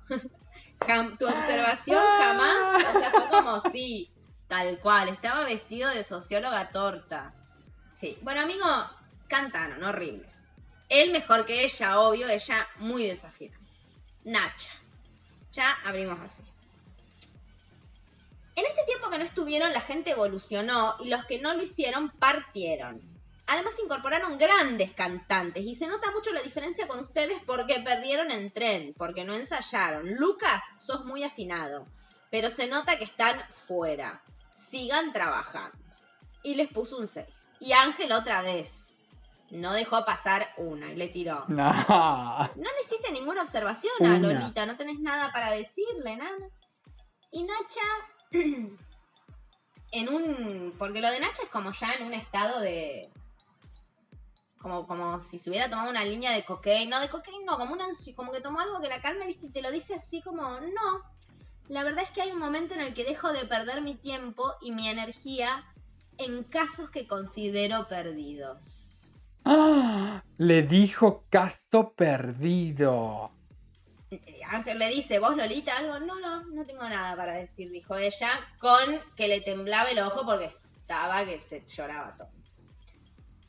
Jam- 0.79 1.17
tu 1.17 1.27
observación 1.27 2.03
jamás, 2.17 2.95
o 2.95 2.99
sea, 2.99 3.11
fue 3.11 3.29
como, 3.29 3.59
sí, 3.71 4.11
tal 4.47 4.79
cual, 4.79 5.09
estaba 5.09 5.43
vestido 5.43 5.89
de 5.89 6.03
socióloga 6.03 6.69
torta. 6.71 7.33
Sí, 7.93 8.17
bueno, 8.21 8.41
amigo, 8.41 8.65
cantaron, 9.27 9.83
horrible. 9.83 10.27
Él 10.89 11.11
mejor 11.11 11.45
que 11.45 11.63
ella, 11.63 11.99
obvio, 11.99 12.27
ella 12.27 12.67
muy 12.77 13.05
desafinada. 13.07 13.61
Nacha. 14.23 14.71
Ya 15.53 15.69
abrimos 15.85 16.19
así. 16.19 16.43
En 18.55 18.65
este 18.65 18.83
tiempo 18.85 19.09
que 19.09 19.17
no 19.17 19.23
estuvieron, 19.23 19.71
la 19.73 19.81
gente 19.81 20.11
evolucionó 20.11 20.95
y 20.99 21.09
los 21.09 21.25
que 21.25 21.39
no 21.39 21.53
lo 21.53 21.63
hicieron 21.63 22.09
partieron. 22.09 23.01
Además 23.51 23.73
incorporaron 23.83 24.37
grandes 24.37 24.93
cantantes 24.93 25.65
y 25.65 25.75
se 25.75 25.85
nota 25.85 26.09
mucho 26.11 26.31
la 26.31 26.41
diferencia 26.41 26.87
con 26.87 27.01
ustedes 27.01 27.41
porque 27.45 27.81
perdieron 27.83 28.31
en 28.31 28.49
tren, 28.49 28.93
porque 28.97 29.25
no 29.25 29.33
ensayaron. 29.33 30.15
Lucas, 30.15 30.63
sos 30.77 31.03
muy 31.03 31.25
afinado, 31.25 31.85
pero 32.29 32.49
se 32.49 32.67
nota 32.67 32.97
que 32.97 33.03
están 33.03 33.37
fuera. 33.49 34.23
Sigan 34.53 35.11
trabajando. 35.11 35.77
Y 36.43 36.55
les 36.55 36.69
puso 36.71 36.97
un 36.97 37.09
6. 37.09 37.27
Y 37.59 37.73
Ángel 37.73 38.13
otra 38.13 38.41
vez. 38.41 38.97
No 39.49 39.73
dejó 39.73 40.05
pasar 40.05 40.47
una 40.55 40.89
y 40.93 40.95
le 40.95 41.09
tiró. 41.09 41.43
No. 41.49 41.73
No 41.73 42.55
le 42.55 42.81
hiciste 42.85 43.11
ninguna 43.11 43.41
observación 43.41 43.91
a 43.99 44.15
Una. 44.15 44.33
Lolita, 44.33 44.65
no 44.65 44.77
tenés 44.77 45.01
nada 45.01 45.33
para 45.33 45.51
decirle, 45.51 46.15
nada. 46.15 46.47
Y 47.31 47.43
Nacha, 47.43 47.81
en 49.91 50.09
un. 50.09 50.73
Porque 50.79 51.01
lo 51.01 51.11
de 51.11 51.19
Nacha 51.19 51.43
es 51.43 51.49
como 51.49 51.73
ya 51.73 51.91
en 51.95 52.07
un 52.07 52.13
estado 52.13 52.61
de. 52.61 53.11
Como, 54.61 54.85
como 54.87 55.19
si 55.21 55.39
se 55.39 55.49
hubiera 55.49 55.69
tomado 55.69 55.89
una 55.89 56.05
línea 56.05 56.31
de 56.31 56.45
cocaine. 56.45 56.89
No, 56.89 56.99
de 56.99 57.09
cocaine 57.09 57.43
no, 57.45 57.57
como, 57.57 57.75
ansi- 57.75 58.13
como 58.15 58.31
que 58.31 58.41
tomó 58.41 58.59
algo 58.59 58.79
que 58.79 58.89
la 58.89 59.01
calme, 59.01 59.25
viste, 59.27 59.47
y 59.47 59.51
te 59.51 59.61
lo 59.61 59.71
dice 59.71 59.95
así 59.95 60.21
como, 60.21 60.43
no. 60.59 61.03
La 61.67 61.83
verdad 61.83 62.03
es 62.03 62.11
que 62.11 62.21
hay 62.21 62.31
un 62.31 62.39
momento 62.39 62.73
en 62.73 62.81
el 62.81 62.93
que 62.93 63.03
dejo 63.05 63.31
de 63.33 63.45
perder 63.45 63.81
mi 63.81 63.95
tiempo 63.95 64.43
y 64.61 64.71
mi 64.71 64.87
energía 64.89 65.63
en 66.17 66.43
casos 66.43 66.89
que 66.89 67.07
considero 67.07 67.87
perdidos. 67.87 69.25
¡Ah! 69.45 70.23
Le 70.37 70.61
dijo 70.63 71.25
caso 71.29 71.93
perdido. 71.95 73.31
Ángel 74.49 74.77
le 74.79 74.89
dice, 74.89 75.19
¿vos 75.19 75.35
Lolita 75.37 75.77
algo? 75.77 75.99
No, 75.99 76.19
no, 76.19 76.43
no 76.43 76.65
tengo 76.65 76.83
nada 76.87 77.15
para 77.15 77.35
decir, 77.35 77.71
dijo 77.71 77.95
ella, 77.95 78.29
con 78.59 78.99
que 79.15 79.27
le 79.29 79.39
temblaba 79.41 79.89
el 79.89 79.99
ojo 79.99 80.25
porque 80.25 80.45
estaba 80.45 81.23
que 81.25 81.39
se 81.39 81.65
lloraba 81.65 82.15
todo. 82.17 82.29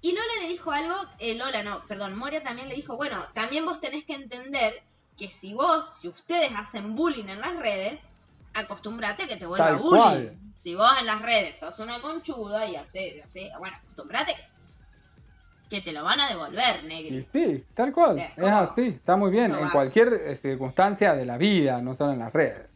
Y 0.03 0.13
Lola 0.13 0.33
le 0.43 0.49
dijo 0.49 0.71
algo, 0.73 0.95
eh, 1.21 1.35
Lola 1.37 1.63
no, 1.63 1.81
perdón, 1.87 2.17
Moria 2.19 2.43
también 2.43 2.69
le 2.69 2.75
dijo, 2.75 2.97
bueno, 2.97 3.25
también 3.35 3.65
vos 3.65 3.81
tenés 3.81 4.05
que 4.05 4.15
entender 4.15 4.75
que 5.17 5.29
si 5.31 5.55
vos, 5.55 5.85
si 6.01 6.09
ustedes 6.09 6.51
hacen 6.57 6.95
bullying 6.97 7.29
en 7.29 7.41
las 7.41 7.55
redes, 7.57 8.09
acostúmbrate 8.53 9.23
a 9.23 9.29
que 9.29 9.37
te 9.37 9.47
vuelva 9.47 9.67
Tal 9.69 9.77
bullying. 9.79 10.01
cual. 10.01 10.39
Si 10.55 10.75
vos 10.75 10.91
en 10.99 11.07
las 11.07 11.23
redes 11.23 11.59
sos 11.59 11.79
una 11.79 12.01
conchuda 12.01 12.67
y 12.67 12.75
haces, 12.77 13.25
haces 13.25 13.51
bueno, 13.59 13.77
acostúmbrate 13.77 14.35
que, 14.35 15.77
que 15.77 15.81
te 15.83 15.93
lo 15.93 16.03
van 16.03 16.21
a 16.21 16.29
devolver, 16.29 16.81
Y 16.83 16.87
negri. 16.87 17.29
sí, 17.33 17.65
tal 17.75 17.93
cual. 17.93 18.11
O 18.11 18.15
sea, 18.15 18.33
es 18.37 18.71
así, 18.71 18.87
está 18.89 19.17
muy 19.17 19.31
bien. 19.31 19.53
¿Cómo 19.53 19.63
En 19.65 19.71
cualquier 19.71 20.13
eh, 20.15 20.39
circunstancia 20.43 21.15
de 21.15 21.25
la 21.25 21.37
vida, 21.39 21.81
no 21.81 21.97
solo 21.97 22.13
en 22.13 22.19
las 22.19 22.33
redes. 22.33 22.69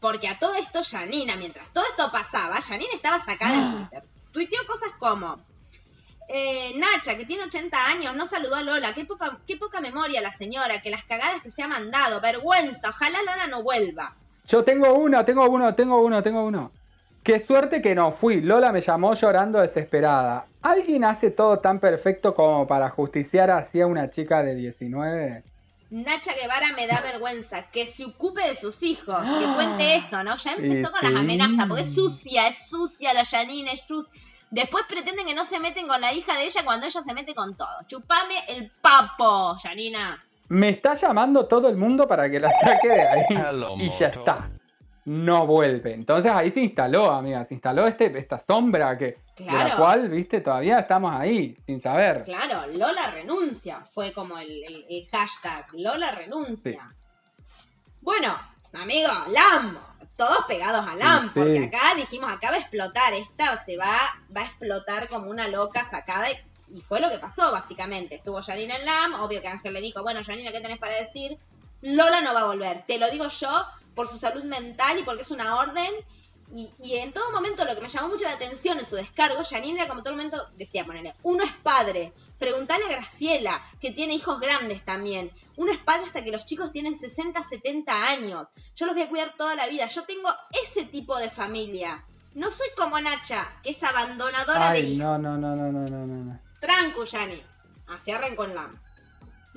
Porque 0.00 0.28
a 0.28 0.38
todo 0.38 0.54
esto, 0.54 0.80
Janina, 0.82 1.36
mientras 1.36 1.70
todo 1.74 1.84
esto 1.90 2.10
pasaba, 2.10 2.58
Janina 2.62 2.90
estaba 2.94 3.20
sacada 3.20 3.54
en 3.54 3.76
Twitter. 3.76 4.02
Tuiteó 4.32 4.58
cosas 4.66 4.92
como: 4.98 5.38
eh, 6.32 6.72
Nacha, 6.76 7.16
que 7.16 7.26
tiene 7.26 7.44
80 7.44 7.86
años, 7.86 8.14
no 8.14 8.24
saludó 8.24 8.54
a 8.54 8.62
Lola. 8.62 8.94
Qué 8.94 9.04
poca, 9.04 9.40
qué 9.46 9.56
poca 9.56 9.80
memoria 9.80 10.20
la 10.20 10.30
señora, 10.30 10.80
que 10.80 10.90
las 10.90 11.04
cagadas 11.04 11.42
que 11.42 11.50
se 11.50 11.62
ha 11.62 11.68
mandado. 11.68 12.20
Vergüenza, 12.20 12.90
ojalá 12.90 13.18
Lola 13.18 13.46
no 13.48 13.62
vuelva. 13.62 14.14
Yo 14.46 14.62
tengo 14.62 14.94
uno, 14.94 15.24
tengo 15.24 15.48
uno, 15.48 15.74
tengo 15.74 16.00
uno, 16.00 16.22
tengo 16.22 16.44
uno. 16.44 16.72
Qué 17.24 17.40
suerte 17.40 17.82
que 17.82 17.94
no 17.94 18.12
fui. 18.12 18.40
Lola 18.40 18.70
me 18.72 18.80
llamó 18.80 19.14
llorando 19.14 19.60
desesperada. 19.60 20.46
¿Alguien 20.62 21.04
hace 21.04 21.30
todo 21.32 21.58
tan 21.58 21.80
perfecto 21.80 22.34
como 22.34 22.66
para 22.66 22.90
justiciar 22.90 23.50
así 23.50 23.80
a 23.80 23.86
una 23.86 24.10
chica 24.10 24.42
de 24.42 24.54
19? 24.54 25.42
Nacha 25.90 26.32
Guevara 26.34 26.72
me 26.76 26.86
da 26.86 27.00
vergüenza. 27.00 27.70
Que 27.70 27.86
se 27.86 28.04
ocupe 28.04 28.42
de 28.48 28.54
sus 28.54 28.82
hijos. 28.84 29.22
Que 29.38 29.46
cuente 29.52 29.96
eso, 29.96 30.22
¿no? 30.22 30.36
Ya 30.36 30.54
empezó 30.54 30.92
con 30.92 31.12
las 31.12 31.20
amenazas. 31.20 31.66
Porque 31.66 31.82
es 31.82 31.92
sucia, 31.92 32.46
es 32.46 32.68
sucia 32.68 33.12
la 33.12 33.24
Janina, 33.24 33.72
es 33.72 33.82
sucia. 33.86 34.12
Después 34.50 34.84
pretenden 34.88 35.26
que 35.26 35.34
no 35.34 35.44
se 35.44 35.60
meten 35.60 35.86
con 35.86 36.00
la 36.00 36.12
hija 36.12 36.36
de 36.36 36.44
ella 36.44 36.62
cuando 36.64 36.86
ella 36.86 37.02
se 37.02 37.14
mete 37.14 37.34
con 37.34 37.56
todo. 37.56 37.68
Chupame 37.86 38.34
el 38.48 38.70
papo, 38.82 39.54
Janina. 39.62 40.22
Me 40.48 40.70
está 40.70 40.94
llamando 40.94 41.46
todo 41.46 41.68
el 41.68 41.76
mundo 41.76 42.08
para 42.08 42.28
que 42.28 42.40
la 42.40 42.50
saque 42.60 42.88
de 42.88 43.02
ahí. 43.02 43.24
Y 43.78 43.90
ya 43.90 44.08
está. 44.08 44.50
No 45.04 45.46
vuelve. 45.46 45.94
Entonces 45.94 46.30
ahí 46.34 46.50
se 46.50 46.60
instaló, 46.60 47.10
amiga. 47.10 47.44
Se 47.46 47.54
instaló 47.54 47.86
este, 47.86 48.16
esta 48.18 48.38
sombra 48.38 48.98
que, 48.98 49.18
de 49.38 49.44
la 49.46 49.76
cual, 49.76 50.08
viste, 50.08 50.40
todavía 50.40 50.80
estamos 50.80 51.14
ahí, 51.14 51.56
sin 51.64 51.80
saber. 51.80 52.24
Claro, 52.24 52.66
Lola 52.76 53.10
renuncia. 53.12 53.82
Fue 53.92 54.12
como 54.12 54.36
el, 54.38 54.50
el- 54.50 54.84
el 54.90 55.08
hashtag. 55.10 55.66
Lola 55.74 56.10
renuncia. 56.10 56.92
Bueno, 58.02 58.36
amigo, 58.74 59.08
LAM. 59.30 59.76
Todos 60.20 60.44
pegados 60.44 60.86
a 60.86 60.96
LAM. 60.96 61.28
Sí. 61.28 61.30
Porque 61.34 61.64
acá 61.64 61.94
dijimos, 61.96 62.30
acá 62.30 62.50
va 62.50 62.56
a 62.56 62.60
explotar. 62.60 63.14
Esta 63.14 63.56
se 63.56 63.78
va, 63.78 63.96
va 64.36 64.42
a 64.42 64.44
explotar 64.44 65.08
como 65.08 65.30
una 65.30 65.48
loca 65.48 65.82
sacada. 65.82 66.26
Y, 66.68 66.82
fue 66.82 67.00
lo 67.00 67.08
que 67.08 67.18
pasó, 67.18 67.50
básicamente. 67.50 68.16
Estuvo 68.16 68.42
Janina 68.42 68.76
en 68.76 68.84
LAM. 68.84 69.14
Obvio 69.14 69.40
que 69.40 69.48
Ángel 69.48 69.72
le 69.72 69.80
dijo, 69.80 70.02
bueno, 70.02 70.20
Janina, 70.22 70.52
¿qué 70.52 70.60
tenés 70.60 70.78
para 70.78 70.94
decir? 70.94 71.38
Lola 71.80 72.20
no 72.20 72.34
va 72.34 72.42
a 72.42 72.48
volver. 72.48 72.84
Te 72.86 72.98
lo 72.98 73.10
digo 73.10 73.28
yo 73.28 73.66
por 73.94 74.08
su 74.08 74.18
salud 74.18 74.44
mental 74.44 74.98
y 74.98 75.04
porque 75.04 75.22
es 75.22 75.30
una 75.30 75.56
orden. 75.56 75.90
Y, 76.52 76.72
y 76.82 76.96
en 76.96 77.12
todo 77.12 77.30
momento 77.32 77.64
lo 77.64 77.74
que 77.74 77.80
me 77.80 77.88
llamó 77.88 78.08
mucho 78.08 78.24
la 78.24 78.32
atención 78.32 78.78
en 78.78 78.84
su 78.84 78.96
descargo, 78.96 79.44
Janine 79.44 79.80
era 79.80 79.88
como 79.88 80.02
todo 80.02 80.14
momento 80.14 80.48
decía, 80.56 80.84
ponele, 80.84 81.14
uno 81.22 81.44
es 81.44 81.52
padre, 81.62 82.12
preguntale 82.38 82.84
a 82.86 82.88
Graciela, 82.88 83.62
que 83.80 83.92
tiene 83.92 84.14
hijos 84.14 84.40
grandes 84.40 84.84
también, 84.84 85.30
uno 85.56 85.70
es 85.70 85.78
padre 85.78 86.06
hasta 86.06 86.24
que 86.24 86.32
los 86.32 86.44
chicos 86.46 86.72
tienen 86.72 86.98
60, 86.98 87.40
70 87.42 88.08
años, 88.08 88.48
yo 88.74 88.86
los 88.86 88.94
voy 88.94 89.04
a 89.04 89.08
cuidar 89.08 89.34
toda 89.36 89.54
la 89.54 89.68
vida, 89.68 89.86
yo 89.86 90.02
tengo 90.02 90.28
ese 90.62 90.84
tipo 90.86 91.16
de 91.18 91.30
familia, 91.30 92.04
no 92.34 92.50
soy 92.50 92.68
como 92.76 93.00
Nacha, 93.00 93.48
que 93.62 93.70
es 93.70 93.82
abandonadora 93.82 94.72
de 94.72 94.80
hijos. 94.80 94.98
no, 94.98 95.18
no, 95.18 95.36
no, 95.36 95.56
no, 95.56 95.72
no, 95.72 95.88
no, 95.88 96.06
no. 96.06 96.40
Tranco, 96.60 97.04
Yani. 97.04 97.42
Así 97.88 98.12
arrancó 98.12 98.44
en 98.44 98.54
LAM. 98.54 98.80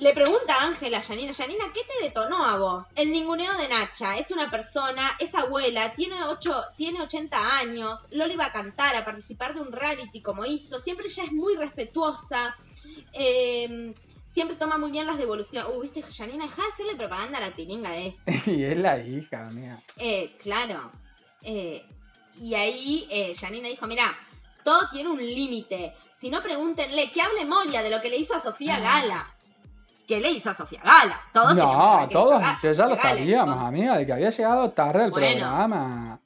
Le 0.03 0.11
pregunta 0.11 0.55
a 0.55 0.65
Ángela 0.65 0.97
a 0.97 1.01
Yanina, 1.01 1.31
Yanina, 1.31 1.63
¿qué 1.73 1.79
te 1.85 2.03
detonó 2.03 2.43
a 2.43 2.57
vos? 2.57 2.87
El 2.93 3.09
ninguneo 3.09 3.53
de 3.57 3.69
Nacha. 3.69 4.17
Es 4.17 4.31
una 4.31 4.51
persona, 4.51 5.15
es 5.17 5.33
abuela, 5.33 5.93
tiene, 5.95 6.21
ocho, 6.25 6.53
tiene 6.75 6.99
80 6.99 7.57
años, 7.59 8.01
Loli 8.11 8.35
va 8.35 8.47
a 8.47 8.51
cantar, 8.51 8.97
a 8.97 9.05
participar 9.05 9.53
de 9.53 9.61
un 9.61 9.71
reality 9.71 10.21
como 10.21 10.43
hizo. 10.43 10.77
Siempre 10.77 11.05
ella 11.07 11.23
es 11.23 11.31
muy 11.31 11.55
respetuosa. 11.55 12.53
eh, 13.13 13.93
siempre 14.25 14.57
toma 14.57 14.77
muy 14.77 14.91
bien 14.91 15.05
las 15.05 15.17
devoluciones. 15.17 15.71
Uh, 15.73 15.79
viste, 15.79 16.01
Yanina, 16.01 16.47
deja 16.47 16.63
de 16.63 16.67
hacerle 16.67 16.95
propaganda 16.97 17.37
a 17.37 17.41
la 17.41 17.55
tiringa 17.55 17.91
de 17.91 18.07
esto. 18.07 18.21
Y 18.51 18.65
es 18.65 18.75
la 18.75 18.97
hija, 18.97 19.41
amiga. 19.41 19.79
Eh, 19.95 20.35
claro. 20.37 20.91
Eh, 21.41 21.81
y 22.41 22.53
ahí 22.55 23.07
eh, 23.09 23.33
Janina 23.39 23.69
dijo, 23.69 23.87
mira, 23.87 24.13
todo 24.65 24.81
tiene 24.91 25.07
un 25.07 25.19
límite. 25.19 25.93
Si 26.13 26.29
no, 26.29 26.43
pregúntenle, 26.43 27.09
que 27.09 27.21
hable 27.21 27.45
Moria 27.45 27.81
de 27.81 27.89
lo 27.89 28.01
que 28.01 28.09
le 28.09 28.17
hizo 28.17 28.35
a 28.35 28.41
Sofía 28.41 28.81
Gala. 28.81 29.32
¿Qué 30.07 30.19
le 30.19 30.31
hizo 30.31 30.49
a 30.49 30.53
Sofía 30.53 30.81
Gala? 30.83 31.19
Todos 31.31 31.55
No, 31.55 32.07
todos, 32.09 32.41
ya, 32.61 32.69
lo 32.71 32.75
Gala. 32.95 33.01
sabíamos, 33.01 33.59
amiga, 33.59 33.97
de 33.97 34.05
que 34.05 34.13
había 34.13 34.29
llegado 34.29 34.71
tarde 34.71 35.03
al 35.05 35.11
Bueno. 35.11 35.39
programa. 35.47 36.19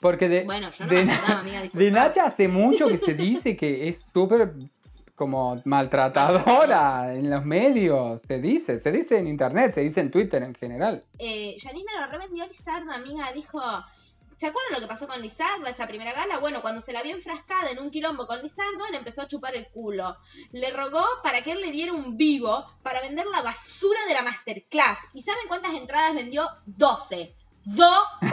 Porque 0.00 0.28
de, 0.28 0.44
Bueno, 0.44 0.68
yo 0.70 0.84
no 0.84 0.90
de, 0.90 1.04
me 1.04 1.12
acordaba, 1.14 1.40
amiga, 1.40 1.60
de. 1.72 1.90
Nacha 1.90 2.24
hace 2.26 2.48
mucho 2.48 2.86
que 2.86 2.98
se 2.98 3.14
dice 3.14 3.56
que 3.56 3.88
es 3.88 4.00
súper 4.12 4.52
como 5.14 5.62
maltratadora 5.64 7.14
en 7.14 7.30
los 7.30 7.44
medios. 7.44 8.20
Se 8.26 8.38
dice, 8.40 8.80
se 8.80 8.90
dice 8.92 9.18
en 9.18 9.28
internet, 9.28 9.74
se 9.74 9.80
dice 9.82 10.00
en 10.00 10.10
Twitter 10.10 10.42
en 10.42 10.54
general. 10.54 11.02
Eh, 11.18 11.54
Janina 11.62 11.92
lo 12.00 12.12
revendió 12.12 12.44
a 12.44 12.46
Lizardo, 12.46 12.90
amiga, 12.92 13.32
dijo... 13.32 13.60
¿Se 14.44 14.50
acuerdan 14.50 14.74
lo 14.74 14.80
que 14.80 14.86
pasó 14.86 15.08
con 15.08 15.22
Lizardo, 15.22 15.66
esa 15.68 15.86
primera 15.86 16.12
gala? 16.12 16.38
Bueno, 16.38 16.60
cuando 16.60 16.82
se 16.82 16.92
la 16.92 17.02
vio 17.02 17.14
enfrascada 17.14 17.70
en 17.70 17.78
un 17.78 17.90
quilombo 17.90 18.26
con 18.26 18.42
Lizardo, 18.42 18.90
le 18.90 18.98
empezó 18.98 19.22
a 19.22 19.26
chupar 19.26 19.56
el 19.56 19.70
culo. 19.70 20.18
Le 20.52 20.70
rogó 20.70 21.02
para 21.22 21.42
que 21.42 21.52
él 21.52 21.62
le 21.62 21.72
diera 21.72 21.94
un 21.94 22.18
vivo 22.18 22.62
para 22.82 23.00
vender 23.00 23.24
la 23.24 23.40
basura 23.40 24.00
de 24.06 24.12
la 24.12 24.20
masterclass. 24.20 24.98
¿Y 25.14 25.22
saben 25.22 25.48
cuántas 25.48 25.72
entradas 25.72 26.14
vendió? 26.14 26.46
12. 26.66 27.34
12. 27.64 27.84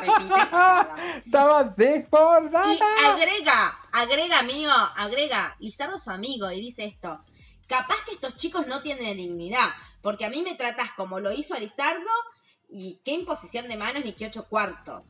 Repite. 0.00 1.18
Estaba 1.26 1.64
desbordada. 1.64 2.72
Y 2.72 2.78
agrega, 3.04 3.78
agrega, 3.92 4.38
amigo, 4.38 4.72
agrega, 4.72 5.54
Lizardo 5.58 5.96
es 5.96 6.04
su 6.04 6.12
amigo 6.12 6.50
y 6.50 6.62
dice 6.62 6.86
esto. 6.86 7.22
Capaz 7.66 8.02
que 8.06 8.12
estos 8.12 8.38
chicos 8.38 8.66
no 8.66 8.80
tienen 8.80 9.18
dignidad, 9.18 9.68
porque 10.00 10.24
a 10.24 10.30
mí 10.30 10.40
me 10.40 10.54
tratás 10.54 10.92
como 10.92 11.20
lo 11.20 11.30
hizo 11.30 11.52
a 11.52 11.60
Lizardo 11.60 12.10
y 12.70 13.02
qué 13.04 13.12
imposición 13.12 13.68
de 13.68 13.76
manos 13.76 14.02
ni 14.02 14.14
qué 14.14 14.28
ocho 14.28 14.48
cuartos. 14.48 15.02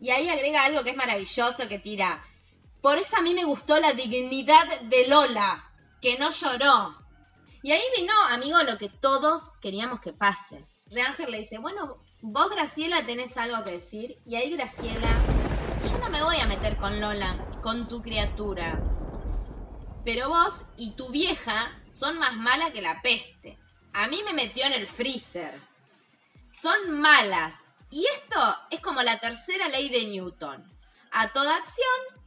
Y 0.00 0.10
ahí 0.10 0.28
agrega 0.28 0.64
algo 0.64 0.84
que 0.84 0.90
es 0.90 0.96
maravilloso 0.96 1.68
que 1.68 1.78
tira. 1.78 2.22
Por 2.80 2.98
eso 2.98 3.16
a 3.16 3.22
mí 3.22 3.34
me 3.34 3.44
gustó 3.44 3.80
la 3.80 3.92
dignidad 3.92 4.80
de 4.82 5.08
Lola, 5.08 5.72
que 6.00 6.18
no 6.18 6.30
lloró. 6.30 6.96
Y 7.62 7.72
ahí 7.72 7.82
vino, 7.96 8.12
amigo, 8.30 8.62
lo 8.62 8.78
que 8.78 8.88
todos 8.88 9.50
queríamos 9.60 10.00
que 10.00 10.12
pase. 10.12 10.64
De 10.86 11.02
Ángel 11.02 11.30
le 11.30 11.40
dice, 11.40 11.58
bueno, 11.58 12.02
vos 12.20 12.50
Graciela 12.50 13.04
tenés 13.04 13.36
algo 13.36 13.64
que 13.64 13.72
decir. 13.72 14.18
Y 14.24 14.36
ahí 14.36 14.50
Graciela, 14.50 15.10
yo 15.90 15.98
no 15.98 16.08
me 16.08 16.22
voy 16.22 16.36
a 16.36 16.46
meter 16.46 16.76
con 16.76 17.00
Lola, 17.00 17.58
con 17.62 17.88
tu 17.88 18.00
criatura. 18.00 18.80
Pero 20.04 20.28
vos 20.28 20.62
y 20.76 20.92
tu 20.92 21.10
vieja 21.10 21.72
son 21.86 22.18
más 22.18 22.36
mala 22.36 22.70
que 22.70 22.80
la 22.80 23.02
peste. 23.02 23.58
A 23.92 24.06
mí 24.06 24.22
me 24.24 24.32
metió 24.32 24.64
en 24.64 24.74
el 24.74 24.86
freezer. 24.86 25.52
Son 26.52 27.00
malas. 27.00 27.56
Y 27.90 28.04
esto 28.06 28.56
es 28.70 28.80
como 28.80 29.02
la 29.02 29.18
tercera 29.18 29.68
ley 29.68 29.88
de 29.88 30.06
Newton. 30.06 30.64
A 31.10 31.32
toda 31.32 31.56
acción 31.56 32.22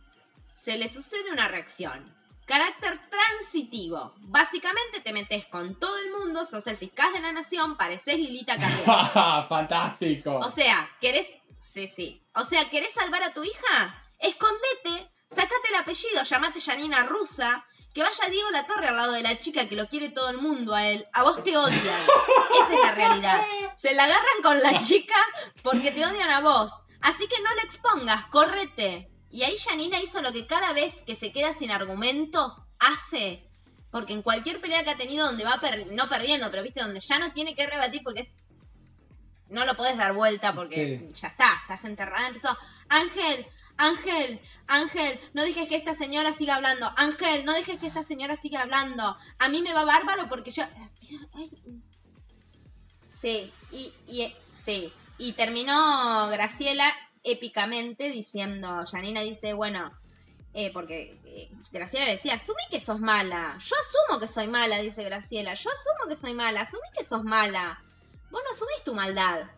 se 0.55 0.78
le 0.78 0.89
sucede 0.89 1.32
una 1.32 1.47
reacción. 1.47 2.16
Carácter 2.45 2.99
transitivo. 3.09 4.14
Básicamente 4.18 4.99
te 5.01 5.14
metes 5.14 5.45
con 5.45 5.80
todo 5.80 5.97
el 5.99 6.12
mundo, 6.12 6.45
sos 6.45 6.68
el 6.68 6.78
fiscal 6.78 7.14
de 7.14 7.22
la 7.22 7.32
nación, 7.32 7.78
pareces 7.78 8.18
Lilita 8.18 8.59
Carrera. 8.59 9.45
Fantástico. 9.49 10.38
O 10.38 10.51
sea, 10.51 10.89
¿querés? 10.99 11.28
Sí, 11.57 11.88
sí. 11.88 12.22
O 12.36 12.43
sea, 12.43 12.70
¿querés 12.70 12.93
salvar 12.93 13.24
a 13.24 13.34
tu 13.34 13.43
hija? 13.43 14.03
Escondete, 14.20 15.09
sacate 15.28 15.70
el 15.70 15.76
apellido, 15.76 16.24
llamate 16.24 16.59
Janina 16.59 17.03
Rusa, 17.03 17.64
que 17.94 18.02
vaya 18.04 18.30
Diego 18.30 18.50
La 18.52 18.66
Torre 18.68 18.88
al 18.88 18.96
lado 18.96 19.12
de 19.14 19.22
la 19.22 19.38
chica 19.38 19.68
que 19.68 19.76
lo 19.76 19.88
quiere 19.88 20.10
todo 20.10 20.30
el 20.30 20.38
mundo 20.38 20.74
a 20.74 20.88
él. 20.88 21.06
A 21.14 21.24
vos 21.24 21.44
te 21.44 21.56
odian. 21.58 21.80
Esa 21.82 22.74
es 22.74 22.80
la 22.84 22.92
realidad. 22.94 23.44
Se 23.76 23.94
la 23.94 24.06
agarran 24.06 24.42
con 24.44 24.62
la 24.62 24.80
chica 24.80 25.16
porque 25.64 25.92
te 25.92 26.06
odian 26.06 26.30
a 26.30 26.39
vos. 26.42 26.72
Así 27.02 27.28
que 27.28 27.42
no 27.42 27.54
la 27.56 27.62
expongas, 27.64 28.26
córrete. 28.28 29.10
Y 29.30 29.44
ahí 29.44 29.58
Janina 29.58 30.00
hizo 30.02 30.22
lo 30.22 30.32
que 30.34 30.46
cada 30.46 30.74
vez 30.74 30.94
que 31.06 31.16
se 31.16 31.32
queda 31.32 31.54
sin 31.54 31.72
argumentos 31.72 32.62
hace. 32.80 33.48
Porque 33.92 34.14
en 34.14 34.22
cualquier 34.22 34.62
pelea 34.62 34.84
que 34.84 34.92
ha 34.92 34.98
tenido 34.98 35.26
donde 35.26 35.44
va 35.44 35.60
per- 35.60 35.88
no 35.88 36.08
perdiendo, 36.08 36.50
pero 36.52 36.64
viste, 36.64 36.82
donde 36.82 37.00
ya 37.02 37.20
no 37.20 37.32
tiene 37.34 37.56
que 37.56 37.68
rebatir 37.68 38.02
porque 38.04 38.22
es 38.22 38.30
no 39.50 39.66
lo 39.66 39.76
podés 39.76 39.98
dar 39.98 40.14
vuelta 40.14 40.54
porque 40.54 41.00
Sí. 41.04 41.14
ya 41.22 41.28
está, 41.28 41.54
estás 41.62 41.84
enterrada. 41.84 42.28
Empezó, 42.28 42.58
Ángel, 42.88 43.46
Ángel, 43.82 44.40
Ángel, 44.68 45.20
no 45.34 45.44
dejes 45.44 45.68
que 45.68 45.76
esta 45.76 45.96
señora 45.96 46.34
siga 46.34 46.56
hablando. 46.56 46.88
Ángel, 46.98 47.46
no 47.46 47.54
dejes 47.54 47.80
que 47.80 47.88
esta 47.88 48.04
señora 48.04 48.38
siga 48.38 48.62
hablando. 48.62 49.18
A 49.40 49.50
mí 49.50 49.64
me 49.64 49.74
va 49.74 49.86
bárbaro 49.86 50.30
porque 50.30 50.52
yo... 50.52 50.64
Sí, 53.12 53.52
y, 53.72 53.92
y 54.08 54.36
sí. 54.54 54.94
Y 55.18 55.34
terminó 55.34 56.28
Graciela 56.30 56.94
épicamente 57.24 58.10
diciendo, 58.10 58.86
Janina 58.86 59.22
dice, 59.22 59.54
bueno, 59.54 59.92
eh, 60.54 60.72
porque 60.72 61.20
eh, 61.26 61.50
Graciela 61.72 62.06
le 62.06 62.14
decía, 62.14 62.36
asumí 62.36 62.62
que 62.70 62.80
sos 62.80 63.00
mala. 63.00 63.58
Yo 63.58 63.76
asumo 63.76 64.20
que 64.20 64.28
soy 64.28 64.48
mala, 64.48 64.78
dice 64.80 65.04
Graciela. 65.04 65.56
Yo 65.56 65.72
asumo 65.72 66.08
que 66.08 66.22
soy 66.22 66.36
mala, 66.36 66.62
asumí 66.62 66.88
que 66.96 67.04
sos 67.04 67.24
mala. 67.24 67.84
Vos 68.30 68.42
no 68.46 68.52
asumís 68.52 68.84
tu 68.84 68.94
maldad. 68.94 69.50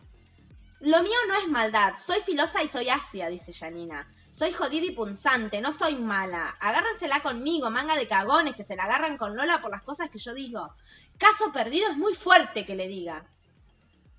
Lo 0.84 1.02
mío 1.02 1.16
no 1.28 1.34
es 1.38 1.48
maldad, 1.48 1.94
soy 1.96 2.20
filosa 2.20 2.62
y 2.62 2.68
soy 2.68 2.90
ácida, 2.90 3.30
dice 3.30 3.54
Janina. 3.54 4.06
Soy 4.30 4.52
jodida 4.52 4.84
y 4.84 4.90
punzante, 4.90 5.62
no 5.62 5.72
soy 5.72 5.94
mala. 5.94 6.56
Agárrensela 6.60 7.22
conmigo, 7.22 7.70
manga 7.70 7.96
de 7.96 8.06
cagones 8.06 8.54
que 8.54 8.64
se 8.64 8.76
la 8.76 8.84
agarran 8.84 9.16
con 9.16 9.34
Lola 9.34 9.62
por 9.62 9.70
las 9.70 9.80
cosas 9.80 10.10
que 10.10 10.18
yo 10.18 10.34
digo. 10.34 10.74
Caso 11.16 11.54
perdido 11.54 11.88
es 11.88 11.96
muy 11.96 12.12
fuerte 12.12 12.66
que 12.66 12.74
le 12.74 12.86
diga. 12.86 13.24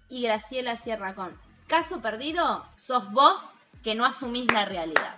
Y 0.10 0.24
Graciela 0.24 0.76
cierra 0.76 1.14
con, 1.14 1.40
caso 1.68 2.02
perdido, 2.02 2.66
sos 2.74 3.12
vos 3.12 3.60
que 3.84 3.94
no 3.94 4.04
asumís 4.04 4.52
la 4.52 4.66
realidad. 4.66 5.18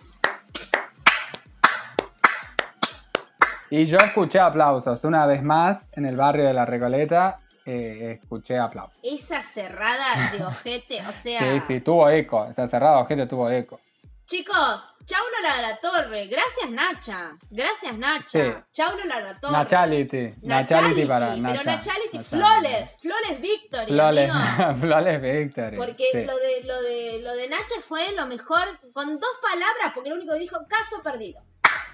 Y 3.70 3.86
yo 3.86 4.00
escuché 4.00 4.42
aplausos. 4.42 5.02
Una 5.06 5.26
vez 5.26 5.42
más, 5.42 5.78
en 5.94 6.06
el 6.06 6.18
barrio 6.18 6.46
de 6.46 6.54
La 6.54 6.66
Recoleta, 6.66 7.40
eh, 7.68 8.20
escuché 8.24 8.58
aplausos. 8.58 8.98
Esa 9.04 9.44
cerrada 9.44 10.32
de 10.32 10.44
ojete, 10.44 11.02
o 11.08 11.12
sea... 11.24 11.40
Sí, 11.42 11.62
sí, 11.68 11.82
tuvo 11.82 12.10
eco. 12.10 12.46
Está 12.46 12.70
cerrado, 12.70 13.06
gente, 13.06 13.28
tuvo 13.28 13.50
eco. 13.50 13.80
Chicos, 14.26 14.94
chau 15.06 15.24
Lola 15.36 15.56
de 15.56 15.62
la 15.62 15.78
Torre. 15.78 16.28
Gracias 16.28 16.70
Nacha. 16.70 17.38
Gracias 17.50 17.98
Nacha. 17.98 18.28
Sí. 18.28 18.42
Chau 18.74 18.98
Lola 18.98 19.18
de 19.20 19.24
la 19.24 19.40
Torre. 19.40 19.54
Nachality. 19.54 20.34
Nachality 20.42 21.06
para 21.06 21.30
Pero 21.30 21.42
Nacha. 21.42 21.64
Nachality, 21.64 22.20
Flores, 22.20 22.96
Flores 23.00 23.42
Victory, 23.42 23.92
Flores, 23.94 24.30
amigo. 24.30 24.76
Flores 24.82 25.22
Victory. 25.22 25.78
Porque 25.78 26.10
sí. 26.12 26.26
lo 26.26 26.36
de 26.36 26.64
lo 26.66 26.82
de 26.82 27.20
lo 27.22 27.36
de 27.36 27.48
Nacha 27.48 27.76
fue 27.82 28.12
lo 28.12 28.26
mejor 28.26 28.80
con 28.92 29.18
dos 29.18 29.32
palabras, 29.42 29.94
porque 29.94 30.10
lo 30.10 30.16
único 30.16 30.34
que 30.34 30.40
dijo 30.40 30.58
caso 30.68 31.02
perdido. 31.02 31.42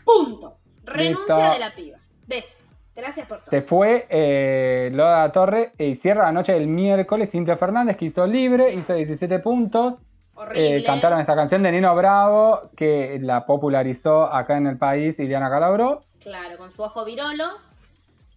Punto. 0.03 0.57
Renuncia 0.84 1.36
Listo. 1.36 1.53
de 1.53 1.59
la 1.59 1.76
piba. 1.76 1.99
¿Ves? 2.26 2.62
Gracias 2.96 3.28
por 3.28 3.39
todo. 3.39 3.50
Se 3.50 3.62
fue 3.62 4.06
eh, 4.10 4.89
Lola 4.94 5.32
Torre 5.32 5.74
y 5.78 5.96
cierra 5.96 6.26
la 6.26 6.32
noche 6.32 6.54
del 6.54 6.68
miércoles. 6.68 7.32
Cintia 7.32 7.58
Fernández, 7.58 7.98
que 7.98 8.06
hizo 8.06 8.26
libre, 8.28 8.74
hizo 8.74 8.94
17 8.94 9.39
puntos. 9.39 9.96
Horrible. 10.36 10.78
Eh, 10.78 10.84
cantaron 10.84 11.20
esta 11.20 11.36
canción 11.36 11.64
de 11.64 11.72
Nino 11.72 11.96
Bravo, 11.96 12.70
que 12.76 13.20
la 13.22 13.46
popularizó 13.46 14.32
acá 14.32 14.58
en 14.58 14.68
el 14.68 14.78
país 14.78 15.20
Iliana 15.20 15.50
Calabró. 15.50 16.04
Claro, 16.20 16.58
con 16.58 16.72
su 16.72 16.82
ojo 16.82 17.04
virolo. 17.06 17.46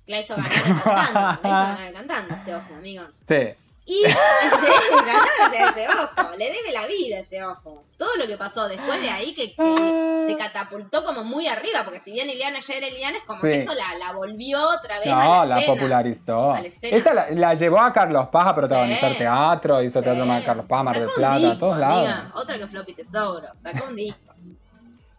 La 0.07 0.21
hizo 0.21 0.37
ganar 0.37 0.53
cantando. 0.53 1.21
La 1.21 1.39
hizo 1.43 1.43
ganar 1.43 1.93
cantando 1.93 2.35
ese 2.35 2.55
ojo, 2.55 2.75
amigo. 2.75 3.05
Sí. 3.29 3.66
Y 3.89 4.03
ganó 5.07 5.71
ese 5.71 5.87
ojo, 5.89 6.37
le 6.37 6.45
debe 6.47 6.73
la 6.73 6.87
vida 6.87 7.19
ese 7.21 7.43
ojo. 7.45 7.85
Todo 7.97 8.15
lo 8.19 8.27
que 8.27 8.37
pasó 8.37 8.69
después 8.69 9.01
de 9.01 9.09
ahí 9.09 9.33
que, 9.33 9.55
que 9.55 10.25
se 10.27 10.37
catapultó 10.37 11.05
como 11.05 11.23
muy 11.25 11.47
arriba, 11.47 11.83
porque 11.85 12.01
si 12.01 12.13
bien 12.13 12.29
Iliana 12.29 12.59
ya 12.61 12.75
era 12.75 12.89
Iliana, 12.89 13.17
es 13.19 13.23
como 13.25 13.41
Sí. 13.41 13.47
que 13.49 13.63
eso 13.63 13.73
la, 13.75 13.95
la 13.97 14.13
volvió 14.13 14.61
otra 14.71 14.99
vez 14.99 15.09
a 15.09 15.15
No, 15.15 15.21
la, 15.41 15.47
la 15.47 15.59
escena. 15.61 15.75
popularizó. 15.75 16.53
A 16.53 16.61
la. 16.61 16.69
Esa 16.69 17.15
la, 17.15 17.31
la 17.31 17.55
llevó 17.55 17.79
a 17.81 17.93
Carlos 17.93 18.29
Paz 18.29 18.47
a 18.49 18.55
protagonizar 18.55 19.13
Sí. 19.13 19.19
teatro, 19.19 19.83
hizo 19.83 20.01
Sí. 20.01 20.05
teatro 20.05 20.27
más 20.27 20.41
de 20.41 20.47
Carlos 20.47 20.67
Paz, 20.67 20.85
Mar 20.85 20.99
del 20.99 21.09
Plata, 21.17 21.37
disco, 21.39 21.53
a 21.53 21.59
todos 21.59 21.79
lados. 21.79 21.97
amiga. 22.11 22.33
Otra 22.35 22.59
que 22.59 22.67
Floppy 22.67 22.95
Tesoro, 22.95 23.49
sacó 23.55 23.87
un 23.89 23.97
disco. 23.97 24.26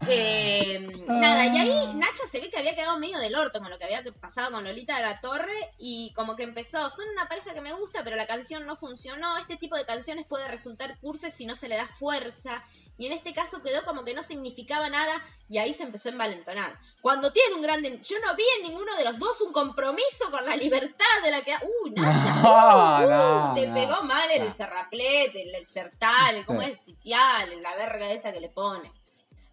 Eh, 0.08 0.88
nada, 1.08 1.48
y 1.48 1.58
ahí 1.58 1.94
Nacha 1.96 2.24
se 2.32 2.40
ve 2.40 2.50
que 2.50 2.60
había 2.60 2.76
quedado 2.76 3.00
medio 3.00 3.18
del 3.18 3.36
orto 3.36 3.60
con 3.60 3.70
lo 3.70 3.80
que 3.80 3.86
había 3.86 4.04
pasado 4.22 4.52
con 4.52 4.64
Lolita 4.64 4.96
de 4.98 5.04
la 5.04 5.20
Torre 5.22 5.74
y 5.80 6.14
como 6.14 6.36
que 6.36 6.44
empezó, 6.44 6.90
son 6.90 7.10
una 7.10 7.28
pareja 7.28 7.54
que 7.54 7.62
me 7.62 7.74
gusta, 7.74 8.04
pero 8.04 8.16
la 8.16 8.28
canción 8.28 8.66
no 8.66 8.78
funcionó, 8.78 9.38
este 9.38 9.58
tipo 9.58 9.76
de 9.76 9.86
canciones 9.86 10.26
puede 10.28 10.48
resultar 10.48 11.00
curses 11.00 11.34
si 11.34 11.46
no 11.46 11.56
se 11.56 11.68
le 11.68 11.76
da 11.76 11.88
fuerza 11.88 12.64
y 12.98 13.08
en 13.08 13.14
este 13.14 13.34
caso 13.34 13.62
quedó 13.62 13.84
como 13.86 14.06
que 14.06 14.14
no 14.14 14.24
significaba 14.24 14.90
nada 14.90 15.22
y 15.50 15.58
ahí 15.58 15.74
se 15.74 15.84
empezó 15.84 16.10
a 16.10 16.14
envalentonar. 16.14 16.80
Cuando 17.02 17.32
tiene 17.32 17.56
un 17.56 17.62
grande, 17.62 18.00
yo 18.04 18.18
no 18.20 18.36
vi 18.36 18.44
en 18.58 18.64
ninguno 18.64 18.96
de 18.96 19.04
los 19.04 19.20
dos 19.20 19.42
un 19.42 19.54
compromiso 19.54 20.30
con 20.32 20.46
la 20.46 20.56
libertad 20.56 21.06
de 21.24 21.32
la 21.32 21.42
que... 21.42 21.56
¡Uy, 21.84 21.92
Nacha! 21.92 22.36
No, 22.48 22.50
uh, 22.50 23.06
uh, 23.06 23.10
no, 23.10 23.54
te 23.56 23.68
no, 23.68 23.74
pegó 23.74 24.04
mal 24.04 24.30
el 24.32 24.46
no. 24.46 24.54
serraplet, 24.54 25.36
el, 25.36 25.56
el 25.56 25.66
sertal, 25.66 26.36
el, 26.36 26.46
¿cómo 26.46 26.62
es? 26.62 26.70
El 26.70 26.78
sitial, 26.78 27.62
la 27.62 27.76
verga 27.76 28.12
esa 28.12 28.32
que 28.32 28.40
le 28.40 28.50
pone. 28.50 28.92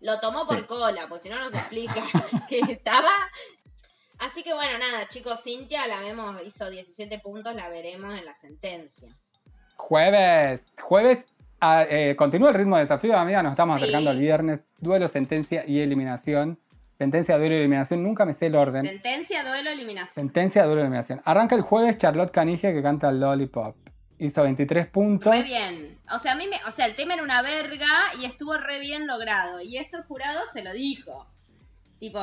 Lo 0.01 0.21
tomó 0.21 0.47
por 0.47 0.59
Sí. 0.59 0.65
cola, 0.65 1.07
pues 1.09 1.23
si 1.23 1.29
no 1.29 1.39
nos 1.39 1.55
explica 1.55 1.95
que 2.49 2.61
estaba. 2.61 3.11
Así 4.19 4.43
que 4.43 4.55
bueno, 4.55 4.79
nada, 4.79 5.09
chicos, 5.09 5.43
Cintia 5.43 5.87
la 5.87 5.99
vemos, 6.01 6.37
hizo 6.47 6.71
17 6.71 7.19
puntos, 7.19 7.55
la 7.55 7.69
veremos 7.69 8.15
en 8.15 8.25
la 8.25 8.35
sentencia. 8.35 9.15
Jueves, 9.77 10.61
jueves, 10.81 11.25
ah, 11.61 11.85
eh, 11.89 12.15
continúa 12.17 12.51
el 12.51 12.55
ritmo 12.55 12.77
de 12.77 12.83
desafío, 12.83 13.17
amiga, 13.19 13.43
nos 13.43 13.53
estamos 13.53 13.77
Sí. 13.79 13.83
acercando 13.85 14.11
al 14.11 14.19
viernes. 14.19 14.61
Duelo, 14.79 15.09
sentencia 15.09 15.65
y 15.67 15.81
eliminación. 15.81 16.59
Sentencia, 16.97 17.37
duelo 17.39 17.55
y 17.55 17.59
eliminación, 17.59 18.03
nunca 18.05 18.25
me 18.25 18.35
sé 18.35 18.47
el 18.47 18.55
orden. 18.55 18.87
Sentencia, 18.87 19.43
duelo, 19.43 19.71
eliminación. 19.71 20.15
Sentencia, 20.15 20.65
duelo 20.65 20.81
y 20.81 20.85
eliminación. 20.85 21.21
Arranca 21.25 21.57
el 21.57 21.63
jueves 21.63 21.99
Charlotte 21.99 22.31
Canigia 22.31 22.73
que 22.73 22.83
canta 22.83 23.11
Lollipop. 23.11 23.75
Hizo 24.19 24.43
23 24.43 24.87
puntos. 24.89 25.33
Re 25.33 25.43
bien. 25.43 25.99
O 26.15 26.19
sea, 26.19 26.33
a 26.33 26.35
mí 26.37 26.47
me, 26.47 26.57
o 26.67 26.71
sea, 26.71 26.87
el 26.87 26.95
tema 26.95 27.15
era 27.15 27.23
una 27.23 27.43
verga 27.43 27.89
y 28.21 28.25
estuvo 28.25 28.57
re 28.57 28.79
bien 28.81 29.07
logrado. 29.07 29.61
Y 29.61 29.77
eso 29.79 29.97
el 29.97 30.05
jurado 30.05 30.41
se 30.53 30.63
lo 30.63 30.73
dijo. 30.73 31.27
Tipo, 31.99 32.21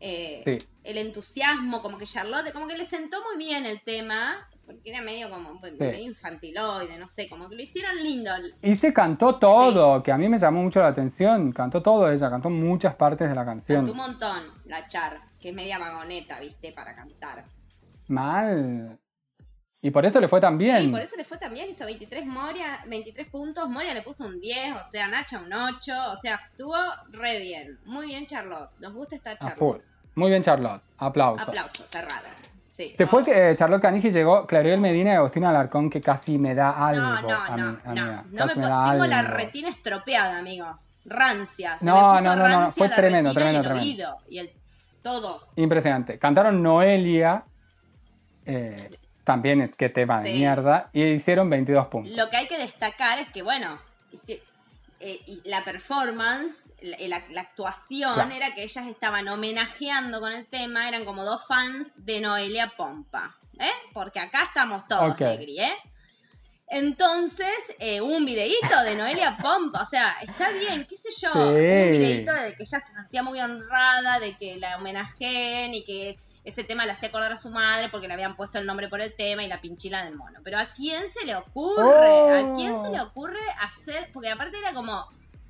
eh, 0.00 0.42
Sí. 0.44 0.66
el 0.84 0.98
entusiasmo, 0.98 1.82
como 1.82 1.98
que 1.98 2.06
Charlotte, 2.06 2.52
como 2.52 2.66
que 2.66 2.76
le 2.76 2.84
sentó 2.86 3.18
muy 3.24 3.36
bien 3.36 3.66
el 3.66 3.80
tema, 3.82 4.48
Porque 4.64 4.90
era 4.90 5.02
medio 5.02 5.28
como, 5.28 5.58
pues, 5.60 5.72
Sí. 5.72 5.78
medio 5.84 6.04
infantiloide, 6.06 6.96
no 6.96 7.08
sé, 7.08 7.28
como 7.28 7.48
que 7.48 7.56
lo 7.56 7.62
hicieron 7.62 7.96
lindo. 8.00 8.30
Y 8.62 8.76
se 8.76 8.92
cantó 8.92 9.36
todo, 9.36 10.00
que 10.04 10.12
a 10.12 10.16
mí 10.16 10.28
me 10.28 10.38
llamó 10.38 10.62
mucho 10.62 10.80
la 10.80 10.86
atención. 10.86 11.50
Cantó 11.52 11.82
todo 11.82 12.10
ella, 12.10 12.30
cantó 12.30 12.48
muchas 12.48 12.94
partes 12.94 13.28
de 13.28 13.34
la 13.34 13.44
Cantó 13.44 13.66
canción. 13.66 13.90
un 13.90 13.96
montón, 13.96 14.44
la 14.66 14.86
Char, 14.86 15.20
que 15.40 15.48
es 15.48 15.54
media 15.54 15.78
vagoneta, 15.80 16.38
viste, 16.38 16.72
para 16.72 16.94
cantar. 16.94 17.44
Mal. 18.06 18.98
Y 19.84 19.90
por 19.90 20.06
eso 20.06 20.20
le 20.20 20.28
fue 20.28 20.40
tan 20.40 20.56
bien. 20.56 20.80
Sí, 20.84 20.88
por 20.88 21.00
eso 21.00 21.16
le 21.16 21.24
fue 21.24 21.38
también, 21.38 21.68
hizo 21.68 21.84
23 21.84 22.24
Moria, 22.24 22.84
23 22.86 23.26
puntos, 23.26 23.68
Moria 23.68 23.92
le 23.92 24.02
puso 24.02 24.24
un 24.24 24.38
10, 24.40 24.76
o 24.76 24.84
sea, 24.90 25.08
Nacha 25.08 25.40
un 25.40 25.52
8, 25.52 25.92
o 26.12 26.16
sea, 26.16 26.40
estuvo 26.50 26.76
re 27.10 27.40
bien. 27.40 27.78
Muy 27.86 28.06
bien 28.06 28.24
Charlotte, 28.26 28.70
nos 28.78 28.92
gusta 28.92 29.16
esta 29.16 29.36
Charlotte. 29.38 29.82
Muy 30.14 30.30
bien, 30.30 30.42
Charlotte. 30.42 30.82
Aplausos. 30.98 31.48
Aplauso, 31.48 31.84
cerrado. 31.88 32.28
Sí. 32.68 32.94
Fue 33.08 33.22
Oh. 33.22 33.24
que 33.24 33.50
eh, 33.50 33.56
Charlotte 33.56 33.82
Canigi 33.82 34.10
llegó 34.10 34.46
Clariel 34.46 34.80
Medina 34.80 35.12
y 35.12 35.16
Agustina 35.16 35.50
Alarcón, 35.50 35.90
que 35.90 36.00
casi 36.00 36.38
me 36.38 36.54
da 36.54 36.70
algo. 36.86 37.02
No, 37.02 37.22
no, 37.22 37.28
a 37.42 37.56
no, 37.56 37.72
no. 37.94 38.22
no 38.22 38.36
Casi 38.36 38.58
me 38.58 38.62
me 38.66 38.68
po- 38.70 38.74
da 38.76 38.90
tengo 38.92 39.06
la 39.06 39.22
retina 39.22 39.68
estropeada, 39.68 40.38
amigo. 40.38 40.78
Rancia. 41.04 41.76
Se 41.78 41.84
No, 41.84 42.12
me 42.12 42.18
puso 42.18 42.22
no, 42.24 42.36
no, 42.36 42.48
no, 42.48 42.48
rancia 42.60 42.80
fue 42.80 42.88
la 42.88 42.96
tremendo, 42.96 43.30
retina 43.32 43.52
y 43.52 43.56
el 43.56 43.62
tremendo, 43.62 43.84
oído 43.90 44.18
y 44.30 44.38
el 44.38 44.50
todo. 45.02 45.48
Impresionante. 45.56 46.18
Cantaron 46.18 46.62
Noelia, 46.62 47.44
eh, 48.46 48.90
también 49.24 49.60
es 49.60 49.74
que 49.76 49.88
tema 49.88 50.20
de 50.20 50.32
Sí. 50.32 50.38
mierda, 50.38 50.90
y 50.92 51.02
hicieron 51.04 51.48
22 51.50 51.86
puntos. 51.88 52.16
Lo 52.16 52.28
que 52.30 52.36
hay 52.38 52.48
que 52.48 52.58
destacar 52.58 53.18
es 53.18 53.28
que, 53.32 53.42
bueno, 53.42 53.80
eh, 55.00 55.20
y 55.26 55.40
la 55.48 55.64
performance, 55.64 56.70
la, 56.80 56.96
la- 57.08 57.24
la 57.30 57.40
actuación 57.40 58.14
Claro. 58.14 58.30
era 58.30 58.54
que 58.54 58.62
ellas 58.62 58.86
estaban 58.86 59.26
homenajeando 59.28 60.20
con 60.20 60.32
el 60.32 60.46
tema, 60.46 60.86
eran 60.88 61.04
como 61.04 61.24
dos 61.24 61.44
fans 61.48 61.92
de 61.96 62.20
Noelia 62.20 62.72
Pompa, 62.76 63.36
¿eh? 63.58 63.70
Porque 63.92 64.20
acá 64.20 64.44
estamos 64.44 64.86
todos, 64.86 65.12
Ok. 65.12 65.20
Negri, 65.20 65.58
¿eh? 65.60 65.74
Entonces, 66.68 67.52
eh, 67.80 68.00
un 68.00 68.24
videíto 68.24 68.82
de 68.84 68.94
Noelia 68.96 69.36
Pompa, 69.42 69.82
o 69.82 69.86
sea, 69.86 70.16
está 70.22 70.50
bien, 70.50 70.86
qué 70.88 70.96
sé 70.96 71.10
yo, 71.20 71.30
Sí. 71.32 71.38
un 71.40 71.90
videíto 71.90 72.32
de 72.32 72.54
que 72.56 72.62
ella 72.62 72.80
se 72.80 72.92
sentía 72.94 73.22
muy 73.22 73.40
honrada, 73.40 74.18
de 74.20 74.34
que 74.36 74.56
la 74.56 74.78
homenajeen 74.78 75.74
y 75.74 75.84
que 75.84 76.18
ese 76.44 76.64
tema 76.64 76.84
le 76.86 76.92
hacía 76.92 77.08
acordar 77.08 77.32
a 77.32 77.36
su 77.36 77.50
madre 77.50 77.88
porque 77.88 78.08
le 78.08 78.14
habían 78.14 78.34
puesto 78.36 78.58
el 78.58 78.66
nombre 78.66 78.88
por 78.88 79.00
el 79.00 79.14
tema 79.14 79.44
y 79.44 79.48
la 79.48 79.60
pinchila 79.60 80.04
del 80.04 80.16
mono. 80.16 80.40
Pero 80.42 80.58
¿a 80.58 80.66
quién 80.72 81.08
se 81.08 81.24
le 81.24 81.36
ocurre? 81.36 82.40
¿A 82.40 82.52
quién 82.54 82.82
se 82.82 82.90
le 82.90 83.00
Oh. 83.00 83.04
ocurre 83.06 83.40
hacer? 83.60 84.10
Porque 84.12 84.30
aparte 84.30 84.58
era 84.58 84.72
como 84.74 85.06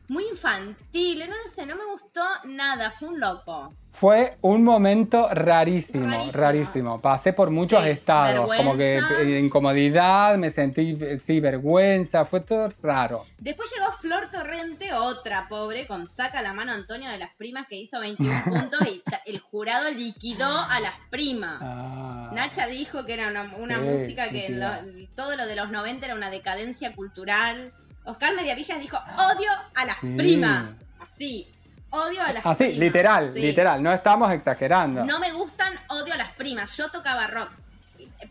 muy 0.08 0.24
infantil, 0.30 1.20
no 1.28 1.36
lo 1.36 1.48
sé, 1.48 1.64
no 1.66 1.76
me 1.76 1.84
gustó 1.92 2.22
nada, 2.44 2.90
fue 2.90 3.08
un 3.08 3.20
loco. 3.20 3.74
Fue 3.94 4.38
un 4.40 4.64
momento 4.64 5.28
rarísimo, 5.32 6.06
Rarísimo. 6.06 6.32
rarísimo. 6.42 7.00
Pasé 7.02 7.34
por 7.34 7.50
muchos 7.50 7.84
Sí, 7.84 7.90
estados, 7.90 8.50
como 8.56 8.74
que 8.76 8.98
eh, 8.98 9.38
incomodidad, 9.38 10.36
me 10.38 10.50
sentí, 10.50 10.96
eh, 10.98 11.20
sí, 11.24 11.40
vergüenza, 11.40 12.24
fue 12.24 12.40
todo 12.40 12.72
raro. 12.82 13.26
Después 13.38 13.70
llegó 13.76 13.92
Flor 13.92 14.30
Torrente, 14.32 14.94
otra 14.94 15.46
pobre, 15.48 15.86
con 15.86 16.06
saca 16.06 16.40
la 16.42 16.54
mano 16.54 16.72
Antonio 16.72 17.10
de 17.10 17.18
las 17.18 17.34
primas 17.36 17.66
que 17.68 17.76
hizo 17.76 18.00
21 18.00 18.42
puntos 18.44 18.80
y 18.88 19.02
el 19.26 19.38
jurado 19.40 19.90
liquidó 19.90 20.48
a 20.58 20.80
las 20.80 20.94
primas. 21.10 21.58
Ah. 21.60 22.30
Nacha 22.32 22.66
dijo 22.66 23.04
que 23.04 23.12
era 23.12 23.28
una, 23.28 23.54
una 23.58 23.76
Sí, 23.78 23.84
música 23.84 24.30
que 24.30 24.48
lo- 24.48 24.70
todo 25.14 25.36
lo 25.36 25.46
de 25.46 25.54
los 25.54 25.70
90 25.70 26.06
era 26.06 26.14
una 26.14 26.30
decadencia 26.30 26.94
cultural. 26.96 27.72
Oscar 28.04 28.34
Mediavillas 28.34 28.80
dijo, 28.80 28.96
odio 29.16 29.50
a 29.74 29.84
las 29.84 29.98
Sí. 30.00 30.14
primas. 30.16 30.70
Así, 31.00 31.48
odio 31.90 32.22
a 32.22 32.32
las 32.32 32.44
Así, 32.46 32.64
primas. 32.64 32.78
literal, 32.78 33.32
Sí. 33.32 33.40
literal, 33.40 33.82
no 33.82 33.92
estamos 33.92 34.32
exagerando. 34.32 35.04
No 35.04 35.18
me 35.20 35.30
gustan, 35.32 35.78
odio 35.88 36.14
a 36.14 36.16
las 36.16 36.32
primas. 36.32 36.76
Yo 36.76 36.90
tocaba 36.90 37.26
rock. 37.28 37.50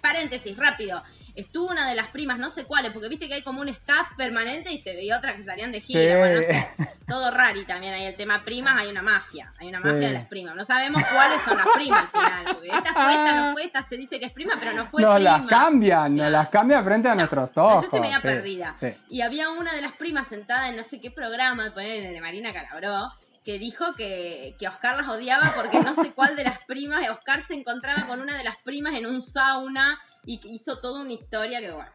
Paréntesis, 0.02 0.58
rápido. 0.58 1.02
Estuvo 1.36 1.70
una 1.70 1.88
de 1.88 1.96
las 1.96 2.08
primas, 2.08 2.38
no 2.40 2.50
sé 2.50 2.66
cuáles, 2.66 2.92
porque 2.92 3.08
viste 3.10 3.28
que 3.28 3.36
hay 3.36 3.42
como 3.44 3.62
un 3.62 3.70
staff 3.70 4.08
permanente 4.18 4.72
y 4.72 4.80
se 4.80 4.94
veía 4.96 5.18
otras 5.18 5.36
que 5.36 5.44
salían 5.44 5.72
de 5.72 5.82
gira. 5.82 6.02
Sí. 6.02 6.08
Bueno, 6.18 6.36
no 6.36 6.42
sé. 6.42 6.70
Todo 7.08 7.32
rari 7.32 7.66
también 7.66 7.94
ahí 7.94 8.06
el 8.06 8.16
tema 8.16 8.44
primas, 8.44 8.80
hay 8.82 8.90
una 8.90 9.02
mafia. 9.02 9.52
Hay 9.60 9.68
una 9.70 9.80
mafia 9.80 9.94
Sí. 10.00 10.00
de 10.08 10.14
las 10.14 10.28
primas. 10.28 10.56
No 10.56 10.64
sabemos 10.66 11.04
cuáles 11.12 11.42
son 11.42 11.58
las 11.58 11.68
primas 11.74 12.02
al 12.02 12.08
final. 12.10 12.46
Porque 12.56 12.68
esta 12.70 12.94
fue, 12.94 13.12
esta 13.12 13.36
no 13.36 13.52
fue, 13.54 13.64
esta 13.66 13.84
se 13.84 13.98
dice 13.98 14.20
que 14.20 14.26
es 14.26 14.32
prima, 14.34 14.54
pero 14.60 14.74
no 14.74 14.86
fue 14.86 15.02
nos 15.02 15.16
prima. 15.16 15.38
las 15.40 15.48
cambian, 15.48 16.16
nos 16.16 16.32
las 16.32 16.50
cambian 16.50 16.84
frente 16.86 17.08
a 17.10 17.12
No, 17.12 17.18
nuestros 17.18 17.50
entonces 17.50 17.72
ojos. 17.72 17.82
yo 17.82 17.86
estoy 17.88 18.00
media 18.02 18.16
sí, 18.18 18.22
perdida. 18.22 18.76
Y 19.10 19.22
había 19.22 19.50
una 19.50 19.74
de 19.74 19.82
las 19.82 19.92
primas 19.94 20.28
sentada 20.28 20.70
en 20.70 20.78
no 20.78 20.84
sé 20.84 21.02
qué 21.02 21.12
programa, 21.12 21.72
poner 21.74 22.06
el 22.06 22.14
de 22.14 22.22
Marina 22.22 22.54
Calabró, 22.54 23.12
que 23.44 23.58
dijo 23.58 23.96
que, 23.96 24.56
que 24.60 24.68
Oscar 24.68 24.98
las 24.98 25.08
odiaba 25.08 25.54
porque 25.56 25.80
no 25.80 25.96
sé 25.96 26.12
cuál 26.14 26.36
de 26.36 26.44
las 26.44 26.60
primas, 26.66 27.10
Oscar 27.10 27.42
se 27.42 27.56
encontraba 27.56 28.06
con 28.06 28.22
una 28.22 28.38
de 28.38 28.44
las 28.44 28.56
primas 28.58 28.94
en 28.94 29.06
un 29.08 29.22
sauna 29.22 30.00
y 30.26 30.40
hizo 30.54 30.80
toda 30.80 31.02
una 31.02 31.14
historia 31.14 31.60
que 31.60 31.72
bueno. 31.72 31.90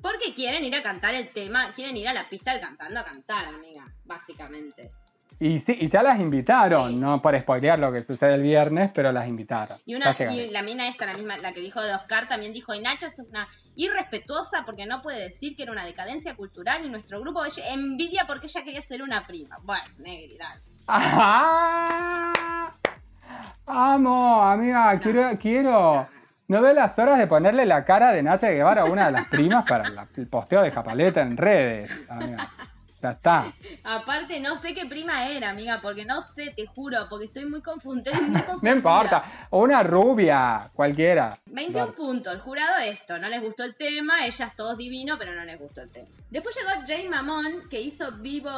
Porque 0.00 0.34
quieren 0.34 0.62
ir 0.64 0.74
a 0.76 0.82
cantar 0.82 1.14
el 1.14 1.28
tema, 1.30 1.72
quieren 1.72 1.96
ir 1.96 2.08
a 2.08 2.12
la 2.12 2.28
pista 2.28 2.52
del 2.52 2.60
cantando 2.60 3.00
a 3.00 3.04
cantar, 3.04 3.46
amiga, 3.46 3.84
básicamente. 4.04 4.90
Y 5.38 5.58
sí, 5.58 5.76
y 5.80 5.86
ya 5.88 6.02
las 6.02 6.18
invitaron, 6.18 6.90
Sí. 6.90 6.96
no 6.96 7.20
por 7.20 7.38
spoilear 7.38 7.78
lo 7.78 7.92
que 7.92 8.02
sucede 8.04 8.34
el 8.34 8.42
viernes, 8.42 8.90
pero 8.94 9.12
las 9.12 9.28
invitaron. 9.28 9.78
Y, 9.84 9.94
una, 9.94 10.14
y 10.32 10.48
la 10.50 10.62
mina 10.62 10.88
esta, 10.88 11.04
la 11.06 11.12
misma, 11.14 11.36
la 11.38 11.52
que 11.52 11.60
dijo 11.60 11.82
de 11.82 11.94
Oscar, 11.94 12.26
también 12.28 12.52
dijo, 12.54 12.72
y 12.74 12.80
Nacha 12.80 13.08
es 13.08 13.18
una 13.18 13.46
irrespetuosa 13.74 14.62
porque 14.64 14.86
no 14.86 15.02
puede 15.02 15.20
decir 15.24 15.54
que 15.54 15.64
era 15.64 15.72
una 15.72 15.84
decadencia 15.84 16.34
cultural 16.36 16.84
y 16.86 16.88
nuestro 16.88 17.20
grupo 17.20 17.44
ella 17.44 17.68
envidia 17.74 18.24
porque 18.26 18.46
ella 18.46 18.64
quería 18.64 18.80
ser 18.82 19.02
una 19.02 19.26
prima. 19.26 19.58
Bueno, 19.62 19.84
negri, 19.98 20.36
dale. 20.38 20.62
¡Ah! 20.88 22.72
Amo, 23.66 24.42
amiga, 24.42 24.94
No. 24.94 25.00
quiero, 25.02 25.38
quiero. 25.38 26.08
No 26.48 26.62
ve 26.62 26.74
las 26.74 26.96
horas 26.98 27.18
de 27.18 27.26
ponerle 27.26 27.66
la 27.66 27.84
cara 27.84 28.12
de 28.12 28.22
Nacha 28.22 28.50
Guevara 28.50 28.82
a 28.82 28.84
una 28.86 29.06
de 29.06 29.12
las 29.12 29.24
primas 29.28 29.64
para 29.68 29.88
la- 29.88 30.06
el 30.16 30.26
posteo 30.28 30.62
de 30.62 30.70
Japaleta 30.70 31.20
en 31.22 31.36
redes, 31.36 32.04
amiga. 32.08 32.48
Ya 33.02 33.10
está. 33.10 33.52
Aparte, 33.84 34.40
no 34.40 34.56
sé 34.56 34.72
qué 34.72 34.86
prima 34.86 35.28
era, 35.28 35.50
amiga, 35.50 35.80
porque 35.82 36.06
no 36.06 36.22
sé, 36.22 36.54
te 36.56 36.66
juro, 36.66 37.06
porque 37.10 37.26
estoy 37.26 37.44
muy 37.44 37.60
confundida. 37.60 38.18
muy 38.20 38.40
No 38.62 38.72
importa. 38.72 39.22
Una 39.50 39.82
rubia, 39.82 40.70
cualquiera. 40.72 41.38
21 41.46 41.92
puntos, 41.92 42.32
el 42.32 42.40
jurado 42.40 42.78
esto, 42.78 43.18
no 43.18 43.28
les 43.28 43.42
gustó 43.42 43.64
el 43.64 43.76
tema, 43.76 44.24
ellas 44.24 44.56
todos 44.56 44.78
divino, 44.78 45.16
pero 45.18 45.34
no 45.34 45.44
les 45.44 45.58
gustó 45.58 45.82
el 45.82 45.90
tema. 45.90 46.08
Después 46.30 46.56
llegó 46.56 46.70
Jay 46.86 47.06
Mamón, 47.06 47.68
que 47.68 47.80
hizo 47.80 48.10
Vivo 48.18 48.50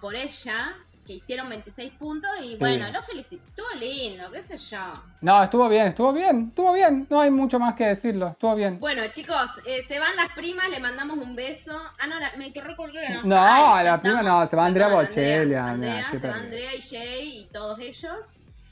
por 0.00 0.14
ella, 0.14 0.74
que 1.06 1.14
hicieron 1.14 1.48
26 1.48 1.92
puntos 1.94 2.30
y 2.42 2.56
bueno, 2.56 2.90
lo 2.90 3.02
felicito, 3.02 3.42
estuvo 3.48 3.66
lindo, 3.78 4.30
qué 4.32 4.42
sé 4.42 4.58
yo. 4.58 4.78
No, 5.20 5.42
estuvo 5.42 5.68
bien, 5.68 5.86
estuvo 5.88 6.12
bien, 6.12 6.48
estuvo 6.48 6.72
bien. 6.72 7.06
No 7.08 7.20
hay 7.20 7.30
mucho 7.30 7.58
más 7.58 7.74
que 7.74 7.84
decirlo, 7.86 8.28
estuvo 8.28 8.54
bien. 8.56 8.78
Bueno, 8.80 9.02
chicos, 9.10 9.50
eh, 9.66 9.82
se 9.86 9.98
van 9.98 10.14
las 10.16 10.28
primas, 10.34 10.68
le 10.68 10.80
mandamos 10.80 11.16
un 11.18 11.34
beso. 11.36 11.80
Ah, 12.00 12.06
no, 12.06 12.18
la- 12.18 12.32
me 12.36 12.50
recolgué. 12.54 13.08
No, 13.24 13.36
Ay, 13.40 13.84
la 13.84 14.00
prima 14.00 14.20
estamos. 14.20 14.42
no, 14.44 14.50
se 14.50 14.56
va 14.56 14.66
Andrea 14.66 14.88
Bocelli, 14.88 15.54
Andrea, 15.54 15.66
Andrea, 15.66 16.10
se 16.10 16.28
va. 16.28 16.34
Andrea 16.34 16.74
y 16.74 16.80
Jay 16.82 17.38
y 17.40 17.44
todos 17.52 17.78
ellos. 17.78 18.14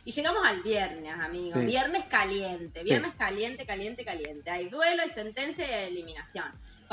Y 0.06 0.12
llegamos 0.12 0.42
al 0.44 0.60
viernes, 0.62 1.14
amigos. 1.14 1.60
Sí. 1.60 1.66
Viernes 1.66 2.04
caliente, 2.04 2.82
viernes 2.84 3.14
caliente, 3.14 3.64
caliente, 3.64 4.04
caliente. 4.04 4.50
Hay 4.50 4.68
duelo, 4.68 5.02
hay 5.02 5.08
sentencia 5.08 5.66
y 5.66 5.72
hay 5.72 5.88
eliminación. 5.92 6.44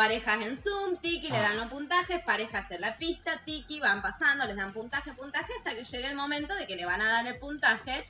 Parejas 0.01 0.41
en 0.41 0.57
Zoom, 0.57 0.97
Tiki 0.97 1.29
le 1.29 1.37
dan 1.39 1.57
los 1.57 1.67
puntajes, 1.67 2.23
parejas 2.23 2.71
en 2.71 2.81
la 2.81 2.97
pista, 2.97 3.39
Tiki 3.45 3.79
van 3.79 4.01
pasando, 4.01 4.47
les 4.47 4.55
dan 4.55 4.73
puntaje, 4.73 5.13
puntaje, 5.13 5.53
hasta 5.59 5.75
que 5.75 5.83
llegue 5.83 6.07
el 6.07 6.15
momento 6.15 6.55
de 6.55 6.65
que 6.65 6.75
le 6.75 6.85
van 6.87 6.99
a 7.03 7.07
dar 7.07 7.27
el 7.27 7.37
puntaje 7.37 8.03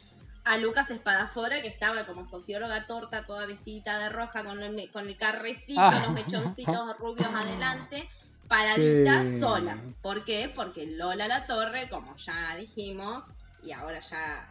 a 0.46 0.56
Lucas 0.58 0.90
Espadafora, 0.90 1.62
que 1.62 1.68
estaba 1.68 2.06
como 2.06 2.26
socióloga 2.26 2.88
torta, 2.88 3.26
toda 3.26 3.46
vestida 3.46 4.00
de 4.00 4.08
roja, 4.08 4.42
con 4.46 4.64
el, 4.64 4.90
con 4.92 5.06
el 5.06 5.18
carrecito, 5.18 5.82
Ah. 5.82 6.04
los 6.06 6.14
mechoncitos 6.14 6.98
rubios 6.98 7.28
adelante, 7.28 8.10
paradita 8.48 9.26
Sí. 9.26 9.42
sola. 9.42 9.78
¿Por 10.02 10.24
qué? 10.24 10.50
Porque 10.56 10.86
Lola 10.88 11.28
La 11.28 11.46
Torre, 11.46 11.90
como 11.90 12.16
ya 12.16 12.56
dijimos, 12.56 13.26
y 13.64 13.74
ahora 13.74 14.00
ya 14.00 14.50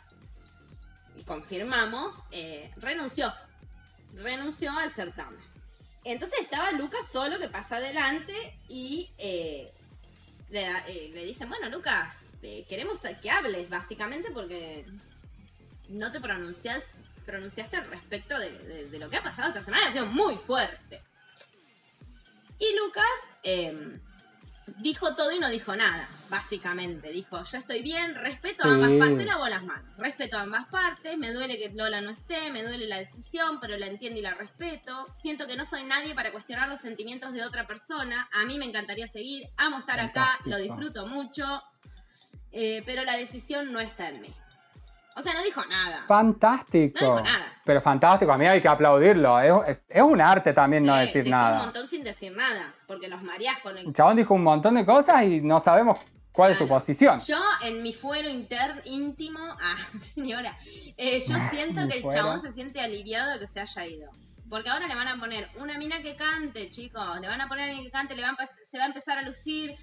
confirmamos, 1.26 2.14
eh, 2.32 2.70
renunció. 2.76 3.32
Renunció 4.14 4.72
al 4.78 4.90
certamen. 4.90 5.40
Entonces 6.04 6.38
estaba 6.40 6.72
Lucas 6.72 7.06
solo 7.10 7.38
que 7.38 7.48
pasa 7.48 7.76
adelante 7.76 8.56
y 8.68 9.10
eh, 9.18 9.70
le, 10.50 10.62
eh, 10.88 11.10
dicen, 11.26 11.48
bueno, 11.48 11.68
Lucas, 11.68 12.14
eh, 12.42 12.64
queremos 12.68 13.00
que 13.22 13.30
hables, 13.30 13.68
básicamente, 13.68 14.30
porque 14.30 14.86
no 15.88 16.10
te 16.10 16.20
pronuncias, 16.20 16.82
pronunciaste 17.26 17.80
respecto 17.82 18.38
de, 18.38 18.50
de- 18.88 18.98
lo 18.98 19.10
que 19.10 19.16
ha 19.18 19.22
pasado 19.22 19.48
esta 19.48 19.62
semana, 19.62 19.88
ha 19.88 19.92
sido 19.92 20.06
muy 20.06 20.36
fuerte. 20.36 21.02
Y 22.58 22.76
Lucas 22.76 23.04
eh, 23.42 23.98
dijo 24.78 25.14
todo 25.14 25.32
y 25.32 25.38
no 25.38 25.48
dijo 25.48 25.74
nada, 25.76 26.08
básicamente. 26.28 27.10
Dijo, 27.10 27.42
yo 27.42 27.58
estoy 27.58 27.82
bien, 27.82 28.14
respeto 28.14 28.64
a 28.64 28.74
ambas 28.74 28.90
Sí. 28.90 28.98
partes, 28.98 29.18
se 29.18 29.24
lavó 29.24 29.48
las 29.48 29.62
manos. 29.62 29.96
Respeto 29.98 30.38
a 30.38 30.42
ambas 30.42 30.66
partes, 30.66 31.18
me 31.18 31.32
duele 31.32 31.58
que 31.58 31.70
Lola 31.70 32.00
no 32.00 32.10
esté, 32.10 32.50
me 32.50 32.62
duele 32.62 32.86
la 32.86 32.98
decisión, 32.98 33.60
pero 33.60 33.76
la 33.76 33.86
entiendo 33.86 34.18
y 34.18 34.22
la 34.22 34.34
respeto. 34.34 35.06
Siento 35.18 35.46
que 35.46 35.56
no 35.56 35.66
soy 35.66 35.84
nadie 35.84 36.14
para 36.14 36.32
cuestionar 36.32 36.68
los 36.68 36.80
sentimientos 36.80 37.32
de 37.32 37.44
otra 37.44 37.66
persona. 37.66 38.28
A 38.32 38.44
mí 38.44 38.58
me 38.58 38.64
encantaría 38.66 39.08
seguir, 39.08 39.48
amo 39.56 39.78
estar 39.78 40.00
acá, 40.00 40.38
lo 40.44 40.56
disfruto 40.58 41.06
mucho, 41.06 41.62
eh, 42.52 42.82
pero 42.86 43.04
la 43.04 43.16
decisión 43.16 43.72
no 43.72 43.80
está 43.80 44.08
en 44.08 44.20
mí. 44.22 44.34
O 45.16 45.22
sea, 45.22 45.34
no 45.34 45.42
dijo 45.42 45.62
nada. 45.66 46.04
Fantástico. 46.06 46.98
No 47.00 47.06
dijo 47.16 47.20
nada. 47.22 47.52
Pero 47.64 47.80
fantástico, 47.80 48.32
a 48.32 48.38
mí 48.38 48.46
hay 48.46 48.60
que 48.62 48.68
aplaudirlo. 48.68 49.40
Es, 49.40 49.68
es- 49.76 49.78
es 49.88 50.02
un 50.02 50.20
arte 50.20 50.52
también 50.52 50.84
no 50.86 50.94
decir 50.96 51.14
decís 51.16 51.30
nada. 51.30 51.58
un 51.58 51.64
montón 51.66 51.86
sin 51.88 52.02
decir 52.04 52.34
nada, 52.36 52.72
porque 52.86 53.08
los 53.08 53.22
mareás 53.22 53.58
con 53.60 53.76
el 53.76 53.86
El 53.88 53.92
chabón 53.94 54.16
dijo 54.16 54.34
un 54.34 54.42
montón 54.42 54.74
de 54.74 54.86
cosas 54.86 55.22
y 55.24 55.40
no 55.40 55.62
sabemos 55.62 55.98
cuál 56.32 56.52
es 56.52 56.58
su 56.58 56.66
posición. 56.68 57.20
Yo, 57.20 57.38
en 57.62 57.82
mi 57.82 57.92
fuero 57.92 58.28
inter 58.28 58.80
íntimo, 58.84 59.38
ah, 59.62 59.76
señora, 59.98 60.56
eh, 60.96 61.22
yo 61.26 61.36
siento 61.50 61.86
que 61.88 61.96
el 61.98 62.02
fuero. 62.02 62.16
chabón 62.22 62.40
se 62.40 62.52
siente 62.52 62.80
aliviado 62.80 63.32
de 63.32 63.40
que 63.40 63.46
se 63.46 63.60
haya 63.60 63.86
ido. 63.86 64.10
Porque 64.48 64.68
ahora 64.68 64.88
le 64.88 64.94
van 64.96 65.06
a 65.06 65.16
poner 65.20 65.48
una 65.60 65.78
mina 65.78 66.02
que 66.02 66.16
cante, 66.16 66.70
chicos. 66.70 67.20
Le 67.20 67.28
van 67.28 67.40
a 67.40 67.46
poner 67.46 67.64
a 67.64 67.66
alguien 67.68 67.84
que 67.84 67.92
cante, 67.92 68.16
le 68.16 68.22
va 68.22 68.30
a 68.30 68.32
empe- 68.32 68.48
se 68.68 68.78
va 68.78 68.84
a 68.84 68.86
empezar 68.88 69.16
a 69.18 69.22
lucir. 69.22 69.76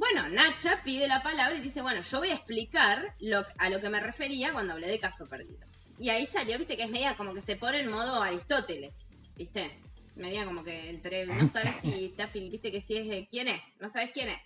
Bueno, 0.00 0.28
Nacha 0.30 0.80
pide 0.82 1.06
la 1.06 1.22
palabra 1.22 1.54
y 1.54 1.60
dice, 1.60 1.82
bueno, 1.82 2.00
yo 2.00 2.18
voy 2.20 2.30
a 2.30 2.34
explicar 2.34 3.14
lo, 3.20 3.44
a 3.58 3.68
lo 3.68 3.82
que 3.82 3.90
me 3.90 4.00
refería 4.00 4.50
cuando 4.54 4.72
hablé 4.72 4.88
de 4.88 4.98
caso 4.98 5.26
perdido. 5.28 5.66
Y 5.98 6.08
ahí 6.08 6.24
salió, 6.24 6.56
viste, 6.56 6.74
que 6.78 6.84
es 6.84 6.90
media 6.90 7.14
como 7.18 7.34
que 7.34 7.42
se 7.42 7.56
pone 7.56 7.80
en 7.80 7.90
modo 7.90 8.22
Aristóteles, 8.22 9.18
viste. 9.36 9.78
Media 10.16 10.46
como 10.46 10.64
que 10.64 10.88
entre, 10.88 11.26
no 11.26 11.46
sabes 11.48 11.76
si 11.82 12.06
está, 12.18 12.26
viste 12.32 12.72
que 12.72 12.80
si 12.80 12.96
es, 12.96 13.08
de- 13.08 13.28
¿quién 13.30 13.46
es? 13.48 13.76
No 13.80 13.90
sabes 13.90 14.10
quién 14.12 14.30
es. 14.30 14.40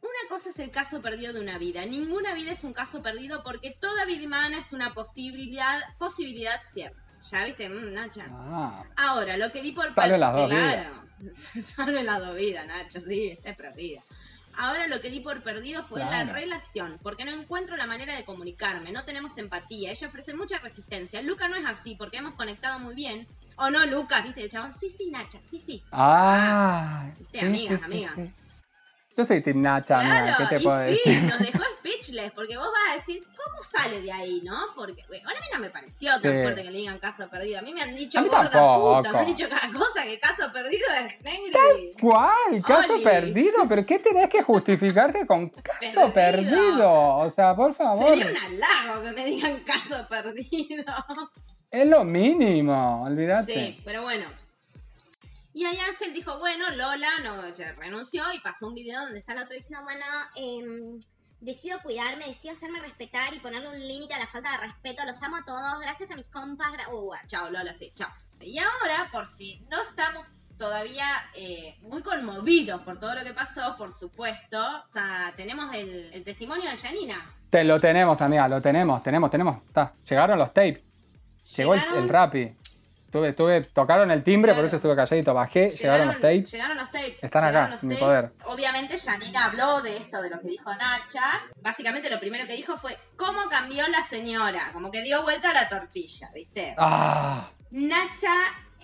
Una 0.00 0.28
cosa 0.28 0.50
es 0.50 0.58
el 0.58 0.72
caso 0.72 1.00
perdido 1.00 1.32
de 1.32 1.40
una 1.40 1.58
vida. 1.58 1.86
Ninguna 1.86 2.34
vida 2.34 2.50
es 2.50 2.64
un 2.64 2.72
caso 2.72 3.00
perdido 3.00 3.44
porque 3.44 3.70
toda 3.80 4.04
vida 4.06 4.26
humana 4.26 4.58
es 4.58 4.72
una 4.72 4.92
posibilidad, 4.92 5.80
posibilidad 6.00 6.60
cierta. 6.72 7.00
¿Ya 7.30 7.44
viste? 7.44 7.68
Mm, 7.68 7.92
Nacha. 7.94 8.26
Ah, 8.28 8.84
Ahora, 8.96 9.36
lo 9.36 9.52
que 9.52 9.62
di 9.62 9.70
por 9.70 9.94
Salve 9.94 10.18
las 10.18 10.34
dos 10.34 10.50
claro. 10.50 11.04
Salve 11.32 12.02
las 12.02 12.18
dos 12.18 12.34
vidas, 12.36 12.66
Nacho, 12.66 13.00
sí, 13.00 13.38
es 13.44 13.56
perdida. 13.56 14.02
Ahora 14.56 14.86
lo 14.86 15.00
que 15.00 15.10
di 15.10 15.20
por 15.20 15.42
perdido 15.42 15.82
fue 15.82 16.00
la 16.00 16.24
relación, 16.24 16.98
porque 17.02 17.24
no 17.24 17.30
encuentro 17.30 17.76
la 17.76 17.86
manera 17.86 18.14
de 18.14 18.24
comunicarme, 18.24 18.92
no 18.92 19.04
tenemos 19.04 19.36
empatía, 19.38 19.90
ella 19.90 20.08
ofrece 20.08 20.34
mucha 20.34 20.58
resistencia. 20.58 21.22
Luca 21.22 21.48
no 21.48 21.56
es 21.56 21.64
así, 21.64 21.94
porque 21.94 22.18
hemos 22.18 22.34
conectado 22.34 22.78
muy 22.78 22.94
bien. 22.94 23.26
O 23.56 23.70
no, 23.70 23.84
Luca, 23.86 24.20
viste, 24.22 24.42
el 24.42 24.50
chabón, 24.50 24.72
sí, 24.72 24.90
sí, 24.90 25.10
Nacha, 25.10 25.38
sí, 25.48 25.62
sí. 25.64 25.82
ah. 25.92 27.10
Viste, 27.18 27.40
amiga, 27.40 27.78
sí, 27.78 27.84
amiga. 27.84 28.12
sí. 28.14 28.30
Yo 29.16 29.24
soy 29.26 29.42
Team 29.42 29.60
Nacha, 29.60 30.00
Claro, 30.00 30.34
¿qué 30.48 30.56
te 30.56 30.62
puedo 30.62 30.84
sí, 30.86 30.90
decir? 30.92 31.22
nos 31.24 31.38
dejó 31.52 31.58
speechless, 31.78 32.32
porque 32.32 32.56
vos 32.56 32.66
vas 32.72 32.92
a 32.92 32.96
decir, 32.96 33.22
¿cómo 33.36 33.62
sale 33.62 34.00
de 34.00 34.10
ahí, 34.10 34.40
no? 34.42 34.56
Porque, 34.74 35.04
bueno, 35.08 35.28
a 35.28 35.32
mí 35.32 35.46
no 35.52 35.58
me 35.60 35.68
pareció 35.70 36.12
tan 36.20 36.32
Sí. 36.32 36.42
fuerte 36.42 36.62
que 36.62 36.70
le 36.70 36.78
digan 36.78 36.98
caso 36.98 37.28
perdido. 37.28 37.58
A 37.58 37.62
mí 37.62 37.74
me 37.74 37.82
han 37.82 37.94
dicho 37.94 38.22
gorda 38.24 38.50
tampoco. 38.50 38.96
puta, 38.98 39.12
me 39.12 39.18
han 39.18 39.26
dicho 39.26 39.46
cada 39.48 39.70
cosa 39.72 40.02
que 40.04 40.18
caso 40.18 40.50
perdido 40.52 40.86
es 40.96 41.20
negri. 41.22 41.92
¿Cuál? 42.00 42.62
¿Caso 42.66 42.94
Olis. 42.94 43.04
perdido? 43.04 43.56
¿Pero 43.68 43.84
qué 43.86 43.98
tenés 43.98 44.30
que 44.30 44.42
justificarte 44.42 45.26
con 45.26 45.48
caso 45.50 45.78
Perdido. 45.80 46.12
perdido? 46.14 46.90
O 47.18 47.30
sea, 47.36 47.54
por 47.54 47.74
favor, 47.74 48.08
Sería 48.18 48.26
un 48.26 48.36
halago 48.36 49.02
que 49.04 49.12
me 49.12 49.24
digan 49.26 49.60
caso 49.64 50.06
perdido. 50.08 50.84
es 51.70 51.86
lo 51.86 52.04
mínimo, 52.04 53.04
olvídate. 53.04 53.52
Sí, 53.54 53.80
pero 53.84 54.02
bueno. 54.02 54.24
Y 55.54 55.64
ahí 55.64 55.78
Ángel 55.78 56.14
dijo, 56.14 56.38
bueno, 56.38 56.70
Lola 56.70 57.18
no 57.22 57.48
ya 57.52 57.72
renunció 57.72 58.24
y 58.34 58.40
pasó 58.40 58.68
un 58.68 58.74
video 58.74 59.00
donde 59.02 59.18
está 59.18 59.34
la 59.34 59.42
otra 59.42 59.54
diciendo, 59.54 59.80
No, 59.80 59.84
bueno, 59.84 60.04
em, 60.34 60.98
decido 61.40 61.78
cuidarme, 61.82 62.26
decido 62.26 62.54
hacerme 62.54 62.80
respetar 62.80 63.34
y 63.34 63.40
ponerle 63.40 63.68
un 63.68 63.78
límite 63.78 64.14
a 64.14 64.18
la 64.18 64.26
falta 64.26 64.52
de 64.52 64.58
respeto. 64.58 65.04
Los 65.04 65.22
amo 65.22 65.36
a 65.36 65.44
todos, 65.44 65.80
gracias 65.80 66.10
a 66.10 66.16
mis 66.16 66.28
compas. 66.28 66.72
Uh, 66.90 67.04
bueno. 67.04 67.22
Chao, 67.26 67.50
Lola, 67.50 67.74
sí, 67.74 67.92
chao. 67.94 68.10
Y 68.40 68.58
ahora, 68.58 69.08
por 69.12 69.26
si 69.26 69.60
no 69.70 69.80
estamos 69.82 70.26
todavía 70.56 71.06
eh, 71.34 71.76
muy 71.82 72.02
conmovidos 72.02 72.80
por 72.82 72.98
todo 72.98 73.14
lo 73.14 73.24
que 73.24 73.34
pasó, 73.34 73.76
por 73.76 73.92
supuesto, 73.92 74.58
o 74.58 74.92
sea, 74.92 75.32
tenemos 75.36 75.74
el, 75.74 76.12
el 76.12 76.24
testimonio 76.24 76.70
de 76.70 76.76
Janina. 76.76 77.34
Te 77.50 77.64
lo 77.64 77.78
tenemos, 77.78 78.20
amiga, 78.20 78.48
lo 78.48 78.62
tenemos, 78.62 79.02
tenemos, 79.02 79.30
tenemos. 79.30 79.62
Está. 79.66 79.92
Llegaron 80.08 80.38
los 80.38 80.52
tapes, 80.54 80.82
llegó 81.56 81.74
el, 81.74 81.82
el 81.94 82.08
rapi. 82.08 82.56
Tuve, 83.12 83.34
tuve, 83.34 83.60
tocaron 83.74 84.10
el 84.10 84.24
timbre, 84.24 84.54
por 84.54 84.64
eso 84.64 84.76
estuve 84.76 84.96
calladito, 84.96 85.34
bajé, 85.34 85.68
llegaron, 85.68 86.08
los 86.08 86.16
tapes. 86.16 86.50
Llegaron 86.50 86.78
los 86.78 86.90
tapes. 86.90 87.22
Están 87.22 87.44
llegaron 87.44 87.64
acá, 87.64 87.74
los 87.74 87.82
en 87.82 87.88
mi 87.90 87.96
poder. 87.96 88.24
Obviamente 88.46 88.98
Janina 88.98 89.44
habló 89.44 89.82
de 89.82 89.98
esto, 89.98 90.22
de 90.22 90.30
lo 90.30 90.40
que 90.40 90.48
dijo 90.48 90.74
Nacha. 90.74 91.42
Básicamente 91.60 92.08
lo 92.08 92.18
primero 92.18 92.46
que 92.46 92.54
dijo 92.54 92.78
fue 92.78 92.96
cómo 93.16 93.50
cambió 93.50 93.86
la 93.88 94.02
señora. 94.02 94.70
Como 94.72 94.90
que 94.90 95.02
dio 95.02 95.22
vuelta 95.24 95.50
a 95.50 95.52
la 95.52 95.68
tortilla, 95.68 96.30
¿viste? 96.34 96.74
Ah, 96.78 97.50
Nacha 97.70 98.32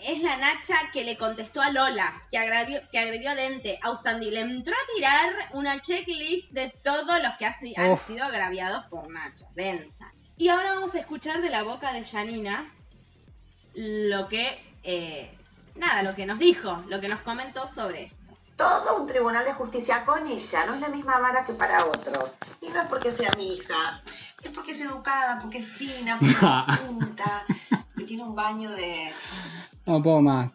es 0.05 0.20
la 0.20 0.37
Nacha 0.37 0.76
que 0.93 1.05
le 1.05 1.16
contestó 1.16 1.62
a 1.62 1.70
Lola, 1.70 2.12
que 2.31 2.37
agredió, 2.37 2.81
que 2.93 2.99
agredió 2.99 3.31
a 3.31 3.35
Dente. 3.35 3.79
Ausandi 3.81 4.31
le 4.31 4.41
entró 4.41 4.74
a 4.74 4.95
tirar 4.95 5.31
una 5.55 5.81
checklist 5.81 6.53
de 6.53 6.68
todos 6.85 7.22
los 7.22 7.35
que 7.39 7.47
ha 7.47 7.55
han 7.79 7.93
Uf. 7.93 8.07
sido 8.07 8.26
agraviados 8.26 8.85
por 8.91 9.11
Nacha. 9.11 9.47
Densa. 9.55 10.12
Y 10.37 10.51
ahora 10.51 10.74
vamos 10.74 10.95
a 10.95 10.99
escuchar 10.99 11.41
de 11.41 11.49
la 11.49 11.62
boca 11.62 11.95
de 11.95 12.05
Janina 12.05 12.66
lo 13.81 14.29
que, 14.29 14.59
eh, 14.83 15.31
nada, 15.76 16.03
lo 16.03 16.14
que 16.14 16.26
nos 16.26 16.39
dijo, 16.39 16.83
lo 16.89 17.01
que 17.01 17.09
nos 17.09 17.20
comentó 17.22 17.68
sobre 17.68 18.05
esto. 18.05 18.16
todo 18.57 18.97
un 19.01 19.07
tribunal 19.07 19.45
de 19.45 19.53
justicia 19.53 20.05
con 20.05 20.26
ella, 20.26 20.66
no 20.66 20.74
es 20.74 20.81
la 20.81 20.89
misma 20.89 21.18
vara 21.20 21.45
que 21.45 21.53
para 21.53 21.87
otros. 21.87 22.31
Y 22.61 22.68
no 22.70 22.83
es 22.83 22.89
porque 22.89 23.12
sea 23.12 23.31
mi 23.37 23.55
hija, 23.55 24.03
es 24.43 24.51
porque 24.51 24.72
es 24.72 24.81
educada, 24.81 25.39
porque 25.41 25.59
es 25.59 25.68
fina, 25.68 26.18
porque 26.18 26.33
es 26.72 26.79
pinta, 26.89 27.45
que 27.97 28.05
tiene 28.05 28.24
un 28.24 28.35
baño 28.35 28.70
de, 28.72 29.12
no 29.87 30.03
puedo 30.03 30.20
más. 30.22 30.51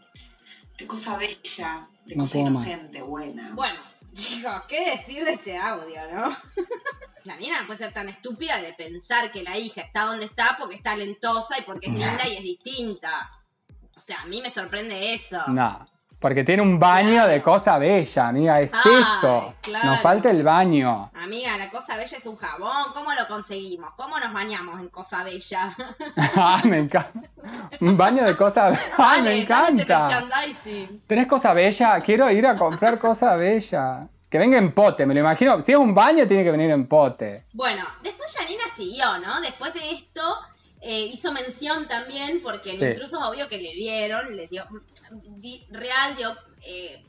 de 0.77 0.85
cosa 0.85 1.15
bella, 1.15 1.87
de 2.05 2.15
No 2.17 2.23
cosa 2.23 2.39
más. 2.39 2.51
inocente, 2.51 3.01
buena. 3.03 3.51
Bueno, 3.53 3.79
chicos, 4.13 4.63
¿qué 4.67 4.91
decir 4.91 5.23
de 5.25 5.33
este 5.33 5.57
audio, 5.57 5.99
no? 6.13 6.35
Janina 7.25 7.61
no 7.61 7.67
puede 7.67 7.79
ser 7.79 7.93
tan 7.93 8.09
estúpida 8.09 8.61
de 8.61 8.73
pensar 8.73 9.31
que 9.31 9.43
la 9.43 9.57
hija 9.57 9.81
está 9.81 10.03
donde 10.05 10.25
está 10.25 10.57
porque 10.59 10.75
es 10.75 10.83
talentosa 10.83 11.57
y 11.57 11.61
porque 11.63 11.87
es 11.87 11.93
linda 11.93 12.27
y 12.27 12.35
es 12.35 12.43
distinta. 12.43 13.31
O 13.95 14.01
sea, 14.01 14.21
a 14.21 14.25
mí 14.25 14.41
me 14.41 14.49
sorprende 14.49 15.13
eso. 15.13 15.41
No, 15.47 15.87
porque 16.23 16.45
tiene 16.45 16.61
un 16.61 16.79
baño 16.79 17.15
Claro. 17.15 17.31
de 17.33 17.41
cosa 17.41 17.77
bella, 17.77 18.27
amiga, 18.29 18.57
es 18.61 18.71
Ay, 18.73 18.91
esto. 19.01 19.55
claro. 19.59 19.89
Nos 19.89 19.99
falta 19.99 20.29
el 20.31 20.41
baño. 20.41 21.11
Amiga, 21.13 21.57
la 21.57 21.69
cosa 21.69 21.97
bella 21.97 22.17
es 22.17 22.25
un 22.25 22.37
jabón. 22.37 22.93
¿Cómo 22.93 23.11
lo 23.11 23.27
conseguimos? 23.27 23.91
¿Cómo 23.97 24.17
nos 24.17 24.31
bañamos 24.31 24.79
en 24.79 24.87
cosa 24.87 25.21
bella? 25.25 25.75
ah, 26.37 26.61
me 26.63 26.79
encanta. 26.79 27.19
Un 27.81 27.97
baño 27.97 28.23
de 28.23 28.37
cosa 28.37 28.67
bella. 28.69 28.79
Ah, 28.97 29.17
me 29.21 29.33
ese 29.33 29.41
encanta. 29.41 30.23
¿Tenés 31.07 31.27
cosa 31.27 31.51
bella? 31.51 31.99
Quiero 31.99 32.31
ir 32.31 32.47
a 32.47 32.55
comprar 32.55 32.97
cosa 32.97 33.35
bella. 33.35 34.07
Que 34.29 34.39
venga 34.39 34.57
en 34.57 34.73
pote, 34.73 35.05
me 35.05 35.13
lo 35.13 35.19
imagino. 35.19 35.61
Si 35.61 35.73
es 35.73 35.77
un 35.77 35.93
baño, 35.93 36.25
tiene 36.25 36.45
que 36.45 36.51
venir 36.51 36.71
en 36.71 36.87
pote. 36.87 37.47
Bueno, 37.51 37.83
después 38.01 38.33
Janina 38.33 38.63
siguió, 38.73 39.17
¿no? 39.19 39.41
Después 39.41 39.73
de 39.73 39.91
esto, 39.91 40.21
eh, 40.85 41.05
hizo 41.11 41.31
mención 41.31 41.87
también, 41.87 42.41
porque 42.43 42.71
en 42.71 42.79
Sí. 42.79 42.85
Intrusos 42.85 43.19
obvio 43.23 43.47
que 43.47 43.57
le 43.57 43.73
dieron, 43.73 44.35
le 44.35 44.47
dio, 44.47 44.65
di- 45.37 45.65
real 45.71 46.15
dio, 46.15 46.35
eh, 46.65 47.03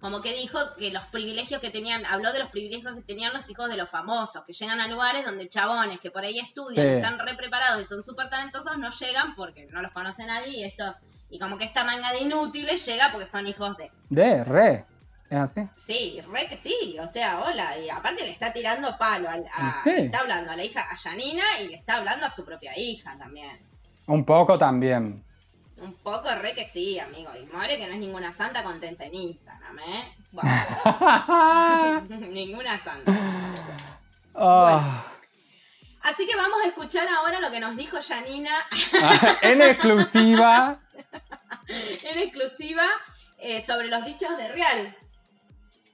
como 0.00 0.20
que 0.22 0.34
dijo 0.34 0.58
que 0.78 0.90
los 0.90 1.04
privilegios 1.04 1.60
que 1.60 1.70
tenían, 1.70 2.04
habló 2.06 2.32
de 2.32 2.38
los 2.40 2.50
privilegios 2.50 2.94
que 2.94 3.02
tenían 3.02 3.32
los 3.34 3.48
hijos 3.50 3.68
de 3.68 3.76
los 3.76 3.88
famosos, 3.88 4.42
que 4.46 4.52
llegan 4.52 4.80
a 4.80 4.88
lugares 4.88 5.24
donde 5.24 5.48
chabones 5.48 6.00
que 6.00 6.10
por 6.10 6.24
ahí 6.24 6.38
estudian, 6.38 6.86
Sí. 6.86 6.92
están 6.94 7.18
re 7.18 7.34
preparados 7.34 7.82
y 7.82 7.84
son 7.84 8.02
súper 8.02 8.28
talentosos, 8.30 8.78
no 8.78 8.90
llegan 8.90 9.34
porque 9.36 9.66
no 9.66 9.80
los 9.82 9.92
conoce 9.92 10.24
nadie 10.26 10.56
y 10.58 10.64
esto, 10.64 10.96
y 11.28 11.38
como 11.38 11.56
que 11.58 11.64
esta 11.64 11.84
manga 11.84 12.12
de 12.12 12.20
inútiles 12.20 12.84
llega 12.86 13.12
porque 13.12 13.26
son 13.26 13.46
hijos 13.46 13.76
de... 13.76 13.90
De, 14.08 14.42
re. 14.42 14.86
Es 15.30 15.36
así. 15.38 15.60
Sí, 15.76 16.20
re 16.32 16.46
que 16.48 16.56
sí, 16.56 16.96
o 17.00 17.06
sea, 17.06 17.40
hola, 17.44 17.78
y 17.78 17.88
aparte 17.88 18.24
le 18.24 18.32
está 18.32 18.52
tirando 18.52 18.98
palo, 18.98 19.30
al- 19.30 19.46
a, 19.52 19.80
Sí. 19.84 19.90
le 19.92 20.04
está 20.06 20.18
hablando 20.20 20.50
a 20.50 20.56
la 20.56 20.64
hija, 20.64 20.80
a 20.90 20.96
Janina, 20.96 21.44
y 21.62 21.68
le 21.68 21.76
está 21.76 21.98
hablando 21.98 22.26
a 22.26 22.30
su 22.30 22.44
propia 22.44 22.76
hija 22.76 23.16
también. 23.16 23.60
Un 24.08 24.24
poco 24.24 24.58
también. 24.58 25.24
Un 25.76 25.94
poco 26.02 26.28
re 26.34 26.52
que 26.52 26.66
sí, 26.66 26.98
amigo, 26.98 27.30
y 27.36 27.46
More 27.46 27.78
que 27.78 27.86
no 27.86 27.92
es 27.94 28.00
ninguna 28.00 28.32
santa 28.32 28.62
contenta 28.64 29.04
en 29.04 29.14
Instagram, 29.14 29.78
¿eh? 29.86 30.14
Bueno, 30.32 30.50
ninguna 32.30 32.78
santa. 32.80 33.12
Ah. 34.34 35.06
Así 36.02 36.26
que 36.26 36.34
vamos 36.34 36.58
a 36.64 36.68
escuchar 36.68 37.06
ahora 37.08 37.40
lo 37.40 37.50
que 37.50 37.60
nos 37.60 37.76
dijo 37.76 37.98
Janina 38.02 38.50
en 39.42 39.60
exclusiva. 39.62 40.80
en 41.68 42.18
exclusiva 42.18 42.84
eh, 43.38 43.62
sobre 43.64 43.88
los 43.88 44.04
dichos 44.04 44.34
de 44.36 44.48
Real 44.48 44.96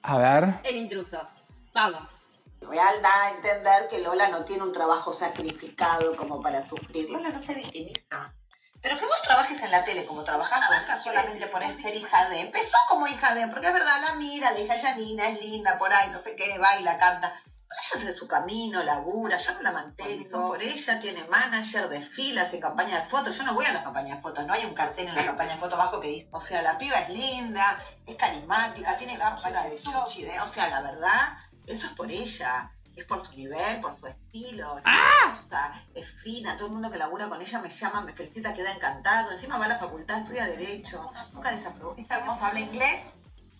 A 0.08 0.18
ver. 0.18 0.60
en 0.62 0.76
Intrusos. 0.76 1.62
Vamos. 1.74 2.38
Real 2.60 3.02
da 3.02 3.22
a 3.24 3.30
entender 3.30 3.88
que 3.88 3.98
Lola 3.98 4.28
no 4.28 4.44
tiene 4.44 4.62
un 4.62 4.70
trabajo 4.70 5.12
sacrificado 5.12 6.14
como 6.14 6.40
para 6.40 6.62
sufrir. 6.62 7.10
Lola 7.10 7.30
no 7.30 7.40
se 7.40 7.54
victimiza. 7.54 8.32
Pero 8.80 8.96
que 8.96 9.04
vos 9.04 9.20
trabajes 9.22 9.60
en 9.60 9.72
la 9.72 9.82
tele 9.84 10.06
como 10.06 10.22
trabajás 10.22 10.60
nunca 10.60 11.02
solamente 11.02 11.48
por 11.48 11.60
ser 11.74 11.96
hija 11.96 12.28
de. 12.28 12.42
Empezó 12.42 12.76
como 12.88 13.08
hija 13.08 13.34
de, 13.34 13.48
porque 13.48 13.66
es 13.66 13.72
verdad, 13.72 14.00
la 14.00 14.14
mira, 14.14 14.52
la 14.52 14.60
hija 14.60 14.78
Janina 14.78 15.28
es 15.28 15.40
linda 15.40 15.76
por 15.76 15.92
ahí, 15.92 16.08
no 16.10 16.20
sé 16.20 16.36
qué, 16.36 16.56
baila, 16.56 16.98
canta. 16.98 17.34
Ella 17.78 18.00
hace 18.00 18.14
su 18.16 18.26
camino, 18.26 18.82
labura, 18.82 19.36
yo 19.36 19.52
no 19.54 19.62
la 19.62 19.70
mantengo. 19.72 20.48
Por 20.48 20.62
ella 20.62 20.98
tiene 20.98 21.24
manager, 21.28 21.88
desfila, 21.88 22.42
hace 22.42 22.58
campaña 22.58 23.00
de 23.00 23.08
fotos. 23.08 23.36
Yo 23.36 23.44
no 23.44 23.54
voy 23.54 23.66
a 23.66 23.72
las 23.72 23.82
campañas 23.82 24.16
de 24.16 24.22
fotos, 24.22 24.46
no 24.46 24.54
hay 24.54 24.64
un 24.64 24.74
cartel 24.74 25.08
en 25.08 25.14
la 25.14 25.26
campaña 25.26 25.54
de 25.54 25.60
fotos 25.60 25.78
abajo 25.78 26.00
que 26.00 26.08
dice, 26.08 26.28
o 26.32 26.40
sea, 26.40 26.62
la 26.62 26.78
piba 26.78 26.98
es 27.00 27.10
linda, 27.10 27.78
es 28.06 28.16
carismática, 28.16 28.96
tiene 28.96 29.18
cámara 29.18 29.64
de 29.64 29.80
chochi, 29.80 30.22
de, 30.24 30.40
o 30.40 30.46
sea, 30.48 30.68
la 30.70 30.80
verdad, 30.80 31.36
eso 31.66 31.86
es 31.86 31.92
por 31.92 32.10
ella. 32.10 32.70
es 32.96 33.04
por 33.04 33.20
su 33.20 33.32
nivel, 33.34 33.78
por 33.80 33.94
su 33.94 34.06
estilo, 34.06 34.78
es 34.78 34.84
¡Ah! 34.86 35.24
hermosa, 35.24 35.70
es 35.94 36.10
fina, 36.22 36.56
todo 36.56 36.68
el 36.68 36.72
mundo 36.72 36.90
que 36.90 36.96
labura 36.96 37.28
con 37.28 37.40
ella 37.42 37.58
me 37.60 37.68
llama, 37.68 38.00
me 38.00 38.14
felicita, 38.14 38.54
queda 38.54 38.72
encantado, 38.72 39.32
encima 39.32 39.58
va 39.58 39.66
a 39.66 39.68
la 39.68 39.78
facultad, 39.78 40.20
estudia 40.20 40.46
Derecho, 40.46 41.10
nunca 41.32 41.50
desaprobó. 41.50 41.94
Esta 41.98 42.18
hermosa 42.18 42.46
habla 42.48 42.60
inglés, 42.60 43.02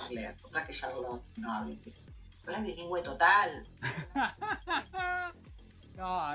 inglés, 0.08 0.34
otra 0.42 0.64
que 0.64 0.72
ya 0.72 0.86
habló, 0.86 1.22
no 1.36 1.52
habla 1.52 1.70
inglés. 1.70 1.94
Habla 2.46 2.60
bilingüe 2.60 3.02
total. 3.02 3.66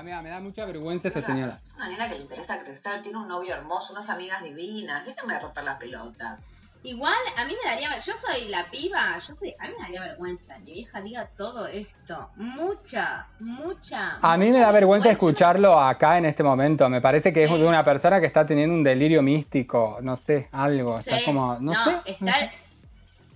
Amiga, 0.02 0.20
me 0.20 0.30
da 0.30 0.40
mucha 0.40 0.64
vergüenza 0.64 1.06
esta 1.06 1.22
señora. 1.24 1.60
Es 1.64 1.74
una 1.76 1.88
nena 1.88 2.08
que 2.08 2.16
le 2.16 2.22
interesa 2.22 2.58
crecer, 2.58 3.02
tiene 3.02 3.18
un 3.18 3.28
novio 3.28 3.54
hermoso, 3.54 3.92
unas 3.92 4.10
amigas 4.10 4.42
divinas, 4.42 5.06
déjame 5.06 5.38
romper 5.38 5.62
la 5.62 5.78
pelota. 5.78 6.38
Igual, 6.82 7.14
a 7.36 7.44
mí 7.44 7.54
me 7.62 7.70
daría. 7.70 7.96
Yo 8.00 8.12
soy 8.16 8.48
la 8.48 8.68
piba, 8.68 9.16
yo 9.20 9.32
soy. 9.32 9.54
A 9.60 9.68
mí 9.68 9.74
me 9.78 9.82
daría 9.84 10.00
vergüenza. 10.00 10.58
Mi 10.58 10.72
vieja 10.72 11.00
diga 11.00 11.28
todo 11.36 11.68
esto. 11.68 12.30
Mucha, 12.34 13.28
mucha. 13.38 14.18
A 14.20 14.36
mí 14.36 14.46
me 14.50 14.58
da 14.58 14.72
vergüenza 14.72 15.12
escucharlo 15.12 15.78
acá 15.78 16.18
en 16.18 16.24
este 16.24 16.42
momento. 16.42 16.88
Me 16.88 17.00
parece 17.00 17.32
que 17.32 17.46
Sí. 17.46 17.54
es 17.54 17.60
de 17.60 17.66
una 17.68 17.84
persona 17.84 18.18
que 18.20 18.26
está 18.26 18.44
teniendo 18.44 18.74
un 18.74 18.82
delirio 18.82 19.22
místico, 19.22 19.98
no 20.02 20.16
sé, 20.16 20.48
algo. 20.50 21.00
Sí. 21.00 21.10
Está 21.10 21.24
como, 21.24 21.56
no, 21.60 21.72
sé. 21.72 22.00
está, 22.06 22.34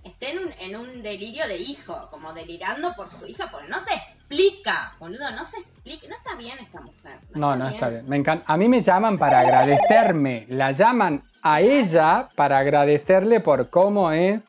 está 0.03 0.27
en, 0.27 0.39
un, 0.39 0.51
en 0.59 0.75
un 0.75 1.01
delirio 1.01 1.47
de 1.47 1.55
hijo, 1.55 2.09
como 2.11 2.33
delirando 2.33 2.91
por 2.97 3.09
su 3.09 3.25
hija, 3.25 3.47
porque 3.49 3.69
no 3.69 3.79
se 3.79 3.91
explica, 4.29 4.93
boludo, 4.99 5.29
no 5.35 5.43
se 5.43 5.59
explica. 5.59 6.07
No 6.07 6.15
está 6.15 6.35
bien 6.35 6.57
esta 6.59 6.81
mujer. 6.81 7.19
No, 7.33 7.55
no 7.55 7.67
está 7.67 7.89
bien. 7.89 8.07
Me 8.07 8.17
encanta. 8.17 8.45
A 8.51 8.57
mí 8.57 8.67
me 8.67 8.81
llaman 8.81 9.17
para 9.17 9.39
agradecerme. 9.41 10.45
La 10.49 10.71
llaman 10.71 11.23
a 11.41 11.61
ella 11.61 12.29
para 12.35 12.59
agradecerle 12.59 13.39
por 13.39 13.69
cómo 13.69 14.11
es 14.11 14.45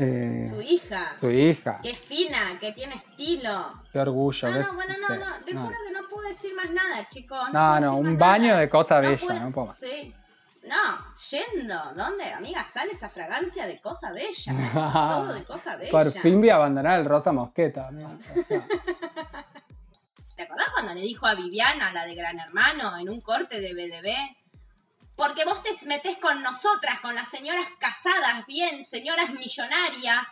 eh, 0.00 0.44
Su 0.48 0.60
hija, 0.62 1.16
su 1.18 1.30
hija. 1.30 1.80
es 1.82 1.98
fina, 1.98 2.38
que 2.60 2.72
tiene 2.72 2.94
estilo. 2.94 3.50
Qué 3.92 3.98
orgullo. 3.98 4.48
No, 4.48 4.54
qué- 4.54 4.62
no, 4.62 4.74
bueno, 4.74 4.94
no, 5.00 5.08
no, 5.16 5.24
les 5.44 5.54
no. 5.54 5.62
juro 5.64 5.76
que 5.86 5.92
no 5.92 6.08
puedo 6.08 6.28
decir 6.28 6.54
más 6.54 6.70
nada, 6.70 7.08
chicos. 7.08 7.38
No, 7.52 7.80
no, 7.80 7.96
un 7.96 8.16
baño 8.18 8.56
de 8.56 8.68
cosa 8.68 9.00
No 9.00 9.08
bella, 9.10 9.20
puedo- 9.20 9.40
no 9.40 9.50
puedo 9.52 9.66
más. 9.68 9.78
Sí. 9.78 10.14
No, 10.68 11.14
yendo. 11.30 11.94
¿Dónde? 11.94 12.32
Amiga, 12.32 12.62
sale 12.64 12.92
esa 12.92 13.08
fragancia 13.08 13.66
de 13.66 13.80
cosa 13.80 14.12
bella. 14.12 14.52
Todo 15.08 15.32
de 15.32 15.44
cosa 15.44 15.76
bella. 15.76 15.90
Por 15.90 16.10
fin 16.12 16.40
voy 16.40 16.50
a 16.50 16.56
abandonar 16.56 17.00
el 17.00 17.06
Rosa 17.06 17.32
Mosqueta. 17.32 17.88
amigo. 17.88 18.10
O 18.10 18.20
sea, 18.20 18.66
¿Te 20.36 20.42
acordás 20.44 20.70
cuando 20.70 20.94
le 20.94 21.00
dijo 21.00 21.26
a 21.26 21.34
Viviana, 21.34 21.92
la 21.92 22.06
de 22.06 22.14
Gran 22.14 22.38
Hermano, 22.38 22.96
en 22.96 23.08
un 23.08 23.20
corte 23.20 23.60
de 23.60 23.72
BDB? 23.74 24.36
Porque 25.16 25.44
vos 25.44 25.60
te 25.64 25.70
metés 25.86 26.16
con 26.18 26.42
nosotras, 26.44 27.00
con 27.00 27.14
las 27.14 27.28
señoras 27.28 27.66
casadas, 27.80 28.46
bien, 28.46 28.84
señoras 28.84 29.30
millonarias. 29.30 30.28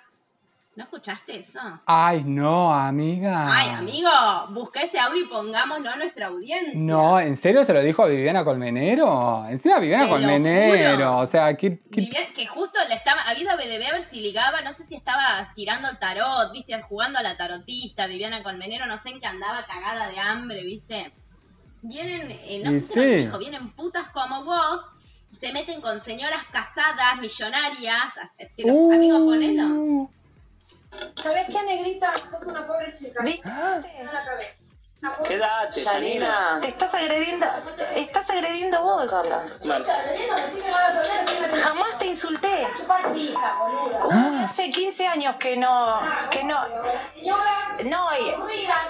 ¿No 0.76 0.84
escuchaste 0.84 1.38
eso? 1.38 1.58
Ay, 1.86 2.22
no, 2.24 2.70
amiga. 2.72 3.46
Ay, 3.50 3.70
amigo, 3.70 4.10
busca 4.50 4.82
ese 4.82 4.98
audio 4.98 5.22
y 5.24 5.26
pongámoslo 5.26 5.88
a 5.88 5.96
nuestra 5.96 6.26
audiencia. 6.26 6.72
No, 6.74 7.18
¿en 7.18 7.34
serio 7.38 7.64
se 7.64 7.72
lo 7.72 7.80
dijo 7.80 8.02
a 8.04 8.08
Viviana 8.08 8.44
Colmenero? 8.44 9.46
Encima 9.48 9.78
Viviana 9.78 10.04
Te 10.04 10.10
Colmenero. 10.10 11.16
O 11.16 11.26
sea, 11.26 11.56
¿qué, 11.56 11.80
qué- 11.90 12.02
Vivian- 12.02 12.30
que 12.34 12.46
justo 12.46 12.78
le 12.90 12.94
estaba, 12.94 13.26
ha 13.26 13.34
ido 13.38 13.50
a 13.50 13.56
BDB 13.56 13.86
a 13.88 13.92
ver 13.92 14.02
si 14.02 14.20
ligaba, 14.20 14.60
no 14.60 14.74
sé 14.74 14.84
si 14.84 14.96
estaba 14.96 15.50
tirando 15.54 15.88
el 15.88 15.98
tarot, 15.98 16.52
viste, 16.52 16.78
jugando 16.82 17.18
a 17.18 17.22
la 17.22 17.38
tarotista, 17.38 18.06
Viviana 18.06 18.42
Colmenero, 18.42 18.84
no 18.84 18.98
sé 18.98 19.08
en 19.08 19.20
qué 19.20 19.26
andaba 19.28 19.64
cagada 19.66 20.08
de 20.08 20.18
hambre, 20.18 20.62
viste. 20.62 21.10
Vienen, 21.80 22.30
eh, 22.30 22.60
no 22.62 22.70
Y 22.72 22.80
sé 22.80 22.92
si 22.92 22.94
lo 23.00 23.16
dijo, 23.16 23.38
vienen 23.38 23.70
putas 23.70 24.08
como 24.08 24.44
vos, 24.44 24.82
y 25.32 25.36
se 25.36 25.52
meten 25.54 25.80
con 25.80 26.00
señoras 26.00 26.42
casadas, 26.52 27.18
millonarias, 27.20 28.12
Uh. 28.64 28.92
amigo, 28.92 29.18
ponelo. 29.24 30.10
¿Sabes 31.22 31.46
qué, 31.46 31.62
negrita? 31.62 32.12
Sos 32.30 32.42
una 32.44 32.66
pobre 32.66 32.92
chica. 32.92 33.22
¿Viste? 33.22 33.50
Quédate, 35.26 35.84
Janina. 35.84 36.58
Te 36.60 36.68
estás 36.68 36.94
agrediendo, 36.94 37.46
estás 37.94 38.30
agrediendo 38.30 38.82
vos. 38.82 39.10
Vale. 39.64 39.84
Jamás 41.62 41.98
te 41.98 42.06
insulté. 42.06 42.66
Uy, 43.12 44.44
hace 44.44 44.70
15 44.70 45.06
años 45.06 45.36
que 45.36 45.56
no, 45.56 46.00
que 46.30 46.44
no, 46.44 46.66
no, 47.84 48.08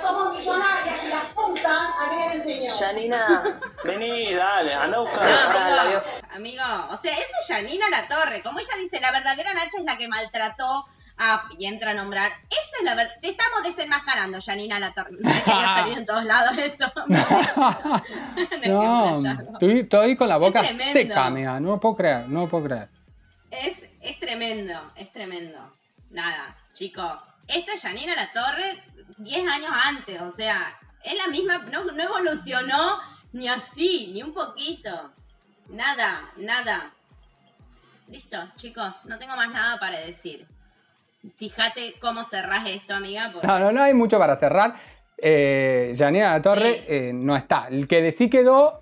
somos 0.00 0.36
millonarias 0.36 1.04
y 1.04 1.08
las 1.08 1.24
putas 1.34 1.66
a 1.66 2.10
mí 2.10 2.16
me 2.16 2.34
enseñó. 2.34 2.72
Janina. 2.72 3.60
Vení, 3.84 4.34
dale, 4.34 4.74
anda 4.74 4.98
a 4.98 5.00
buscar. 5.00 6.02
Amigo, 6.34 6.64
o 6.90 6.96
sea, 6.96 7.12
esa 7.12 7.38
es 7.40 7.46
Janina 7.48 7.90
La 7.90 8.08
Torre, 8.08 8.42
como 8.42 8.60
ella 8.60 8.76
dice, 8.78 9.00
la 9.00 9.10
verdadera 9.10 9.54
Nacha 9.54 9.78
es 9.78 9.84
la 9.84 9.96
que 9.96 10.08
maltrató 10.08 10.86
a, 11.18 11.48
y 11.58 11.66
entra 11.66 11.92
a 11.92 11.94
nombrar, 11.94 12.32
esta 12.42 12.78
es 12.78 12.84
la 12.84 12.94
verdad, 12.94 13.14
te 13.20 13.30
estamos 13.30 13.62
desenmascarando, 13.62 14.38
Janina 14.40 14.78
La 14.78 14.92
Torre, 14.92 15.12
no 15.18 15.30
es 15.30 15.42
que 15.42 15.50
haya 15.52 15.74
salido 15.76 15.98
en 15.98 16.06
todos 16.06 16.24
lados 16.24 16.58
esto, 16.58 16.92
no, 18.66 19.16
estoy, 19.52 19.80
estoy 19.80 20.16
con 20.16 20.28
la 20.28 20.36
boca 20.36 20.62
seca, 20.92 21.26
amiga. 21.26 21.58
No 21.60 21.70
lo 21.70 21.80
puedo 21.80 21.96
creer, 21.96 22.28
no 22.28 22.42
lo 22.42 22.48
puedo 22.48 22.64
creer. 22.64 22.88
Es, 23.50 23.88
es 24.00 24.20
tremendo, 24.20 24.92
es 24.96 25.10
tremendo. 25.12 25.74
Nada, 26.10 26.56
chicos. 26.72 27.22
Esta 27.46 27.74
es 27.74 27.82
Janina 27.82 28.14
La 28.14 28.32
Torre 28.32 28.82
10 29.18 29.48
años 29.48 29.70
antes, 29.72 30.20
o 30.20 30.32
sea, 30.32 30.78
es 31.02 31.16
la 31.16 31.28
misma, 31.28 31.58
no, 31.70 31.84
no 31.84 32.02
evolucionó 32.02 32.98
ni 33.32 33.48
así, 33.48 34.10
ni 34.12 34.22
un 34.22 34.34
poquito. 34.34 35.12
Nada, 35.68 36.30
nada. 36.36 36.92
Listo, 38.08 38.38
chicos, 38.56 39.04
no 39.06 39.18
tengo 39.18 39.36
más 39.36 39.50
nada 39.50 39.78
para 39.78 39.98
decir. 40.00 40.46
Fíjate 41.36 41.94
cómo 42.00 42.24
cerrás 42.24 42.68
esto, 42.68 42.94
amiga, 42.94 43.30
porque 43.32 43.46
No, 43.46 43.58
no, 43.58 43.72
no 43.72 43.82
hay 43.82 43.94
mucho 43.94 44.18
para 44.18 44.36
cerrar. 44.36 44.74
Eh, 45.18 45.94
Janina 45.96 46.32
La 46.32 46.42
Torre 46.42 46.74
Sí. 46.74 46.84
eh, 46.88 47.10
no 47.14 47.36
está. 47.36 47.66
El 47.70 47.88
que 47.88 48.02
de 48.02 48.12
sí 48.12 48.28
quedó 48.30 48.80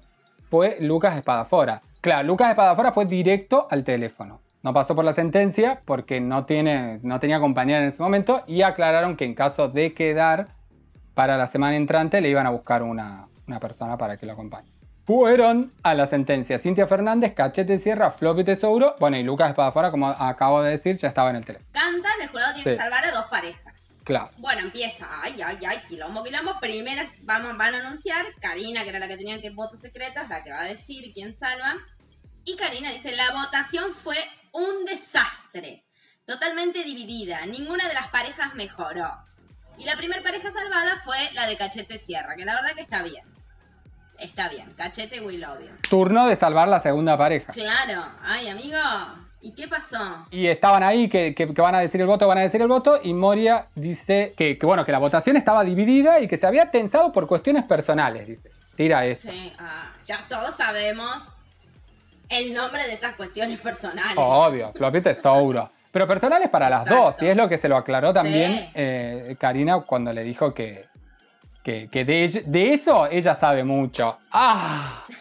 fue 0.50 0.76
Lucas 0.80 1.16
Espadafora. 1.16 1.82
Claro, 2.00 2.24
Lucas 2.24 2.50
Espadafora 2.50 2.92
fue 2.92 3.06
directo 3.06 3.66
al 3.70 3.84
teléfono. 3.84 4.40
No 4.62 4.72
pasó 4.72 4.94
por 4.94 5.04
la 5.04 5.14
sentencia 5.14 5.80
porque 5.84 6.20
no, 6.20 6.44
tiene, 6.44 6.98
no 7.02 7.20
tenía 7.20 7.38
compañera 7.40 7.80
en 7.82 7.88
ese 7.88 8.02
momento 8.02 8.42
y 8.46 8.62
aclararon 8.62 9.16
que 9.16 9.24
en 9.24 9.34
caso 9.34 9.68
de 9.68 9.92
quedar 9.94 10.48
para 11.14 11.36
la 11.36 11.48
semana 11.48 11.76
entrante 11.76 12.20
le 12.20 12.30
iban 12.30 12.46
a 12.46 12.50
buscar 12.50 12.82
una, 12.82 13.26
una 13.46 13.60
persona 13.60 13.96
para 13.96 14.16
que 14.16 14.26
lo 14.26 14.32
acompañe. 14.32 14.68
Fueron 15.06 15.72
a 15.82 15.92
la 15.94 16.06
sentencia 16.06 16.58
Cintia 16.58 16.86
Fernández, 16.86 17.34
Cachete 17.34 17.78
Sierra, 17.78 18.10
Floppy 18.10 18.42
Tesouro, 18.44 18.96
bueno 18.98 19.18
y 19.18 19.22
Lucas 19.22 19.50
Espadafora, 19.50 19.90
como 19.90 20.08
acabo 20.08 20.62
de 20.62 20.70
decir, 20.72 20.96
ya 20.96 21.08
estaba 21.08 21.28
en 21.30 21.36
el 21.36 21.44
teléfono. 21.44 21.68
cantan, 21.72 22.20
el 22.22 22.28
jurado 22.28 22.54
tiene 22.54 22.70
Sí. 22.70 22.76
que 22.76 22.82
salvar 22.82 23.04
a 23.04 23.10
dos 23.10 23.26
parejas. 23.26 23.74
Claro. 24.04 24.30
Bueno, 24.38 24.60
empieza. 24.62 25.06
Ay, 25.22 25.40
ay, 25.42 25.58
ay, 25.66 25.78
quilombo, 25.88 26.22
quilombo. 26.22 26.58
Primeras 26.60 27.14
vamos, 27.22 27.56
van 27.56 27.74
a 27.74 27.78
anunciar. 27.80 28.24
Karina, 28.40 28.82
que 28.82 28.90
era 28.90 28.98
la 28.98 29.08
que 29.08 29.16
tenía 29.16 29.40
que 29.40 29.50
votos 29.50 29.80
secretas, 29.80 30.28
la 30.28 30.42
que 30.42 30.50
va 30.52 30.60
a 30.60 30.64
decir 30.64 31.10
quién 31.14 31.32
salva. 31.34 31.76
Y 32.44 32.56
Karina 32.56 32.90
dice, 32.90 33.16
la 33.16 33.30
votación 33.32 33.92
fue 33.94 34.16
un 34.52 34.84
desastre. 34.84 35.84
Totalmente 36.26 36.82
dividida. 36.84 37.44
Ninguna 37.46 37.88
de 37.88 37.94
las 37.94 38.08
parejas 38.08 38.54
mejoró. 38.54 39.08
Y 39.78 39.84
la 39.84 39.96
primera 39.96 40.22
pareja 40.22 40.50
salvada 40.52 40.96
fue 41.04 41.16
la 41.32 41.46
de 41.46 41.56
Cachete 41.56 41.96
Sierra, 41.98 42.36
que 42.36 42.44
la 42.44 42.54
verdad 42.56 42.74
que 42.74 42.82
está 42.82 43.02
bien. 43.02 43.24
Está 44.18 44.48
bien. 44.48 44.72
Cachete, 44.76 45.20
we 45.20 45.38
love 45.38 45.60
you. 45.60 45.68
Turno 45.88 46.26
de 46.26 46.36
salvar 46.36 46.68
la 46.68 46.80
segunda 46.82 47.16
pareja. 47.18 47.52
Claro. 47.52 48.02
Ay, 48.22 48.48
amigo. 48.48 48.78
¿Y 49.42 49.54
qué 49.54 49.68
pasó? 49.68 49.98
Y 50.30 50.46
estaban 50.46 50.82
ahí 50.82 51.08
que, 51.10 51.34
que- 51.34 51.52
que 51.52 51.60
van 51.60 51.74
a 51.74 51.80
decir 51.80 52.00
el 52.00 52.06
voto, 52.06 52.26
van 52.26 52.38
a 52.38 52.42
decir 52.42 52.62
el 52.62 52.68
voto, 52.68 52.98
y 53.02 53.12
Moria 53.12 53.66
dice 53.74 54.32
que, 54.38 54.56
que, 54.56 54.64
bueno, 54.66 54.86
que 54.86 54.92
la 54.92 54.98
votación 54.98 55.36
estaba 55.36 55.62
dividida 55.64 56.20
y 56.20 56.28
que 56.28 56.38
se 56.38 56.46
había 56.46 56.70
tensado 56.70 57.12
por 57.12 57.26
cuestiones 57.26 57.64
personales, 57.64 58.26
dice. 58.26 58.50
Tira 58.76 59.04
eso. 59.04 59.30
Sí, 59.30 59.52
ah, 59.58 59.92
ya 60.06 60.18
todos 60.28 60.54
sabemos 60.56 61.28
el 62.30 62.54
nombre 62.54 62.84
de 62.86 62.94
esas 62.94 63.14
cuestiones 63.16 63.60
personales. 63.60 64.14
Obvio, 64.16 64.72
Floppy 64.72 65.02
Tesouro. 65.02 65.70
Pero 65.92 66.08
personales 66.08 66.48
para 66.50 66.68
las 66.70 66.82
Exacto. 66.86 67.04
dos, 67.04 67.22
y 67.22 67.26
es 67.26 67.36
lo 67.36 67.48
que 67.48 67.58
se 67.58 67.68
lo 67.68 67.76
aclaró 67.76 68.12
también 68.12 68.50
Sí. 68.52 68.68
eh, 68.74 69.36
Karina 69.38 69.80
cuando 69.82 70.12
le 70.12 70.24
dijo 70.24 70.52
que, 70.54 70.86
que, 71.64 71.88
que 71.90 72.04
de, 72.04 72.72
eso 72.74 73.06
ella 73.10 73.34
sabe 73.34 73.64
mucho. 73.64 74.18
¡Ah! 74.30 75.04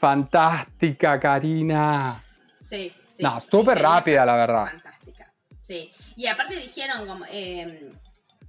Fantástica, 0.00 1.20
Karina. 1.20 2.22
Sí, 2.60 2.92
sí. 3.16 3.22
No, 3.22 3.40
súper 3.40 3.78
rápida, 3.80 4.26
la 4.26 4.34
verdad. 4.34 4.66
Fantástica. 4.66 5.32
Sí. 5.60 5.92
Y 6.16 6.26
aparte 6.26 6.56
dijeron 6.56 7.06
como, 7.06 7.24
eh, 7.30 7.92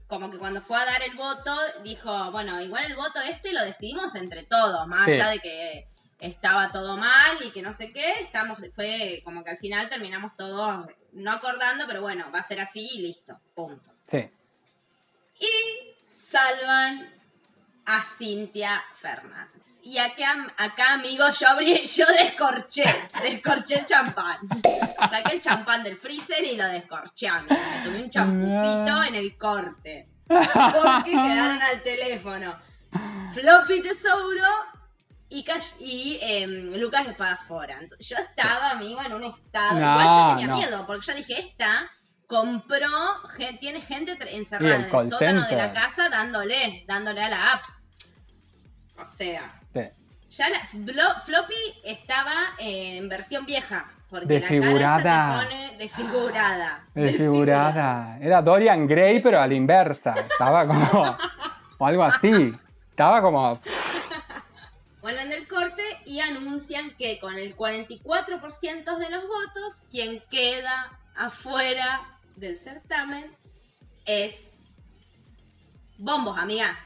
como 0.08 0.32
que 0.32 0.40
cuando 0.40 0.62
fue 0.62 0.78
a 0.78 0.86
dar 0.86 1.02
el 1.04 1.16
voto, 1.16 1.56
dijo, 1.84 2.32
bueno, 2.32 2.60
igual 2.62 2.86
el 2.86 2.96
voto 2.96 3.20
este 3.22 3.54
lo 3.54 3.64
decidimos 3.64 4.16
entre 4.16 4.44
todos, 4.44 4.88
más 4.88 5.06
Sí. 5.06 5.14
allá 5.14 5.30
de 5.30 5.40
que 5.40 5.88
estaba 6.20 6.72
todo 6.72 6.98
mal 6.98 7.38
y 7.46 7.52
que 7.52 7.62
no 7.62 7.72
sé 7.72 7.92
qué, 7.92 8.14
estamos, 8.22 8.58
fue 8.74 9.22
como 9.24 9.44
que 9.44 9.52
al 9.52 9.58
final 9.58 9.90
terminamos 9.90 10.36
todos 10.36 10.88
no 11.12 11.32
acordando, 11.32 11.86
pero 11.86 12.02
bueno, 12.02 12.26
va 12.34 12.40
a 12.40 12.44
ser 12.44 12.60
así 12.60 12.90
y 12.94 13.02
listo, 13.02 13.38
punto. 13.54 13.92
Sí. 14.10 14.28
Y 15.44 15.96
salvan 16.10 17.12
a 17.86 18.02
Cintia 18.04 18.82
Fernández. 19.00 19.52
Y 19.84 19.98
acá, 19.98 20.54
acá 20.58 20.94
amigo, 20.94 21.26
yo 21.38 21.48
abrí, 21.50 21.86
yo 21.86 22.06
descorché, 22.08 23.10
descorché 23.22 23.80
el 23.80 23.86
champán. 23.86 24.38
Saqué 25.10 25.36
el 25.36 25.42
champán 25.42 25.84
del 25.84 25.98
freezer 25.98 26.42
y 26.44 26.56
lo 26.56 26.66
descorché, 26.68 27.28
amigo. 27.28 27.54
Me 27.56 27.84
tomé 27.84 28.04
un 28.04 28.10
champucito 28.10 29.04
en 29.04 29.16
el 29.16 29.38
corte. 29.38 30.08
Porque 30.28 31.12
quedaron 31.12 31.62
al 31.62 31.82
teléfono. 31.84 32.58
Floppy 33.34 33.82
Tesouro 33.82 34.48
y, 35.30 35.44
Cash- 35.44 35.76
y 35.82 36.18
em, 36.22 36.76
Lucas 36.76 37.06
Espadafora. 37.08 37.80
Yo 38.00 38.16
estaba, 38.18 38.72
amigo, 38.72 39.02
en 39.02 39.14
un 39.14 39.24
estado. 39.26 39.80
No, 39.80 40.00
Igual 40.00 40.08
yo 40.08 40.30
tenía 40.36 40.48
no. 40.48 40.58
miedo, 40.58 40.84
porque 40.88 41.06
yo 41.08 41.14
dije, 41.16 41.40
esta 41.40 41.92
compró, 42.28 42.88
tiene 43.60 43.82
gente 43.82 44.18
encerrada 44.36 44.76
en 44.76 44.84
el 44.96 45.10
sótano 45.10 45.48
de 45.48 45.56
la 45.56 45.74
casa 45.74 46.10
dándole, 46.10 46.84
dándole 46.88 47.24
a 47.24 47.30
la 47.30 47.54
app. 47.54 47.64
O 48.98 49.08
sea, 49.08 49.60
Sí. 49.74 49.82
ya 50.30 50.50
la 50.50 50.60
Floppy 51.26 51.54
estaba 51.84 52.34
en 52.60 53.10
versión 53.10 53.46
vieja. 53.46 53.90
Porque 54.10 54.40
la 54.40 54.42
cara 54.42 54.54
Desfigurada. 54.56 55.40
te 55.40 55.46
pone 55.46 55.78
desfigurada. 55.78 56.86
Desfigurada. 56.94 58.18
Era 58.22 58.42
Dorian 58.44 58.86
Gray, 58.88 59.22
pero 59.24 59.42
a 59.42 59.48
la 59.48 59.54
inversa. 59.56 60.14
Estaba 60.14 60.68
como. 60.68 61.18
o 61.80 61.86
algo 61.88 62.04
así. 62.04 62.54
Estaba 62.92 63.22
como. 63.24 63.60
Bueno, 65.02 65.20
en 65.20 65.34
el 65.34 65.48
corte 65.48 65.82
y 66.06 66.20
anuncian 66.20 66.92
que 66.92 67.20
con 67.20 67.34
el 67.38 67.58
44% 67.58 68.98
de 69.00 69.10
los 69.10 69.24
votos, 69.24 69.82
quien 69.90 70.22
queda 70.30 70.98
afuera 71.16 72.02
del 72.36 72.58
certamen 72.58 73.36
es 74.06 74.58
Bombos, 75.98 76.38
amiga. 76.38 76.78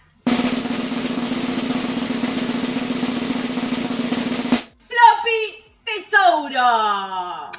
Floppy 4.87 5.63
Tesouro. 5.83 7.51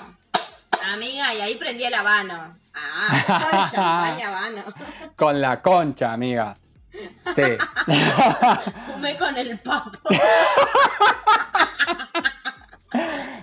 Amiga, 0.93 1.35
y 1.35 1.41
ahí 1.41 1.55
prendí 1.57 1.85
el 1.85 1.95
habano. 1.95 2.57
Ah, 2.75 3.49
con 3.51 3.71
champaña 3.71 4.29
habano. 4.29 4.63
Con 5.17 5.41
la 5.41 5.61
concha, 5.61 6.13
amiga. 6.13 6.57
Sí. 6.93 7.03
Fumé 8.87 9.17
con 9.17 9.37
el 9.37 9.59
papo. 9.59 9.99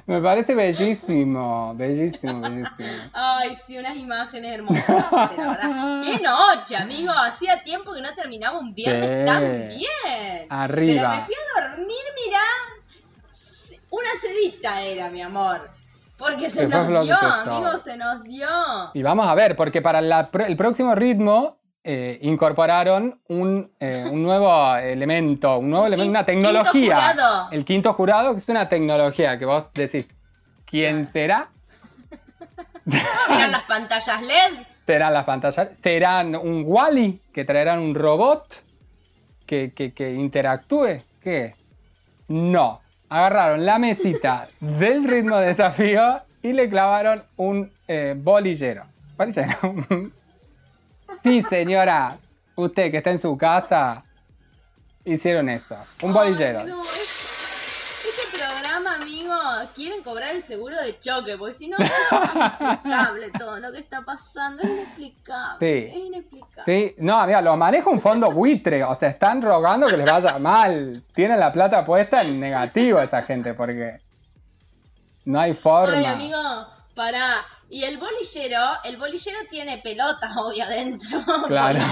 Me 0.08 0.22
parece 0.22 0.54
bellísimo. 0.54 1.74
Bellísimo, 1.76 2.40
bellísimo. 2.42 2.88
Ay, 3.14 3.56
sí, 3.66 3.78
unas 3.78 3.98
imágenes 3.98 4.54
hermosas. 4.54 4.88
La 4.88 5.30
verdad. 5.36 6.02
Qué 6.04 6.20
noche, 6.22 6.76
amigo. 6.78 7.12
Hacía 7.12 7.64
tiempo 7.64 7.92
que 7.94 8.02
no 8.02 8.14
terminaba 8.14 8.60
un 8.60 8.74
viernes 8.74 9.22
Sí. 9.22 9.26
tan 9.26 9.42
bien. 9.70 10.48
Arriba. 10.50 11.02
Pero 11.04 11.10
me 11.10 11.22
fui 11.26 11.36
a 11.36 11.70
dormir, 11.70 12.06
mirá. 12.26 12.40
Una 13.90 14.10
sedita 14.22 14.82
era, 14.84 15.10
mi 15.10 15.22
amor. 15.22 15.70
Porque 16.18 16.50
se 16.50 16.68
nos 16.68 16.88
dio, 16.88 17.18
amigo, 17.18 17.78
se 17.78 17.98
nos 17.98 18.24
dio. 18.24 18.48
Y 18.94 19.02
vamos 19.02 19.28
a 19.28 19.34
ver, 19.36 19.56
porque 19.56 19.82
para 19.82 20.02
la 20.02 20.30
el 20.48 20.56
próximo 20.56 20.96
ritmo 20.96 21.58
eh, 21.88 22.18
incorporaron 22.24 23.20
un, 23.28 23.72
eh, 23.80 24.06
un 24.12 24.24
nuevo 24.24 24.76
elemento, 24.76 25.60
un 25.60 25.70
nuevo 25.70 25.86
elemento, 25.86 26.10
una 26.10 26.26
tecnología. 26.26 26.72
quinto 26.72 26.92
jurado. 27.14 27.52
El 27.52 27.64
quinto 27.64 27.94
jurado, 27.94 28.34
que 28.34 28.40
es 28.40 28.50
una 28.50 28.68
tecnología 28.68 29.38
que 29.38 29.46
vos 29.46 29.72
decís, 29.74 30.08
¿quién 30.66 31.12
será? 31.14 31.50
Eran 33.30 33.52
las 33.52 33.64
pantallas 33.64 34.22
LED. 34.22 34.64
Serán 34.86 35.14
las 35.14 35.26
pantallas, 35.26 35.70
serán 35.84 36.36
un 36.36 36.64
Wally, 36.66 37.22
que 37.34 37.46
traerán 37.46 37.80
un 37.80 37.94
robot 37.96 38.64
que, 39.46 39.72
que- 39.74 39.94
que 39.94 40.12
interactúe. 40.14 41.02
¿Qué 41.22 41.46
es? 41.46 41.56
No. 42.28 42.82
Agarraron 43.10 43.64
la 43.66 43.78
mesita 43.80 44.48
del 44.60 45.04
ritmo 45.08 45.38
de 45.38 45.48
desafío 45.48 46.22
y 46.42 46.54
le 46.54 46.68
clavaron 46.70 47.24
un 47.38 47.72
eh, 47.88 48.16
bolillero. 48.18 48.86
¿Bolillero? 49.18 49.58
Sí, 51.26 51.42
señora. 51.50 52.18
Usted 52.56 52.90
que 52.90 52.98
está 52.98 53.12
en 53.12 53.20
su 53.20 53.38
casa, 53.38 54.04
hicieron 55.04 55.50
eso. 55.50 55.76
Un 56.02 56.14
bolillero. 56.14 56.60
Ay, 56.60 56.66
no, 56.68 56.82
es- 56.84 58.06
este 58.08 58.38
programa, 58.38 58.96
amigo, 58.96 59.34
quieren 59.74 60.02
cobrar 60.04 60.34
el 60.36 60.42
seguro 60.42 60.80
de 60.82 60.98
choque, 61.00 61.36
porque 61.38 61.56
si 61.56 61.68
no, 61.68 61.76
es 61.78 61.90
inexplicable 61.92 63.32
todo 63.38 63.60
lo 63.60 63.72
que 63.74 63.80
está 63.80 64.02
pasando. 64.04 64.64
Es 64.64 64.70
inexplicable. 64.70 65.58
Sí. 65.60 65.98
Es 66.00 66.06
inexplicable. 66.06 66.64
Sí, 66.90 66.96
no, 67.00 67.26
mira, 67.26 67.42
lo 67.42 67.58
maneja 67.58 67.90
un 67.90 68.00
fondo 68.00 68.32
buitre, 68.32 68.84
o 68.86 68.96
sea, 68.96 69.10
están 69.10 69.42
rogando 69.42 69.88
que 69.88 69.98
les 69.98 70.06
vaya 70.10 70.38
mal. 70.40 71.04
Tienen 71.14 71.40
la 71.40 71.52
plata 71.52 71.84
puesta 71.84 72.22
en 72.22 72.40
negativo 72.40 73.00
esa 73.02 73.22
gente, 73.24 73.54
porque 73.54 74.00
no 75.26 75.40
hay 75.40 75.54
forma. 75.56 75.98
Ay, 75.98 76.06
amigo, 76.06 76.38
pará. 76.94 77.44
Y 77.76 77.84
el 77.84 77.98
bolillero, 77.98 78.62
el 78.86 78.96
bolillero 78.96 79.38
tiene 79.50 79.80
pelotas, 79.80 80.32
obvio, 80.38 80.64
adentro. 80.64 81.20
Claro. 81.48 81.82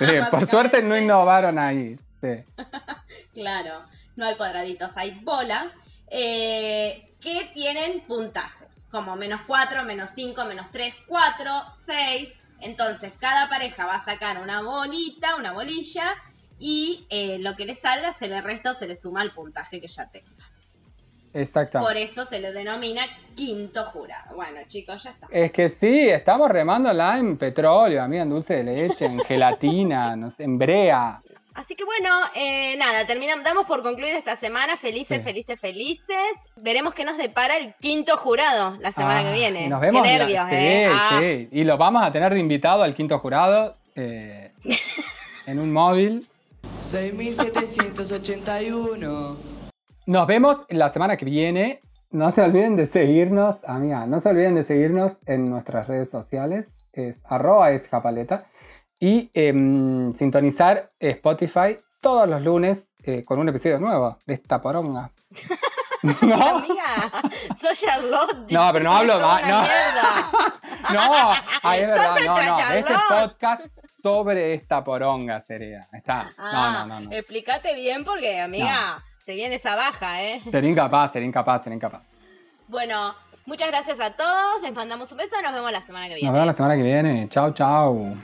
Sí, 0.00 0.06
por 0.28 0.50
suerte 0.50 0.82
no 0.82 0.96
innovaron 0.96 1.60
ahí. 1.60 1.96
Sí. 2.20 2.44
Claro, 3.32 3.84
no 4.16 4.26
hay 4.26 4.34
cuadraditos, 4.34 4.96
hay 4.96 5.12
bolas 5.20 5.72
eh, 6.08 7.14
que 7.20 7.52
tienen 7.54 8.00
puntajes, 8.00 8.88
como 8.90 9.14
menos 9.14 9.42
4, 9.46 9.84
menos 9.84 10.10
5, 10.12 10.44
menos 10.44 10.66
3, 10.72 10.92
4, 11.06 11.52
6. 11.70 12.28
Entonces, 12.58 13.12
cada 13.20 13.48
pareja 13.48 13.86
va 13.86 13.94
a 13.94 14.04
sacar 14.04 14.42
una 14.42 14.62
bolita, 14.62 15.36
una 15.36 15.52
bolilla, 15.52 16.16
y 16.58 17.06
eh, 17.10 17.38
lo 17.38 17.54
que 17.54 17.64
le 17.64 17.76
salga 17.76 18.12
se 18.12 18.26
le 18.26 18.40
resta 18.40 18.72
o 18.72 18.74
se 18.74 18.88
le 18.88 18.96
suma 18.96 19.20
al 19.20 19.32
puntaje 19.32 19.80
que 19.80 19.86
ya 19.86 20.08
tenga. 20.10 20.43
Exactamente. 21.34 21.92
Por 21.92 21.96
eso 22.00 22.24
se 22.24 22.40
le 22.40 22.52
denomina 22.52 23.02
quinto 23.34 23.84
jurado. 23.84 24.36
Bueno, 24.36 24.60
chicos, 24.68 25.02
ya 25.02 25.10
está. 25.10 25.26
Es 25.30 25.52
que 25.52 25.68
sí, 25.68 26.08
estamos 26.08 26.48
remándola 26.50 27.18
en 27.18 27.36
petróleo, 27.36 28.02
amiga, 28.02 28.22
en 28.22 28.30
dulce 28.30 28.54
de 28.54 28.64
leche, 28.64 29.04
en 29.06 29.18
gelatina, 29.20 30.16
no 30.22 30.30
sé, 30.30 30.44
en 30.44 30.56
brea. 30.58 31.20
Así 31.54 31.76
que 31.76 31.84
bueno, 31.84 32.10
eh, 32.34 32.74
nada, 32.78 33.06
terminamos, 33.06 33.44
damos 33.44 33.64
por 33.66 33.82
concluida 33.84 34.18
esta 34.18 34.34
semana. 34.34 34.76
Felices, 34.76 35.18
Sí. 35.18 35.22
felices, 35.22 35.60
felices. 35.60 36.16
Veremos 36.56 36.94
qué 36.94 37.04
nos 37.04 37.16
depara 37.16 37.56
el 37.56 37.74
quinto 37.80 38.16
jurado 38.16 38.76
la 38.80 38.90
semana 38.90 39.20
Ah, 39.20 39.24
que 39.24 39.32
viene. 39.38 39.66
y 39.66 39.68
Nos 39.68 39.80
vemos. 39.80 40.02
Qué 40.02 40.08
la- 40.08 40.18
nervios, 40.18 40.46
sí, 40.50 40.56
eh. 40.56 40.88
Ah, 40.90 41.20
sí. 41.22 41.48
Y 41.52 41.62
lo 41.62 41.78
vamos 41.78 42.02
a 42.04 42.10
tener 42.10 42.34
de 42.34 42.40
invitado 42.40 42.82
al 42.82 42.92
quinto 42.94 43.20
jurado 43.20 43.76
eh, 43.96 44.50
en 45.46 45.60
un 45.60 45.72
móvil. 45.72 46.26
6781. 46.80 49.53
Nos 50.06 50.26
vemos 50.26 50.58
la 50.68 50.90
semana 50.90 51.16
que 51.16 51.24
viene. 51.24 51.80
No 52.10 52.30
se 52.30 52.42
olviden 52.42 52.76
de 52.76 52.86
seguirnos, 52.86 53.56
amiga, 53.66 54.06
no 54.06 54.20
se 54.20 54.28
olviden 54.28 54.54
de 54.54 54.64
seguirnos 54.64 55.12
en 55.26 55.48
nuestras 55.48 55.88
redes 55.88 56.10
sociales. 56.10 56.66
Es 56.92 57.16
arroba 57.24 57.70
es 57.72 57.88
japaleta. 57.88 58.46
Y 59.00 59.30
em, 59.34 60.14
sintonizar 60.14 60.90
Spotify 61.00 61.78
todos 62.00 62.28
los 62.28 62.42
lunes 62.42 62.84
eh, 63.02 63.24
con 63.24 63.38
un 63.38 63.48
episodio 63.48 63.80
nuevo 63.80 64.18
de 64.26 64.34
esta 64.34 64.60
poronga. 64.60 65.10
Pero 66.20 66.34
amiga, 66.34 67.10
soy 67.58 67.74
Charlotte. 67.74 68.50
No, 68.50 68.70
pero 68.72 68.84
no 68.84 68.92
hablo 68.92 69.18
más. 69.20 69.48
No. 69.48 69.64
No, 70.92 71.32
es 71.72 71.86
verdad, 71.86 72.16
no, 72.26 72.42
no. 72.42 72.74
Este 72.74 72.94
podcast 73.08 73.66
sobre 74.04 74.52
esta 74.52 74.84
poronga 74.84 75.40
sería. 75.40 75.88
Está. 75.90 76.30
Ah, 76.36 76.50
No, 76.52 76.86
no, 76.86 77.00
no, 77.00 77.08
no. 77.08 77.16
Explícate 77.16 77.74
bien 77.74 78.04
porque, 78.04 78.38
amiga, 78.38 79.02
se 79.18 79.34
viene 79.34 79.54
esa 79.54 79.74
baja, 79.76 80.22
¿eh? 80.22 80.42
Sería 80.50 80.68
incapaz, 80.68 81.10
sería 81.14 81.26
incapaz, 81.26 81.64
sería 81.64 81.76
incapaz. 81.76 82.02
Bueno, 82.68 83.14
muchas 83.46 83.68
gracias 83.68 84.00
a 84.00 84.10
todos. 84.10 84.60
Les 84.62 84.74
mandamos 84.74 85.10
un 85.10 85.16
beso. 85.16 85.40
Nos 85.42 85.54
vemos 85.54 85.72
la 85.72 85.80
semana 85.80 86.06
que 86.08 86.16
viene. 86.16 86.26
Nos 86.26 86.34
vemos 86.34 86.46
la 86.48 86.54
semana 86.54 86.76
que 86.76 86.82
viene. 86.82 87.28
Chau, 87.30 87.54
chau. 87.54 88.14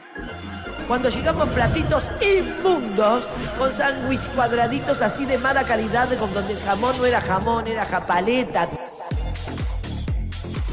Cuando 0.86 1.08
llegamos 1.08 1.48
platitos 1.48 2.04
inmundos, 2.20 3.24
con 3.56 3.72
sándwich 3.72 4.26
cuadraditos 4.34 5.00
así 5.00 5.24
de 5.24 5.38
mala 5.38 5.64
calidad, 5.64 6.08
con 6.18 6.30
donde 6.34 6.52
el 6.52 6.58
jamón 6.60 6.94
no 6.98 7.06
era 7.06 7.22
jamón, 7.22 7.66
era 7.66 7.86
japaleta. 7.86 8.66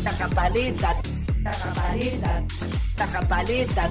La 0.03 0.11
japaleta, 0.11 0.95
la 1.43 1.53
japaleta, 1.53 2.43
la 2.97 3.07
japaleta. 3.07 3.89